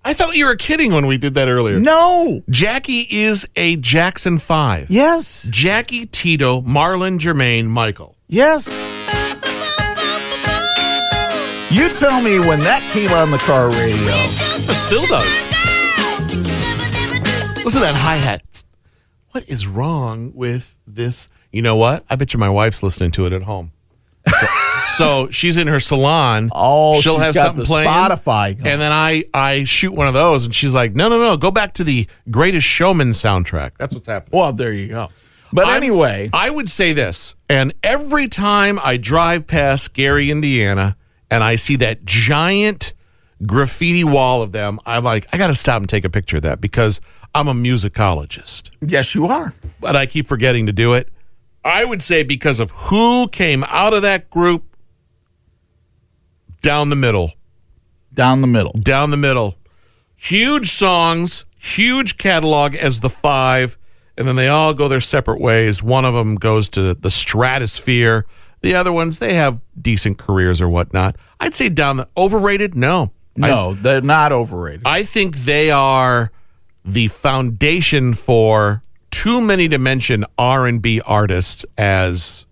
I 0.05 0.15
thought 0.15 0.37
you 0.37 0.47
were 0.47 0.57
kidding 0.57 0.93
when 0.93 1.07
we 1.07 1.19
did 1.19 1.35
that 1.35 1.49
earlier. 1.49 1.79
No. 1.79 2.43
Jackie 2.49 3.07
is 3.11 3.47
a 3.57 3.77
Jackson 3.77 4.39
5. 4.39 4.87
Yes. 4.91 5.47
Jackie, 5.51 6.07
Tito, 6.07 6.63
Marlon, 6.63 7.19
Jermaine, 7.19 7.67
Michael. 7.67 8.17
Yes. 8.27 8.69
You 11.71 11.93
tell 11.93 12.23
me 12.23 12.39
when 12.39 12.61
that 12.61 12.81
came 12.95 13.11
on 13.11 13.31
the 13.31 13.37
car 13.39 13.69
radio. 13.71 14.14
It 14.14 14.75
still 14.75 15.07
does. 15.07 15.27
Listen 17.62 17.83
to 17.83 17.87
that 17.87 17.95
hi 17.95 18.16
hat. 18.16 18.43
What 19.33 19.47
is 19.49 19.66
wrong 19.66 20.33
with 20.35 20.79
this? 20.87 21.29
You 21.53 21.61
know 21.61 21.77
what? 21.77 22.05
I 22.09 22.16
bet 22.16 22.33
you 22.33 22.41
my 22.41 22.49
wife's 22.49 22.83
listening 22.83 23.11
to 23.12 23.27
it 23.27 23.35
at 23.35 23.43
home. 23.43 23.73
So, 24.27 24.47
so 24.89 25.31
she's 25.31 25.59
in 25.59 25.66
her 25.66 25.79
salon. 25.79 26.49
Oh, 26.55 27.01
she'll 27.03 27.19
have 27.19 27.35
something 27.35 27.66
playing. 27.66 27.89
Spotify 27.89 28.57
going. 28.57 28.66
And 28.66 28.81
then 28.81 28.91
I, 28.93 29.25
I 29.35 29.64
shoot 29.64 29.93
one 29.93 30.07
of 30.09 30.14
those, 30.14 30.47
and 30.47 30.55
she's 30.55 30.73
like, 30.73 30.95
no, 30.95 31.11
no, 31.11 31.19
no, 31.19 31.37
go 31.37 31.51
back 31.51 31.75
to 31.75 31.85
the 31.85 32.07
Greatest 32.31 32.66
Showman 32.66 33.11
soundtrack. 33.11 33.73
That's 33.79 33.95
what's 33.95 34.07
happening. 34.07 34.39
Well, 34.41 34.55
there 34.55 34.73
you 34.73 34.89
go. 34.89 35.09
But 35.53 35.66
I'm- 35.66 35.77
anyway, 35.77 36.31
I 36.33 36.49
would 36.49 36.71
say 36.71 36.95
this, 36.95 37.35
and 37.51 37.75
every 37.83 38.29
time 38.29 38.81
I 38.83 38.97
drive 38.97 39.47
past 39.47 39.93
Gary, 39.93 40.31
Indiana, 40.31 40.97
and 41.31 41.43
I 41.45 41.57
see 41.57 41.76
that 41.76 42.05
giant 42.05 42.95
graffiti 43.47 44.05
wall 44.05 44.43
of 44.43 44.53
them, 44.53 44.81
I'm 44.87 45.05
like, 45.05 45.29
I 45.33 45.39
got 45.39 45.49
to 45.49 45.55
stop 45.55 45.81
and 45.81 45.89
take 45.89 46.05
a 46.05 46.11
picture 46.11 46.39
of 46.39 46.43
that 46.45 46.61
because 46.61 47.01
I'm 47.35 47.47
a 47.49 47.55
musicologist, 47.55 48.70
yes, 48.81 49.14
you 49.14 49.26
are. 49.26 49.53
but 49.81 49.95
I 49.97 50.07
keep 50.07 50.26
forgetting 50.26 50.66
to 50.66 50.72
do 50.72 50.95
it. 50.95 51.09
I 51.64 51.85
would 51.85 52.03
say 52.03 52.22
because 52.22 52.61
of 52.61 52.70
who 52.70 53.29
came 53.29 53.64
out 53.64 53.93
of 53.95 54.03
that 54.03 54.31
group 54.31 54.64
down 56.62 56.89
the 56.91 56.97
middle, 56.97 57.33
Down 58.12 58.41
the 58.41 58.47
middle. 58.47 58.72
down 58.72 59.11
the 59.11 59.16
middle. 59.16 59.57
Huge 60.16 60.70
songs, 60.70 61.45
huge 61.59 62.16
catalog 62.16 62.74
as 62.74 63.01
the 63.01 63.11
five, 63.11 63.79
and 64.16 64.26
then 64.26 64.35
they 64.37 64.49
all 64.49 64.74
go 64.74 64.89
their 64.89 65.01
separate 65.01 65.41
ways. 65.41 65.83
One 65.83 66.05
of 66.05 66.14
them 66.14 66.35
goes 66.35 66.68
to 66.70 66.95
the 66.95 67.11
stratosphere. 67.11 68.26
The 68.61 68.75
other 68.75 68.93
ones, 68.93 69.19
they 69.19 69.35
have 69.35 69.61
decent 69.81 70.19
careers 70.19 70.61
or 70.61 70.69
whatnot. 70.69 71.17
I'd 71.41 71.55
say 71.55 71.69
down 71.69 71.99
the 71.99 72.09
overrated. 72.17 72.75
No, 72.75 73.13
No, 73.37 73.75
they're 73.75 74.01
not 74.01 74.33
overrated. 74.33 74.83
I, 74.85 74.99
I 74.99 75.05
think 75.05 75.37
they 75.39 75.71
are 75.71 76.33
the 76.85 77.09
foundation 77.09 78.15
for 78.15 78.83
too 79.11 79.41
many 79.41 79.69
to 79.69 79.79
mention 79.79 80.25
R 80.37 80.67
and 80.67 80.83
B 80.83 81.01
artists 81.01 81.65
as 81.77 82.47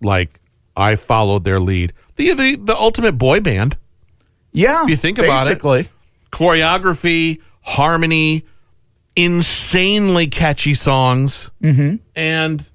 like 0.00 0.40
I 0.76 0.96
followed 0.96 1.44
their 1.44 1.60
lead. 1.60 1.92
The 2.16 2.34
the 2.34 2.56
the 2.56 2.76
ultimate 2.76 3.18
boy 3.18 3.40
band 3.40 3.76
yeah. 4.52 4.84
if 4.84 4.90
you 4.90 4.96
think 4.96 5.18
about 5.18 5.46
it. 5.46 5.62
basically. 5.62 5.88
choreography, 6.30 7.40
harmony, 7.62 8.44
insanely 9.16 10.26
catchy 10.26 10.74
songs, 10.74 11.50
mm-hmm. 11.62 11.96
and 12.14 12.66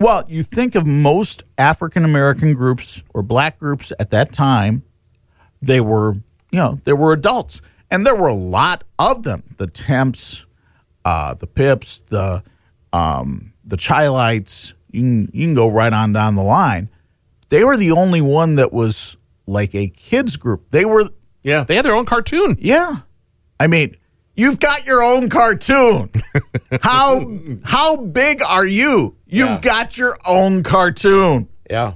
Well, 0.00 0.24
you 0.28 0.42
think 0.42 0.74
of 0.74 0.86
most 0.86 1.42
African 1.58 2.06
American 2.06 2.54
groups 2.54 3.04
or 3.12 3.22
black 3.22 3.58
groups 3.58 3.92
at 4.00 4.10
that 4.10 4.32
time, 4.32 4.82
they 5.60 5.80
were, 5.80 6.14
you 6.50 6.58
know, 6.58 6.80
they 6.84 6.94
were 6.94 7.12
adults. 7.12 7.60
And 7.90 8.06
there 8.06 8.14
were 8.14 8.28
a 8.28 8.34
lot 8.34 8.84
of 8.98 9.24
them. 9.24 9.42
The 9.58 9.66
Temps, 9.66 10.46
uh, 11.04 11.34
the 11.34 11.46
Pips, 11.46 12.00
the 12.08 12.42
um, 12.94 13.52
the 13.64 13.76
Chi-Lites, 13.76 14.74
you 14.90 15.02
can, 15.02 15.30
you 15.32 15.46
can 15.46 15.54
go 15.54 15.68
right 15.68 15.92
on 15.92 16.12
down 16.12 16.34
the 16.34 16.42
line. 16.42 16.88
They 17.50 17.62
were 17.62 17.76
the 17.76 17.90
only 17.92 18.22
one 18.22 18.54
that 18.54 18.72
was 18.72 19.16
like 19.46 19.74
a 19.74 19.88
kids 19.88 20.36
group. 20.36 20.70
They 20.70 20.84
were 20.84 21.10
yeah, 21.42 21.64
they 21.64 21.76
had 21.76 21.84
their 21.84 21.94
own 21.94 22.06
cartoon. 22.06 22.56
yeah. 22.58 23.00
I 23.58 23.66
mean, 23.66 23.96
you've 24.34 24.60
got 24.60 24.86
your 24.86 25.02
own 25.02 25.28
cartoon. 25.28 26.10
how 26.82 27.38
how 27.64 27.96
big 27.96 28.42
are 28.42 28.66
you? 28.66 29.16
You've 29.26 29.48
Yeah. 29.48 29.60
got 29.60 29.96
your 29.98 30.18
own 30.24 30.62
cartoon. 30.62 31.48
Yeah, 31.68 31.94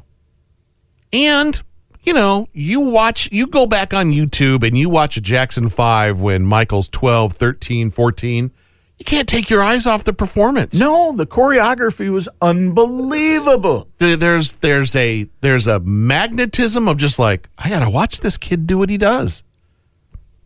and 1.12 1.60
you 2.02 2.12
know, 2.12 2.48
you 2.52 2.80
watch, 2.80 3.30
you 3.32 3.46
go 3.46 3.66
back 3.66 3.94
on 3.94 4.10
YouTube 4.12 4.62
and 4.66 4.76
you 4.76 4.90
watch 4.90 5.16
a 5.16 5.20
Jackson 5.22 5.68
Five 5.70 6.20
when 6.20 6.44
Michael's 6.44 6.88
12, 6.90 7.32
13, 7.32 7.90
14. 7.90 8.50
You 8.98 9.04
can't 9.06 9.26
take 9.28 9.48
your 9.50 9.62
eyes 9.62 9.86
off 9.86 10.04
the 10.04 10.12
performance. 10.12 10.78
No, 10.78 11.12
the 11.16 11.26
choreography 11.26 12.12
was 12.12 12.28
unbelievable. 12.40 13.88
There's 13.98 14.52
there's 14.54 14.94
a 14.94 15.28
there's 15.40 15.66
a 15.66 15.80
magnetism 15.80 16.86
of 16.88 16.98
just 16.98 17.18
like 17.18 17.48
I 17.58 17.68
gotta 17.70 17.90
watch 17.90 18.20
this 18.20 18.36
kid 18.38 18.66
do 18.66 18.78
what 18.78 18.90
he 18.90 18.98
does. 18.98 19.42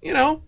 You 0.01 0.15
know, 0.15 0.43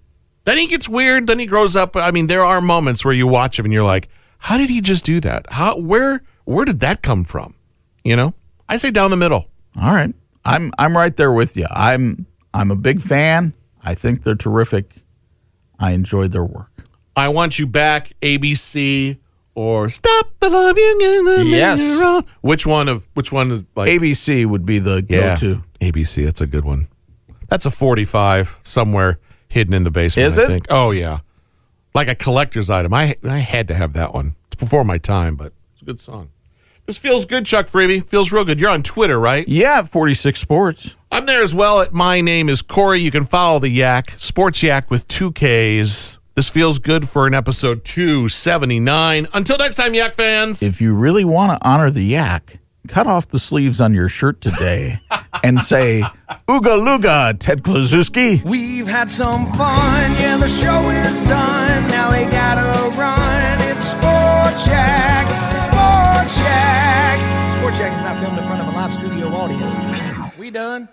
then 0.45 0.59
he 0.59 0.67
gets 0.67 0.89
weird. 0.89 1.27
Then 1.27 1.39
he 1.39 1.47
grows 1.47 1.77
up. 1.77 1.97
I 1.97 2.11
mean, 2.11 2.27
there 2.27 2.45
are 2.45 2.61
moments 2.61 3.05
where 3.05 3.15
you 3.15 3.27
watch 3.27 3.59
him 3.59 3.67
and 3.67 3.73
you're 3.73 3.85
like, 3.85 4.09
how 4.39 4.59
did 4.59 4.71
he 4.71 4.81
just 4.81 5.05
do 5.05 5.21
that? 5.21 5.47
How 5.51 5.77
where 5.77 6.23
where 6.45 6.65
did 6.65 6.81
that 6.81 7.03
come 7.03 7.25
from? 7.25 7.55
You 8.05 8.17
know, 8.17 8.35
I 8.69 8.77
say 8.77 8.91
down 8.91 9.11
the 9.11 9.17
middle. 9.17 9.49
All 9.81 9.95
right. 9.95 10.15
I'm 10.45 10.73
I'm 10.79 10.97
right 10.97 11.15
there 11.17 11.33
with 11.33 11.57
you. 11.57 11.67
I'm 11.71 12.27
I'm 12.55 12.71
a 12.71 12.77
big 12.77 13.01
fan. 13.01 13.53
I 13.83 13.95
think 13.95 14.23
they're 14.23 14.35
terrific. 14.35 14.95
I 15.79 15.93
enjoyed 15.93 16.33
their 16.33 16.45
work. 16.45 16.71
I 17.17 17.29
want 17.29 17.59
you 17.59 17.67
back, 17.67 18.13
ABC 18.23 19.19
or 19.55 19.91
Stop 19.91 20.33
the 20.41 20.49
Loving 20.49 21.01
in 21.01 21.25
the 21.25 21.45
Yes. 21.47 22.25
Which 22.41 22.67
one 22.67 22.89
of 22.89 23.07
which 23.15 23.33
one 23.33 23.51
is 23.51 23.63
like 23.75 23.91
ABC 23.91 24.47
would 24.47 24.65
be 24.65 24.79
the 24.79 25.05
yeah, 25.09 25.35
go-to. 25.35 25.63
ABC, 25.81 26.25
that's 26.25 26.41
a 26.41 26.47
good 26.47 26.65
one. 26.65 26.89
That's 27.49 27.67
a 27.67 27.71
45 27.71 28.61
somewhere 28.63 29.19
hidden 29.51 29.75
in 29.75 29.85
the 29.85 29.91
basement. 29.91 30.27
Is 30.27 30.39
I 30.39 30.45
it? 30.45 30.47
Think. 30.47 30.67
Oh 30.71 30.91
yeah, 30.93 31.19
like 31.95 32.09
a 32.09 32.15
collector's 32.15 32.71
item. 32.71 32.95
I 32.95 33.17
I 33.23 33.39
had 33.39 33.69
to 33.69 33.75
have 33.75 33.93
that 33.93 34.15
one. 34.15 34.37
It's 34.47 34.57
before 34.57 34.85
my 34.85 34.97
time, 34.97 35.37
but 35.37 35.53
it's 35.75 35.83
a 35.83 35.85
good 35.85 36.01
song. 36.01 36.31
This 36.87 36.97
feels 36.99 37.25
good, 37.25 37.47
Chuck 37.47 37.69
Freeby. 37.69 38.05
Feels 38.09 38.33
real 38.33 38.45
good. 38.45 38.59
You're 38.59 38.71
on 38.71 38.83
Twitter, 38.83 39.21
right? 39.21 39.47
Yeah, 39.47 39.83
46 39.83 40.41
Sports. 40.41 40.97
I'm 41.13 41.27
there 41.27 41.43
as 41.43 41.55
well. 41.55 41.81
At 41.81 41.93
my 41.93 42.21
name 42.21 42.49
is 42.49 42.63
Corey. 42.63 42.99
You 43.01 43.11
can 43.13 43.27
follow 43.27 43.59
the 43.61 43.69
Yak 43.69 44.15
Sports 44.19 44.63
Yak 44.63 44.91
with 44.91 45.07
two 45.07 45.31
Ks. 45.33 46.19
This 46.35 46.49
feels 46.49 46.79
good 46.79 47.09
for 47.09 47.27
an 47.27 47.35
episode 47.35 47.85
279. 47.85 49.29
Until 49.35 49.59
next 49.59 49.77
time, 49.77 49.95
Yak 49.95 50.15
fans. 50.15 50.63
If 50.63 50.81
you 50.81 50.95
really 50.95 51.25
want 51.25 51.53
to 51.61 51.69
honor 51.69 51.91
the 51.91 52.05
yak, 52.05 52.59
cut 52.91 53.07
off 53.07 53.29
the 53.29 53.39
sleeves 53.39 53.81
on 53.81 53.95
your 53.95 54.09
shirt 54.09 54.41
today 54.41 55.01
and 55.45 55.61
say, 55.61 56.03
Ooga 56.49 56.85
Luga, 56.85 57.35
Ted 57.39 57.63
Kluszewski. 57.63 58.43
We've 58.45 58.89
had 58.89 59.09
some 59.09 59.47
fun, 59.53 60.13
yeah, 60.21 60.37
the 60.37 60.49
show 60.49 60.89
is 60.91 61.21
done. 61.23 61.87
Now 61.89 62.11
we 62.11 62.31
gotta 62.31 62.97
run. 62.97 63.59
It's 63.71 63.85
Sport 63.85 64.59
Shack, 64.59 65.27
Sport 65.55 66.31
Shack. 66.31 67.53
Sport 67.53 67.77
Shack 67.77 67.93
is 67.95 68.03
not 68.03 68.19
filmed 68.21 68.39
in 68.39 68.45
front 68.47 68.61
of 68.61 68.69
a 68.69 68.73
live 68.73 68.93
studio 68.93 69.29
audience. 69.29 69.77
We 70.37 70.51
done. 70.51 70.89